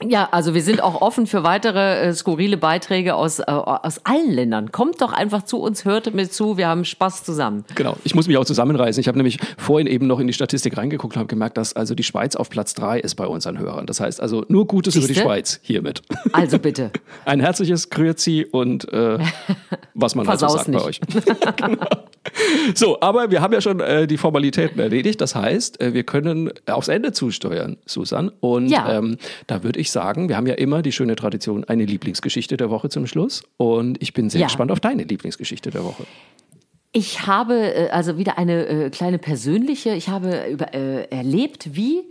Ja, 0.07 0.29
also 0.31 0.53
wir 0.53 0.62
sind 0.62 0.81
auch 0.81 1.01
offen 1.01 1.27
für 1.27 1.43
weitere 1.43 2.07
äh, 2.07 2.13
skurrile 2.13 2.55
Beiträge 2.55 3.15
aus, 3.15 3.39
äh, 3.39 3.43
aus 3.47 3.99
allen 4.05 4.31
Ländern. 4.31 4.71
Kommt 4.71 5.01
doch 5.01 5.12
einfach 5.12 5.43
zu 5.43 5.59
uns, 5.59 5.83
hört 5.83 6.13
mir 6.13 6.29
zu, 6.29 6.55
wir 6.57 6.67
haben 6.67 6.85
Spaß 6.85 7.25
zusammen. 7.25 7.65
Genau. 7.75 7.97
Ich 8.05 8.15
muss 8.15 8.27
mich 8.27 8.38
auch 8.38 8.45
zusammenreißen. 8.45 9.01
Ich 9.01 9.09
habe 9.09 9.17
nämlich 9.17 9.39
vorhin 9.57 9.88
eben 9.88 10.07
noch 10.07 10.21
in 10.21 10.27
die 10.27 10.33
Statistik 10.33 10.77
reingeguckt 10.77 11.15
und 11.15 11.19
habe 11.19 11.27
gemerkt, 11.27 11.57
dass 11.57 11.75
also 11.75 11.95
die 11.95 12.03
Schweiz 12.03 12.38
auf 12.38 12.49
Platz 12.49 12.73
drei 12.73 12.97
ist 12.99 13.15
bei 13.15 13.27
uns 13.27 13.45
an 13.45 13.59
Hörern. 13.59 13.85
Das 13.88 13.99
heißt 13.99 14.21
also 14.21 14.45
nur 14.47 14.67
Gutes 14.67 14.95
über 14.95 15.05
die 15.05 15.13
Siehste? 15.13 15.23
Schweiz 15.27 15.59
hiermit. 15.63 16.01
Also 16.31 16.59
bitte. 16.59 16.91
Ein 17.25 17.41
herzliches 17.41 17.89
Grüezi 17.89 18.47
und 18.49 18.88
äh, 18.93 19.19
was 19.95 20.15
man 20.15 20.25
also 20.29 20.47
sagt 20.47 20.71
bei 20.71 20.81
euch. 20.81 21.01
genau. 21.57 21.85
So, 22.75 22.99
aber 23.01 23.31
wir 23.31 23.41
haben 23.41 23.53
ja 23.53 23.62
schon 23.62 23.79
äh, 23.79 24.07
die 24.07 24.17
Formalitäten 24.17 24.79
erledigt. 24.79 25.19
Das 25.21 25.35
heißt, 25.35 25.81
äh, 25.81 25.93
wir 25.93 26.03
können 26.03 26.51
aufs 26.69 26.88
Ende 26.88 27.12
zusteuern, 27.12 27.77
Susan. 27.85 28.29
Und 28.39 28.67
Ja. 28.67 28.97
ähm, 28.97 29.17
da 29.47 29.63
würde 29.63 29.79
ich 29.79 29.88
sagen, 29.91 30.30
wir 30.30 30.38
haben 30.38 30.47
ja 30.47 30.56
immer 30.56 30.82
die 30.82 30.91
schöne 30.91 31.15
Tradition, 31.15 31.63
eine 31.65 31.86
Lieblingsgeschichte 31.86 32.58
der 32.58 32.69
Woche 32.69 32.89
zum 32.89 33.08
Schluss. 33.08 33.43
Und 33.58 34.02
ich 34.02 34.13
bin 34.13 34.30
sehr 34.30 34.41
Ja. 34.41 34.47
gespannt 34.47 34.71
auf 34.71 34.80
deine 34.80 35.04
Lieblingsgeschichte 35.04 35.69
der 35.71 35.84
Woche. 35.84 36.04
Ich 36.91 37.28
habe 37.28 37.54
äh, 37.56 37.89
also 37.89 38.17
wieder 38.17 38.38
eine 38.39 38.65
äh, 38.67 38.89
kleine 38.89 39.19
persönliche, 39.19 39.93
ich 39.93 40.10
habe 40.10 40.45
über, 40.49 40.73
äh, 40.73 41.04
erlebt, 41.12 41.75
wie 41.75 42.02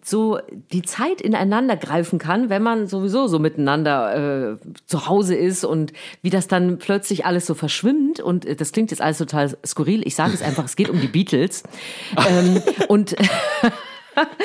so 0.00 0.38
die 0.72 0.82
Zeit 0.82 1.20
ineinander 1.20 1.76
greifen 1.76 2.18
kann, 2.20 2.48
wenn 2.48 2.62
man 2.62 2.86
sowieso 2.86 3.26
so 3.26 3.40
miteinander 3.40 4.52
äh, 4.52 4.56
zu 4.86 5.08
Hause 5.08 5.34
ist 5.34 5.64
und 5.64 5.92
wie 6.22 6.30
das 6.30 6.46
dann 6.46 6.78
plötzlich 6.78 7.26
alles 7.26 7.46
so 7.46 7.54
verschwimmt. 7.54 8.20
Und 8.20 8.46
äh, 8.46 8.54
das 8.54 8.70
klingt 8.72 8.92
jetzt 8.92 9.00
alles 9.00 9.18
total 9.18 9.56
skurril. 9.66 10.06
Ich 10.06 10.14
sage 10.14 10.34
es 10.34 10.40
einfach, 10.40 10.64
es 10.64 10.76
geht 10.76 10.88
um 10.88 11.00
die 11.00 11.08
Beatles. 11.08 11.64
ähm, 12.30 12.62
und 12.86 13.16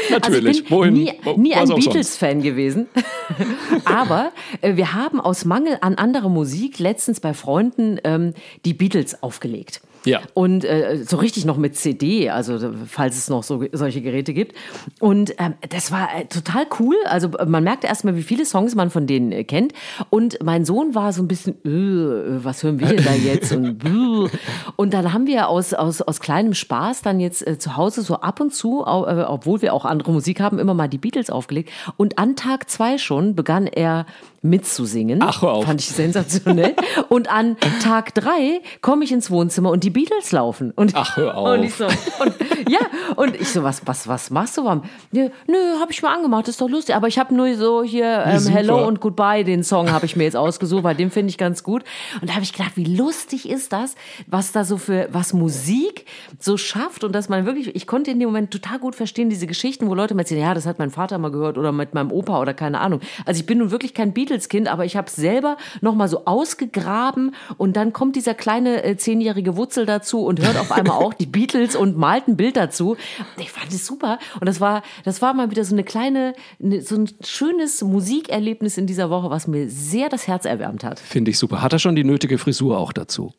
Natürlich. 0.09 0.13
also 0.23 0.47
ich 0.49 0.63
bin 0.65 0.77
Wohin? 0.77 0.93
nie, 0.93 1.13
nie 1.37 1.53
ein. 1.53 1.67
Beatles-Fan 1.67 2.41
gewesen. 2.41 2.87
Aber 3.85 4.31
äh, 4.61 4.75
wir 4.75 4.93
haben 4.93 5.19
aus 5.19 5.45
Mangel 5.45 5.77
an 5.81 5.95
anderer 5.95 6.29
Musik 6.29 6.79
letztens 6.79 7.19
bei 7.19 7.33
Freunden 7.33 7.99
ähm, 8.03 8.33
die 8.65 8.73
Beatles 8.73 9.21
aufgelegt. 9.23 9.81
Ja. 10.05 10.21
Und 10.33 10.65
äh, 10.65 11.03
so 11.05 11.17
richtig 11.17 11.45
noch 11.45 11.57
mit 11.57 11.75
CD, 11.75 12.29
also 12.29 12.73
falls 12.87 13.17
es 13.17 13.29
noch 13.29 13.43
so, 13.43 13.63
solche 13.71 14.01
Geräte 14.01 14.33
gibt. 14.33 14.55
Und 14.99 15.35
ähm, 15.39 15.53
das 15.69 15.91
war 15.91 16.09
äh, 16.15 16.25
total 16.25 16.65
cool. 16.79 16.95
Also 17.05 17.29
äh, 17.37 17.45
man 17.45 17.63
merkte 17.63 17.87
erstmal, 17.87 18.15
wie 18.15 18.23
viele 18.23 18.45
Songs 18.45 18.75
man 18.75 18.89
von 18.89 19.07
denen 19.07 19.31
äh, 19.31 19.43
kennt. 19.43 19.73
Und 20.09 20.39
mein 20.43 20.65
Sohn 20.65 20.95
war 20.95 21.13
so 21.13 21.21
ein 21.21 21.27
bisschen, 21.27 21.55
äh, 21.65 22.43
was 22.43 22.63
hören 22.63 22.79
wir 22.79 22.87
denn 22.87 23.03
da 23.03 23.13
jetzt? 23.13 23.51
Und, 23.53 23.77
bluh. 23.77 24.29
und 24.75 24.93
dann 24.93 25.13
haben 25.13 25.27
wir 25.27 25.47
aus, 25.47 25.73
aus, 25.73 26.01
aus 26.01 26.19
kleinem 26.19 26.53
Spaß 26.53 27.01
dann 27.01 27.19
jetzt 27.19 27.45
äh, 27.45 27.57
zu 27.57 27.77
Hause 27.77 28.01
so 28.01 28.15
ab 28.15 28.39
und 28.39 28.53
zu, 28.53 28.81
äh, 28.81 28.85
obwohl 28.85 29.61
wir 29.61 29.73
auch 29.73 29.85
andere 29.85 30.11
Musik 30.11 30.39
haben, 30.39 30.59
immer 30.59 30.73
mal 30.73 30.87
die 30.87 30.97
Beatles 30.97 31.29
aufgelegt. 31.29 31.71
Und 31.97 32.17
an 32.17 32.35
Tag 32.35 32.69
zwei 32.69 32.97
schon 32.97 33.35
begann 33.35 33.67
er 33.67 34.05
mitzusingen. 34.43 35.21
Ach, 35.23 35.41
hör 35.41 35.53
auf. 35.53 35.65
Fand 35.65 35.81
ich 35.81 35.87
sensationell. 35.87 36.75
und 37.09 37.31
an 37.31 37.57
Tag 37.81 38.13
drei 38.13 38.61
komme 38.81 39.03
ich 39.05 39.11
ins 39.11 39.31
Wohnzimmer 39.31 39.71
und 39.71 39.83
die 39.83 39.89
Beatles 39.89 40.31
laufen. 40.31 40.71
Und, 40.71 40.93
Ach, 40.95 41.17
hör 41.17 41.35
auf. 41.37 41.47
Und 41.53 41.63
ich 41.63 41.73
so, 41.75 41.85
und, 41.85 42.33
ja, 42.69 42.79
und 43.15 43.35
ich 43.35 43.49
so, 43.49 43.63
was, 43.63 43.85
was, 43.85 44.07
was 44.07 44.29
machst 44.29 44.57
du? 44.57 44.65
Warum? 44.65 44.83
Nö, 45.11 45.29
nö 45.47 45.79
hab 45.79 45.91
ich 45.91 46.01
mal 46.01 46.13
angemacht, 46.13 46.47
ist 46.47 46.61
doch 46.61 46.69
lustig. 46.69 46.95
Aber 46.95 47.07
ich 47.07 47.19
habe 47.19 47.33
nur 47.33 47.55
so 47.55 47.83
hier 47.83 48.23
ähm. 48.25 48.47
Hello 48.47 48.87
und 48.87 48.99
Goodbye, 48.99 49.43
den 49.43 49.63
Song 49.63 49.91
habe 49.91 50.05
ich 50.05 50.15
mir 50.15 50.23
jetzt 50.23 50.35
ausgesucht, 50.35 50.83
weil 50.83 50.95
den 50.95 51.11
finde 51.11 51.29
ich 51.29 51.37
ganz 51.37 51.63
gut. 51.63 51.83
Und 52.21 52.29
da 52.29 52.33
habe 52.33 52.43
ich 52.43 52.53
gedacht, 52.53 52.73
wie 52.75 52.83
lustig 52.83 53.49
ist 53.49 53.73
das, 53.73 53.95
was 54.27 54.51
da 54.51 54.63
so 54.63 54.77
für, 54.77 55.07
was 55.11 55.33
Musik 55.33 56.05
so 56.39 56.57
schafft 56.57 57.03
und 57.03 57.13
dass 57.13 57.29
man 57.29 57.45
wirklich, 57.45 57.75
ich 57.75 57.87
konnte 57.87 58.11
in 58.11 58.19
dem 58.19 58.29
Moment 58.29 58.51
total 58.51 58.79
gut 58.79 58.95
verstehen, 58.95 59.29
diese 59.29 59.47
Geschichten, 59.47 59.87
wo 59.87 59.95
Leute 59.95 60.13
mir 60.13 60.21
erzählen, 60.21 60.41
ja, 60.41 60.53
das 60.53 60.65
hat 60.65 60.79
mein 60.79 60.91
Vater 60.91 61.17
mal 61.17 61.31
gehört 61.31 61.57
oder 61.57 61.71
mit 61.71 61.93
meinem 61.93 62.11
Opa 62.11 62.39
oder 62.39 62.53
keine 62.53 62.79
Ahnung. 62.79 63.01
Also 63.25 63.39
ich 63.39 63.45
bin 63.45 63.59
nun 63.59 63.71
wirklich 63.71 63.93
kein 63.93 64.13
Beatles-Kind, 64.13 64.67
aber 64.67 64.85
ich 64.85 64.95
habe 64.95 65.09
selber 65.09 65.57
nochmal 65.81 66.07
so 66.07 66.25
ausgegraben 66.25 67.35
und 67.57 67.75
dann 67.75 67.93
kommt 67.93 68.15
dieser 68.15 68.33
kleine 68.33 68.83
äh, 68.83 68.97
zehnjährige 68.97 69.57
Wutzel 69.57 69.85
dazu 69.85 70.25
und 70.25 70.41
hört 70.41 70.57
auf 70.57 70.71
einmal 70.71 70.97
auch 70.97 71.13
die 71.13 71.25
Beatles 71.25 71.75
und 71.75 71.97
malt 71.97 72.27
ein 72.27 72.37
Bild 72.37 72.57
dazu. 72.57 72.97
Ich 73.37 73.51
fand 73.51 73.71
es 73.71 73.85
super. 73.85 74.19
Und 74.39 74.47
das 74.47 74.59
war, 74.59 74.83
das 75.03 75.21
war 75.21 75.33
mal 75.33 75.51
wieder 75.51 75.65
so 75.65 75.75
eine 75.75 75.83
kleine, 75.83 76.33
ne, 76.59 76.81
so 76.81 76.95
ein 76.95 77.09
schönes 77.23 77.81
Musikerlebnis 77.81 78.77
in 78.77 78.87
dieser 78.87 79.09
Woche, 79.09 79.29
was 79.29 79.47
mir 79.47 79.69
sehr 79.69 80.09
das 80.09 80.27
Herz 80.27 80.45
erwärmt 80.45 80.83
hat. 80.83 80.99
Finde 80.99 81.31
ich 81.31 81.39
super. 81.39 81.61
Hat 81.61 81.73
er 81.73 81.79
schon 81.79 81.95
die 81.95 82.03
nötige 82.03 82.37
Frisur 82.37 82.77
auch 82.77 82.93
dazu? 82.93 83.33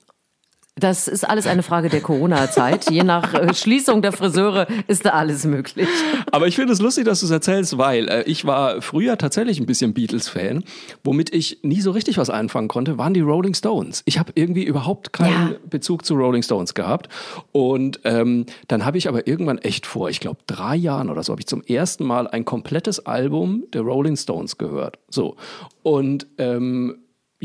Das 0.76 1.06
ist 1.06 1.22
alles 1.22 1.46
eine 1.46 1.62
Frage 1.62 1.88
der 1.88 2.00
Corona-Zeit. 2.00 2.90
Je 2.90 3.04
nach 3.04 3.32
äh, 3.32 3.54
Schließung 3.54 4.02
der 4.02 4.10
Friseure 4.10 4.66
ist 4.88 5.04
da 5.04 5.10
alles 5.10 5.44
möglich. 5.44 5.86
Aber 6.32 6.48
ich 6.48 6.56
finde 6.56 6.72
es 6.72 6.80
lustig, 6.80 7.04
dass 7.04 7.20
du 7.20 7.26
es 7.26 7.30
erzählst, 7.30 7.78
weil 7.78 8.08
äh, 8.08 8.22
ich 8.24 8.44
war 8.44 8.82
früher 8.82 9.16
tatsächlich 9.16 9.60
ein 9.60 9.66
bisschen 9.66 9.94
Beatles-Fan. 9.94 10.64
Womit 11.04 11.32
ich 11.32 11.60
nie 11.62 11.80
so 11.80 11.92
richtig 11.92 12.18
was 12.18 12.28
einfangen 12.28 12.66
konnte, 12.66 12.98
waren 12.98 13.14
die 13.14 13.20
Rolling 13.20 13.54
Stones. 13.54 14.02
Ich 14.04 14.18
habe 14.18 14.32
irgendwie 14.34 14.64
überhaupt 14.64 15.12
keinen 15.12 15.52
Ja. 15.52 15.56
Bezug 15.70 16.04
zu 16.04 16.14
Rolling 16.14 16.42
Stones 16.42 16.74
gehabt. 16.74 17.08
Und 17.52 18.00
ähm, 18.02 18.46
dann 18.66 18.84
habe 18.84 18.98
ich 18.98 19.08
aber 19.08 19.28
irgendwann 19.28 19.58
echt 19.58 19.86
vor, 19.86 20.10
ich 20.10 20.18
glaube 20.18 20.40
drei 20.48 20.74
Jahren 20.74 21.08
oder 21.08 21.22
so, 21.22 21.30
habe 21.30 21.40
ich 21.40 21.46
zum 21.46 21.62
ersten 21.62 22.04
Mal 22.04 22.26
ein 22.26 22.44
komplettes 22.44 23.06
Album 23.06 23.62
der 23.72 23.82
Rolling 23.82 24.16
Stones 24.16 24.58
gehört. 24.58 24.98
So. 25.08 25.36
Und 25.84 26.26
ähm, 26.38 26.96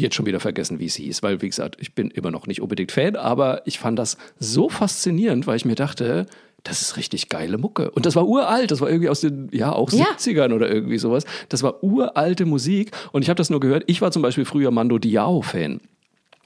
jetzt 0.02 0.16
schon 0.16 0.26
wieder 0.26 0.40
vergessen, 0.40 0.80
wie 0.80 0.86
es 0.86 0.96
hieß, 0.96 1.24
weil, 1.24 1.42
wie 1.42 1.50
gesagt, 1.50 1.78
ich 1.80 1.94
bin 1.94 2.10
immer 2.12 2.32
noch 2.32 2.48
nicht 2.48 2.62
unbedingt 2.62 2.92
Fan, 2.92 3.16
aber 3.16 3.62
ich 3.66 3.80
fand 3.80 3.98
das 4.00 4.18
so 4.40 4.70
faszinierend, 4.70 5.48
weil 5.48 5.56
ich 5.58 5.66
mir 5.66 5.76
dachte, 5.76 6.26
das 6.64 6.82
ist 6.82 6.98
richtig 6.98 7.30
geile 7.30 7.58
Mucke. 7.58 7.90
Und 7.92 8.06
das 8.06 8.16
war 8.16 8.28
uralt, 8.28 8.72
das 8.72 8.82
war 8.82 8.90
irgendwie 8.90 9.10
aus 9.10 9.22
den, 9.22 9.50
ja, 9.54 9.72
auch 9.72 9.92
Ja. 9.92 10.06
70ern 10.18 10.54
oder 10.54 10.70
irgendwie 10.70 10.98
sowas. 10.98 11.24
Das 11.48 11.64
war 11.64 11.84
uralte 11.84 12.46
Musik 12.46 12.92
und 13.14 13.22
ich 13.22 13.30
habe 13.30 13.38
das 13.38 13.50
nur 13.50 13.60
gehört. 13.62 13.84
Ich 13.88 14.02
war 14.02 14.12
zum 14.12 14.22
Beispiel 14.22 14.46
früher 14.46 14.72
Mando 14.72 14.98
Diao-Fan. 14.98 15.80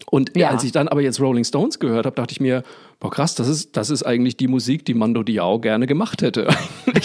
Und 0.09 0.35
Ja. 0.35 0.49
als 0.49 0.63
ich 0.63 0.71
dann 0.71 0.87
aber 0.87 1.01
jetzt 1.01 1.19
Rolling 1.19 1.43
Stones 1.43 1.79
gehört 1.79 2.05
habe, 2.05 2.15
dachte 2.15 2.31
ich 2.31 2.41
mir, 2.41 2.63
boah 3.03 3.11
krass, 3.11 3.35
das 3.35 3.47
ist, 3.49 3.75
das 3.77 3.89
ist 3.91 4.01
eigentlich 4.03 4.37
die 4.37 4.47
Musik, 4.47 4.85
die 4.85 4.93
Mando 4.93 5.21
Diao 5.23 5.59
gerne 5.59 5.85
gemacht 5.85 6.21
hätte. 6.23 6.47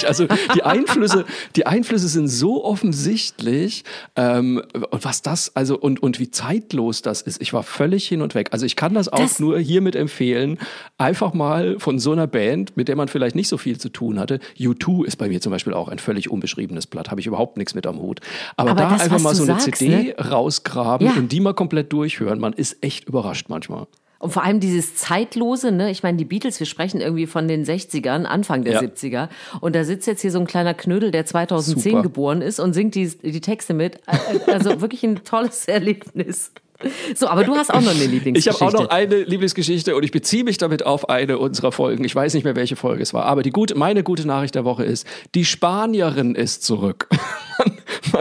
Also 0.07 0.27
die 0.55 0.63
Einflüsse, 0.63 1.25
die 1.57 1.67
Einflüsse 1.67 2.09
sind 2.09 2.29
so 2.29 2.63
offensichtlich. 2.65 3.85
Ähm, 4.17 4.63
und 4.91 5.05
was 5.05 5.23
das, 5.23 5.57
also 5.57 5.79
und, 5.79 6.03
und 6.03 6.21
wie 6.21 6.31
zeitlos 6.31 7.03
das 7.03 7.23
ist. 7.23 7.41
Ich 7.43 7.53
war 7.53 7.63
völlig 7.63 8.07
hin 8.07 8.23
und 8.23 8.35
weg. 8.35 8.49
Also 8.53 8.67
ich 8.67 8.77
kann 8.77 8.95
das 8.95 9.09
auch 9.09 9.19
Das- 9.19 9.41
nur 9.41 9.59
hiermit 9.59 9.97
empfehlen. 9.97 10.59
Einfach 10.99 11.33
mal 11.35 11.79
von 11.81 11.99
so 11.99 12.13
einer 12.13 12.27
Band, 12.27 12.77
mit 12.77 12.89
der 12.89 12.97
man 12.97 13.09
vielleicht 13.09 13.35
nicht 13.35 13.49
so 13.49 13.57
viel 13.59 13.79
zu 13.79 13.89
tun 13.89 14.19
hatte. 14.21 14.41
U2 14.59 15.05
ist 15.07 15.17
bei 15.17 15.29
mir 15.29 15.41
zum 15.41 15.51
Beispiel 15.53 15.73
auch 15.75 15.89
ein 15.89 15.99
völlig 15.99 16.31
unbeschriebenes 16.31 16.87
Blatt. 16.87 17.11
Habe 17.11 17.21
ich 17.21 17.27
überhaupt 17.27 17.57
nichts 17.57 17.75
mit 17.75 17.87
am 17.87 17.99
Hut. 18.01 18.21
Aber, 18.57 18.71
Aber 18.73 18.81
da 18.83 18.91
das, 18.91 19.03
einfach 19.03 19.21
mal 19.21 19.35
so 19.35 19.45
eine 19.45 19.59
sagst, 19.61 19.77
CD 19.77 19.89
ne? 19.89 20.15
rausgraben 20.19 21.07
Ja. 21.07 21.15
und 21.15 21.33
die 21.33 21.41
mal 21.41 21.55
komplett 21.55 21.93
durchhören. 21.93 22.39
Man 22.41 22.53
ist 22.53 22.77
echt 22.83 23.09
überrascht 23.09 23.47
manchmal. 23.49 23.87
Und 24.21 24.33
vor 24.33 24.43
allem 24.43 24.59
dieses 24.59 24.97
Zeitlose, 24.97 25.71
ne? 25.71 25.91
Ich 25.91 26.03
meine, 26.03 26.19
die 26.19 26.25
Beatles, 26.25 26.59
wir 26.59 26.67
sprechen 26.67 27.01
irgendwie 27.01 27.27
von 27.27 27.47
den 27.47 27.65
60ern, 27.65 28.25
Anfang 28.25 28.65
der 28.65 28.75
Ja. 28.75 28.81
70er. 28.81 29.29
Und 29.61 29.77
da 29.77 29.85
sitzt 29.85 30.07
jetzt 30.09 30.23
hier 30.23 30.33
so 30.33 30.41
ein 30.41 30.47
kleiner 30.47 30.75
Knödel, 30.75 31.11
der 31.13 31.25
2010 31.25 31.83
Super. 31.93 32.03
geboren 32.03 32.43
ist 32.43 32.59
und 32.59 32.73
singt 32.73 32.97
die, 32.97 33.07
die 33.09 33.41
Texte 33.41 33.75
mit. 33.75 34.01
Also 34.49 34.81
wirklich 34.81 35.05
ein 35.05 35.23
tolles 35.25 35.67
Erlebnis. 35.69 36.51
So, 37.17 37.27
aber 37.27 37.43
du 37.43 37.57
hast 37.57 37.71
auch 37.75 37.81
noch 37.81 37.91
eine 37.91 38.05
Ich 38.05 38.11
Lieblingsgeschichte. 38.11 38.65
habe 38.65 38.77
auch 38.77 38.83
noch 38.85 38.91
eine 38.91 39.23
Lieblingsgeschichte 39.25 39.97
und 39.97 40.05
ich 40.05 40.13
beziehe 40.13 40.45
mich 40.45 40.59
damit 40.59 40.87
auf 40.87 41.09
eine 41.09 41.39
unserer 41.39 41.73
Folgen. 41.73 42.05
Ich 42.05 42.15
weiß 42.15 42.35
nicht 42.35 42.45
mehr, 42.45 42.55
welche 42.55 42.77
Folge 42.77 43.03
es 43.03 43.13
war, 43.13 43.25
aber 43.25 43.43
die 43.43 43.51
gute, 43.51 43.75
meine 43.77 44.05
gute 44.05 44.27
Nachricht 44.29 44.55
der 44.55 44.65
Woche 44.65 44.85
ist, 44.85 45.05
die 45.35 45.45
Spanierin 45.45 46.37
ist 46.37 46.63
zurück. 46.65 47.09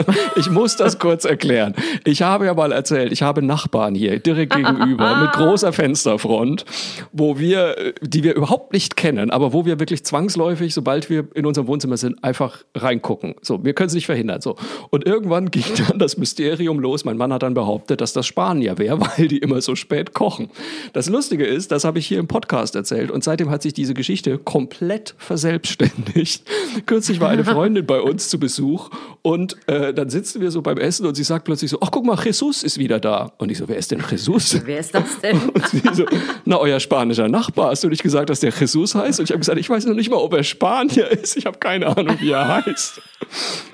ich 0.35 0.49
muss 0.49 0.75
das 0.75 0.99
kurz 0.99 1.25
erklären. 1.25 1.75
Ich 2.03 2.21
habe 2.21 2.45
ja 2.45 2.53
mal 2.53 2.71
erzählt, 2.71 3.11
ich 3.11 3.21
habe 3.21 3.41
Nachbarn 3.41 3.95
hier 3.95 4.19
direkt 4.19 4.55
gegenüber 4.55 5.17
mit 5.17 5.31
großer 5.33 5.73
Fensterfront, 5.73 6.65
wo 7.11 7.39
wir, 7.39 7.93
die 8.01 8.23
wir 8.23 8.35
überhaupt 8.35 8.73
nicht 8.73 8.95
kennen, 8.95 9.31
aber 9.31 9.53
wo 9.53 9.65
wir 9.65 9.79
wirklich 9.79 10.03
zwangsläufig, 10.03 10.73
sobald 10.73 11.09
wir 11.09 11.27
in 11.33 11.45
unserem 11.45 11.67
Wohnzimmer 11.67 11.97
sind, 11.97 12.23
einfach 12.23 12.63
reingucken. 12.75 13.35
So, 13.41 13.63
wir 13.63 13.73
können 13.73 13.87
es 13.87 13.93
nicht 13.93 14.05
verhindern. 14.05 14.41
So. 14.41 14.55
Und 14.89 15.05
irgendwann 15.05 15.51
ging 15.51 15.63
dann 15.87 15.99
das 15.99 16.17
Mysterium 16.17 16.79
los. 16.79 17.05
Mein 17.05 17.17
Mann 17.17 17.33
hat 17.33 17.43
dann 17.43 17.53
behauptet, 17.53 18.01
dass 18.01 18.13
das 18.13 18.25
Spanier 18.25 18.77
wäre, 18.77 18.99
weil 19.17 19.27
die 19.27 19.37
immer 19.37 19.61
so 19.61 19.75
spät 19.75 20.13
kochen. 20.13 20.49
Das 20.93 21.09
Lustige 21.09 21.45
ist, 21.45 21.71
das 21.71 21.83
habe 21.83 21.99
ich 21.99 22.07
hier 22.07 22.19
im 22.19 22.27
Podcast 22.27 22.75
erzählt 22.75 23.11
und 23.11 23.23
seitdem 23.23 23.49
hat 23.49 23.61
sich 23.61 23.73
diese 23.73 23.93
Geschichte 23.93 24.37
komplett 24.37 25.15
verselbstständigt. 25.17 26.43
Kürzlich 26.85 27.19
war 27.19 27.29
eine 27.29 27.45
Freundin 27.45 27.85
bei 27.85 28.01
uns 28.01 28.29
zu 28.29 28.39
Besuch 28.39 28.89
und 29.21 29.57
äh, 29.67 29.86
dann 29.93 30.09
sitzen 30.09 30.41
wir 30.41 30.51
so 30.51 30.61
beim 30.61 30.77
Essen 30.77 31.05
und 31.05 31.15
sie 31.15 31.23
sagt 31.23 31.45
plötzlich 31.45 31.71
so, 31.71 31.79
ach 31.81 31.91
guck 31.91 32.05
mal, 32.05 32.17
Jesus 32.23 32.63
ist 32.63 32.77
wieder 32.77 32.99
da. 32.99 33.33
Und 33.37 33.51
ich 33.51 33.57
so, 33.57 33.67
wer 33.67 33.77
ist 33.77 33.91
denn 33.91 34.03
Jesus? 34.09 34.61
Wer 34.65 34.79
ist 34.79 34.93
das 34.93 35.19
denn? 35.21 35.37
Und 35.53 35.67
sie 35.67 35.81
so, 35.93 36.05
na, 36.45 36.57
euer 36.57 36.79
spanischer 36.79 37.27
Nachbar. 37.27 37.71
Hast 37.71 37.83
du 37.83 37.89
nicht 37.89 38.03
gesagt, 38.03 38.29
dass 38.29 38.39
der 38.39 38.51
Jesus 38.51 38.95
heißt? 38.95 39.19
Und 39.19 39.25
ich 39.25 39.31
habe 39.31 39.39
gesagt, 39.39 39.59
ich 39.59 39.69
weiß 39.69 39.85
noch 39.85 39.95
nicht 39.95 40.09
mal, 40.09 40.17
ob 40.17 40.33
er 40.33 40.43
Spanier 40.43 41.09
ist. 41.11 41.37
Ich 41.37 41.45
habe 41.45 41.57
keine 41.59 41.95
Ahnung, 41.95 42.17
wie 42.19 42.31
er 42.31 42.65
heißt. 42.65 43.01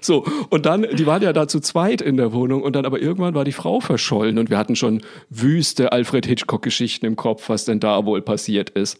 So, 0.02 0.26
und 0.50 0.66
dann, 0.66 0.86
die 0.94 1.06
waren 1.06 1.22
ja 1.22 1.34
da 1.34 1.48
zu 1.48 1.60
zweit 1.60 2.02
in 2.02 2.18
der 2.18 2.34
Wohnung 2.34 2.64
und 2.64 2.76
dann 2.76 2.86
aber 2.86 3.00
irgendwann 3.00 3.36
war 3.36 3.46
die 3.46 3.52
Frau 3.52 3.80
verschollen 3.80 4.38
und 4.38 4.50
wir 4.50 4.58
hatten 4.58 4.76
schon 4.76 5.02
wüste 5.30 5.92
Alfred 5.92 6.26
Hitchcock-Geschichten 6.26 7.06
im 7.06 7.16
Kopf, 7.16 7.50
was 7.50 7.66
denn 7.66 7.80
da 7.80 8.06
wohl 8.06 8.22
passiert 8.22 8.70
ist. 8.72 9.00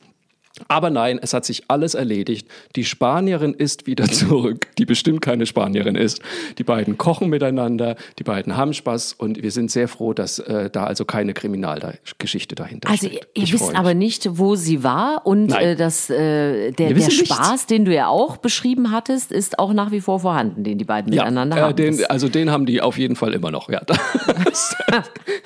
Aber 0.68 0.92
nein, 0.92 1.20
es 1.20 1.34
hat 1.34 1.46
sich 1.46 1.64
alles 1.68 1.96
erledigt. 1.96 2.48
Die 2.76 2.86
Spanierin 2.86 3.56
ist 3.56 3.88
wieder 3.88 4.06
zurück, 4.12 4.68
die 4.78 4.86
bestimmt 4.86 5.22
keine 5.22 5.48
Spanierin 5.48 5.96
ist. 5.96 6.22
Die 6.60 6.64
beiden 6.64 6.98
kochen 6.98 7.30
miteinander, 7.30 7.96
die 8.20 8.24
beiden 8.24 8.56
haben 8.56 8.74
Spaß 8.74 9.14
und 9.14 9.42
wir 9.42 9.50
sind 9.50 9.72
sehr 9.72 9.88
froh, 9.88 10.14
dass 10.14 10.38
äh, 10.38 10.70
da 10.70 10.84
also 10.84 11.06
keine 11.06 11.34
Kriminalgeschichte 11.34 12.54
dahinter 12.54 12.88
Also 12.88 13.08
ihr, 13.08 13.14
steckt. 13.14 13.28
ihr 13.38 13.44
Ich 13.44 13.56
freu 13.56 13.68
wisst 13.68 13.76
aber 13.76 13.96
nicht, 13.96 14.30
wo 14.38 14.56
sie 14.56 14.84
war 14.84 15.26
und 15.26 15.52
äh, 15.54 15.76
das, 15.76 16.12
äh, 16.12 16.72
der, 16.72 16.90
der 16.90 16.96
wissen 16.98 17.18
nichts. 17.20 17.36
Spaß, 17.36 17.66
den 17.66 17.86
du 17.86 17.94
ja 17.94 18.08
auch 18.08 18.38
beschrieben 18.38 18.92
hattest, 18.92 19.32
ist 19.32 19.58
auch 19.58 19.74
nach 19.74 19.92
wie 19.92 20.02
vor 20.02 20.20
vorhanden, 20.20 20.64
den 20.64 20.78
die 20.78 20.86
beiden 20.86 21.10
miteinander 21.10 21.58
ja, 21.58 21.64
äh, 21.64 21.66
haben. 21.70 21.76
den, 21.76 22.06
also 22.06 22.30
den 22.30 22.52
haben 22.52 22.68
die 22.68 22.80
auf 22.80 23.00
jeden 23.00 23.16
Fall 23.16 23.34
immer 23.34 23.50
noch. 23.50 23.70
Ja, 23.70 23.82
das, 23.86 24.76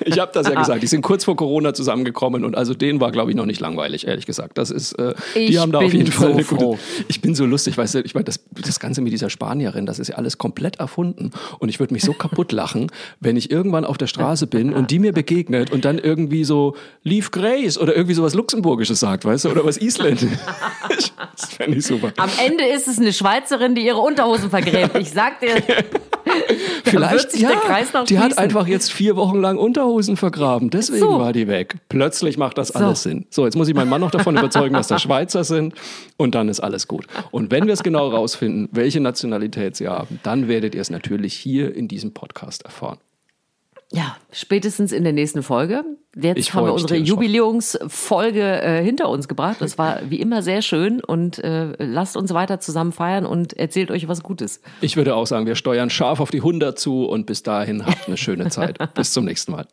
ich 0.04 0.18
habe 0.18 0.32
das 0.34 0.48
ja 0.48 0.54
gesagt. 0.58 0.82
Die 0.82 0.86
sind 0.86 1.00
kurz 1.00 1.24
vor 1.24 1.36
Corona 1.36 1.72
zusammengekommen 1.72 2.44
und 2.44 2.56
also 2.56 2.74
denen 2.74 3.00
war, 3.00 3.10
glaube 3.10 3.30
ich, 3.30 3.36
noch 3.36 3.46
nicht 3.46 3.60
langweilig, 3.60 4.06
ehrlich 4.06 4.26
gesagt. 4.26 4.58
Das 4.58 4.70
ist, 4.70 4.97
äh, 4.98 5.14
die 5.34 5.40
Ich 5.40 5.58
haben 5.58 5.72
da 5.72 5.78
auf 5.78 5.90
bin 5.90 6.00
jeden 6.00 6.12
Fall 6.12 6.28
so 6.28 6.32
eine 6.34 6.44
gute. 6.44 6.60
froh. 6.60 6.78
Ich 7.08 7.20
bin 7.20 7.34
so 7.34 7.46
lustig, 7.46 7.78
weißt 7.78 7.96
du, 7.96 8.00
ich 8.00 8.14
meine, 8.14 8.24
das, 8.24 8.40
das 8.52 8.80
Ganze 8.80 9.00
mit 9.00 9.12
dieser 9.12 9.30
Spanierin, 9.30 9.86
das 9.86 9.98
ist 9.98 10.08
ja 10.08 10.16
alles 10.16 10.38
komplett 10.38 10.76
erfunden 10.76 11.30
und 11.58 11.68
ich 11.68 11.78
würde 11.80 11.94
mich 11.94 12.02
so 12.02 12.12
kaputt 12.12 12.52
lachen, 12.52 12.88
wenn 13.20 13.36
ich 13.36 13.50
irgendwann 13.50 13.84
auf 13.84 13.98
der 13.98 14.06
Straße 14.06 14.46
bin 14.46 14.72
und 14.72 14.90
die 14.90 14.98
mir 14.98 15.12
begegnet 15.12 15.70
und 15.70 15.84
dann 15.84 15.98
irgendwie 15.98 16.44
so 16.44 16.76
Leave 17.02 17.30
Grace 17.30 17.78
oder 17.78 17.94
irgendwie 17.94 18.14
sowas 18.14 18.34
Luxemburgisches 18.34 19.00
sagt, 19.00 19.24
weißt 19.24 19.44
du, 19.46 19.50
oder 19.50 19.64
was 19.64 19.76
Isländisches. 19.76 20.38
das 21.36 21.52
fände 21.52 21.78
ich 21.78 21.86
super. 21.86 22.12
Am 22.16 22.30
Ende 22.44 22.64
ist 22.64 22.88
es 22.88 22.98
eine 22.98 23.12
Schweizerin, 23.12 23.74
die 23.74 23.84
ihre 23.84 23.98
Unterhosen 23.98 24.50
vergräbt. 24.50 24.96
Ich 24.98 25.10
sag 25.10 25.40
dir, 25.40 25.54
Vielleicht, 26.84 27.36
ja, 27.36 27.50
die 28.08 28.18
hat 28.18 28.38
einfach 28.38 28.66
jetzt 28.66 28.92
vier 28.92 29.16
Wochen 29.16 29.40
lang 29.40 29.58
Unterhosen 29.58 30.16
vergraben. 30.16 30.70
Deswegen 30.70 31.00
So. 31.00 31.18
war 31.18 31.32
die 31.32 31.48
weg. 31.48 31.76
Plötzlich 31.88 32.38
macht 32.38 32.58
das 32.58 32.70
alles 32.70 33.02
Sinn. 33.02 33.26
So, 33.30 33.44
jetzt 33.44 33.56
muss 33.56 33.68
ich 33.68 33.74
meinen 33.74 33.90
Mann 33.90 34.00
noch 34.00 34.10
davon 34.10 34.36
überzeugen, 34.36 34.74
dass 34.74 34.88
das 34.88 35.02
Schweizer 35.02 35.44
sind 35.44 35.74
und 36.16 36.34
dann 36.34 36.48
ist 36.48 36.60
alles 36.60 36.88
gut. 36.88 37.06
Und 37.30 37.50
wenn 37.50 37.66
wir 37.66 37.74
es 37.74 37.82
genau 37.82 38.08
rausfinden, 38.08 38.68
welche 38.72 39.00
Nationalität 39.00 39.76
sie 39.76 39.88
haben, 39.88 40.20
dann 40.22 40.48
werdet 40.48 40.74
ihr 40.74 40.80
es 40.80 40.90
natürlich 40.90 41.34
hier 41.34 41.74
in 41.74 41.88
diesem 41.88 42.12
Podcast 42.14 42.64
erfahren. 42.64 42.98
Ja, 43.90 44.16
spätestens 44.32 44.92
in 44.92 45.02
der 45.02 45.14
nächsten 45.14 45.42
Folge. 45.42 45.82
Jetzt 46.14 46.38
Ich 46.38 46.52
haben 46.52 46.66
wir 46.66 46.74
unsere. 46.74 46.96
Jubiläumsfolge 46.96 48.62
äh, 48.62 48.84
hinter 48.84 49.08
uns 49.08 49.28
gebracht. 49.28 49.56
Das 49.60 49.78
war 49.78 50.00
wie 50.10 50.20
immer 50.20 50.42
sehr 50.42 50.60
schön 50.60 51.02
und 51.02 51.38
äh, 51.38 51.72
lasst 51.78 52.16
uns 52.16 52.34
weiter 52.34 52.60
zusammen 52.60 52.92
feiern 52.92 53.24
und 53.24 53.54
erzählt 53.54 53.90
euch 53.90 54.06
was 54.06 54.22
Gutes. 54.22 54.60
Ich 54.82 54.96
würde 54.96 55.14
auch 55.14 55.26
sagen, 55.26 55.46
wir 55.46 55.54
steuern 55.54 55.88
scharf 55.88 56.20
auf 56.20 56.30
die 56.30 56.38
100 56.38 56.78
zu 56.78 57.06
und 57.06 57.24
bis 57.24 57.42
dahin 57.42 57.86
habt 57.86 58.08
eine 58.08 58.18
schöne 58.18 58.50
Zeit. 58.50 58.78
bis 58.94 59.12
zum 59.12 59.24
nächsten 59.24 59.52
Mal. 59.52 59.66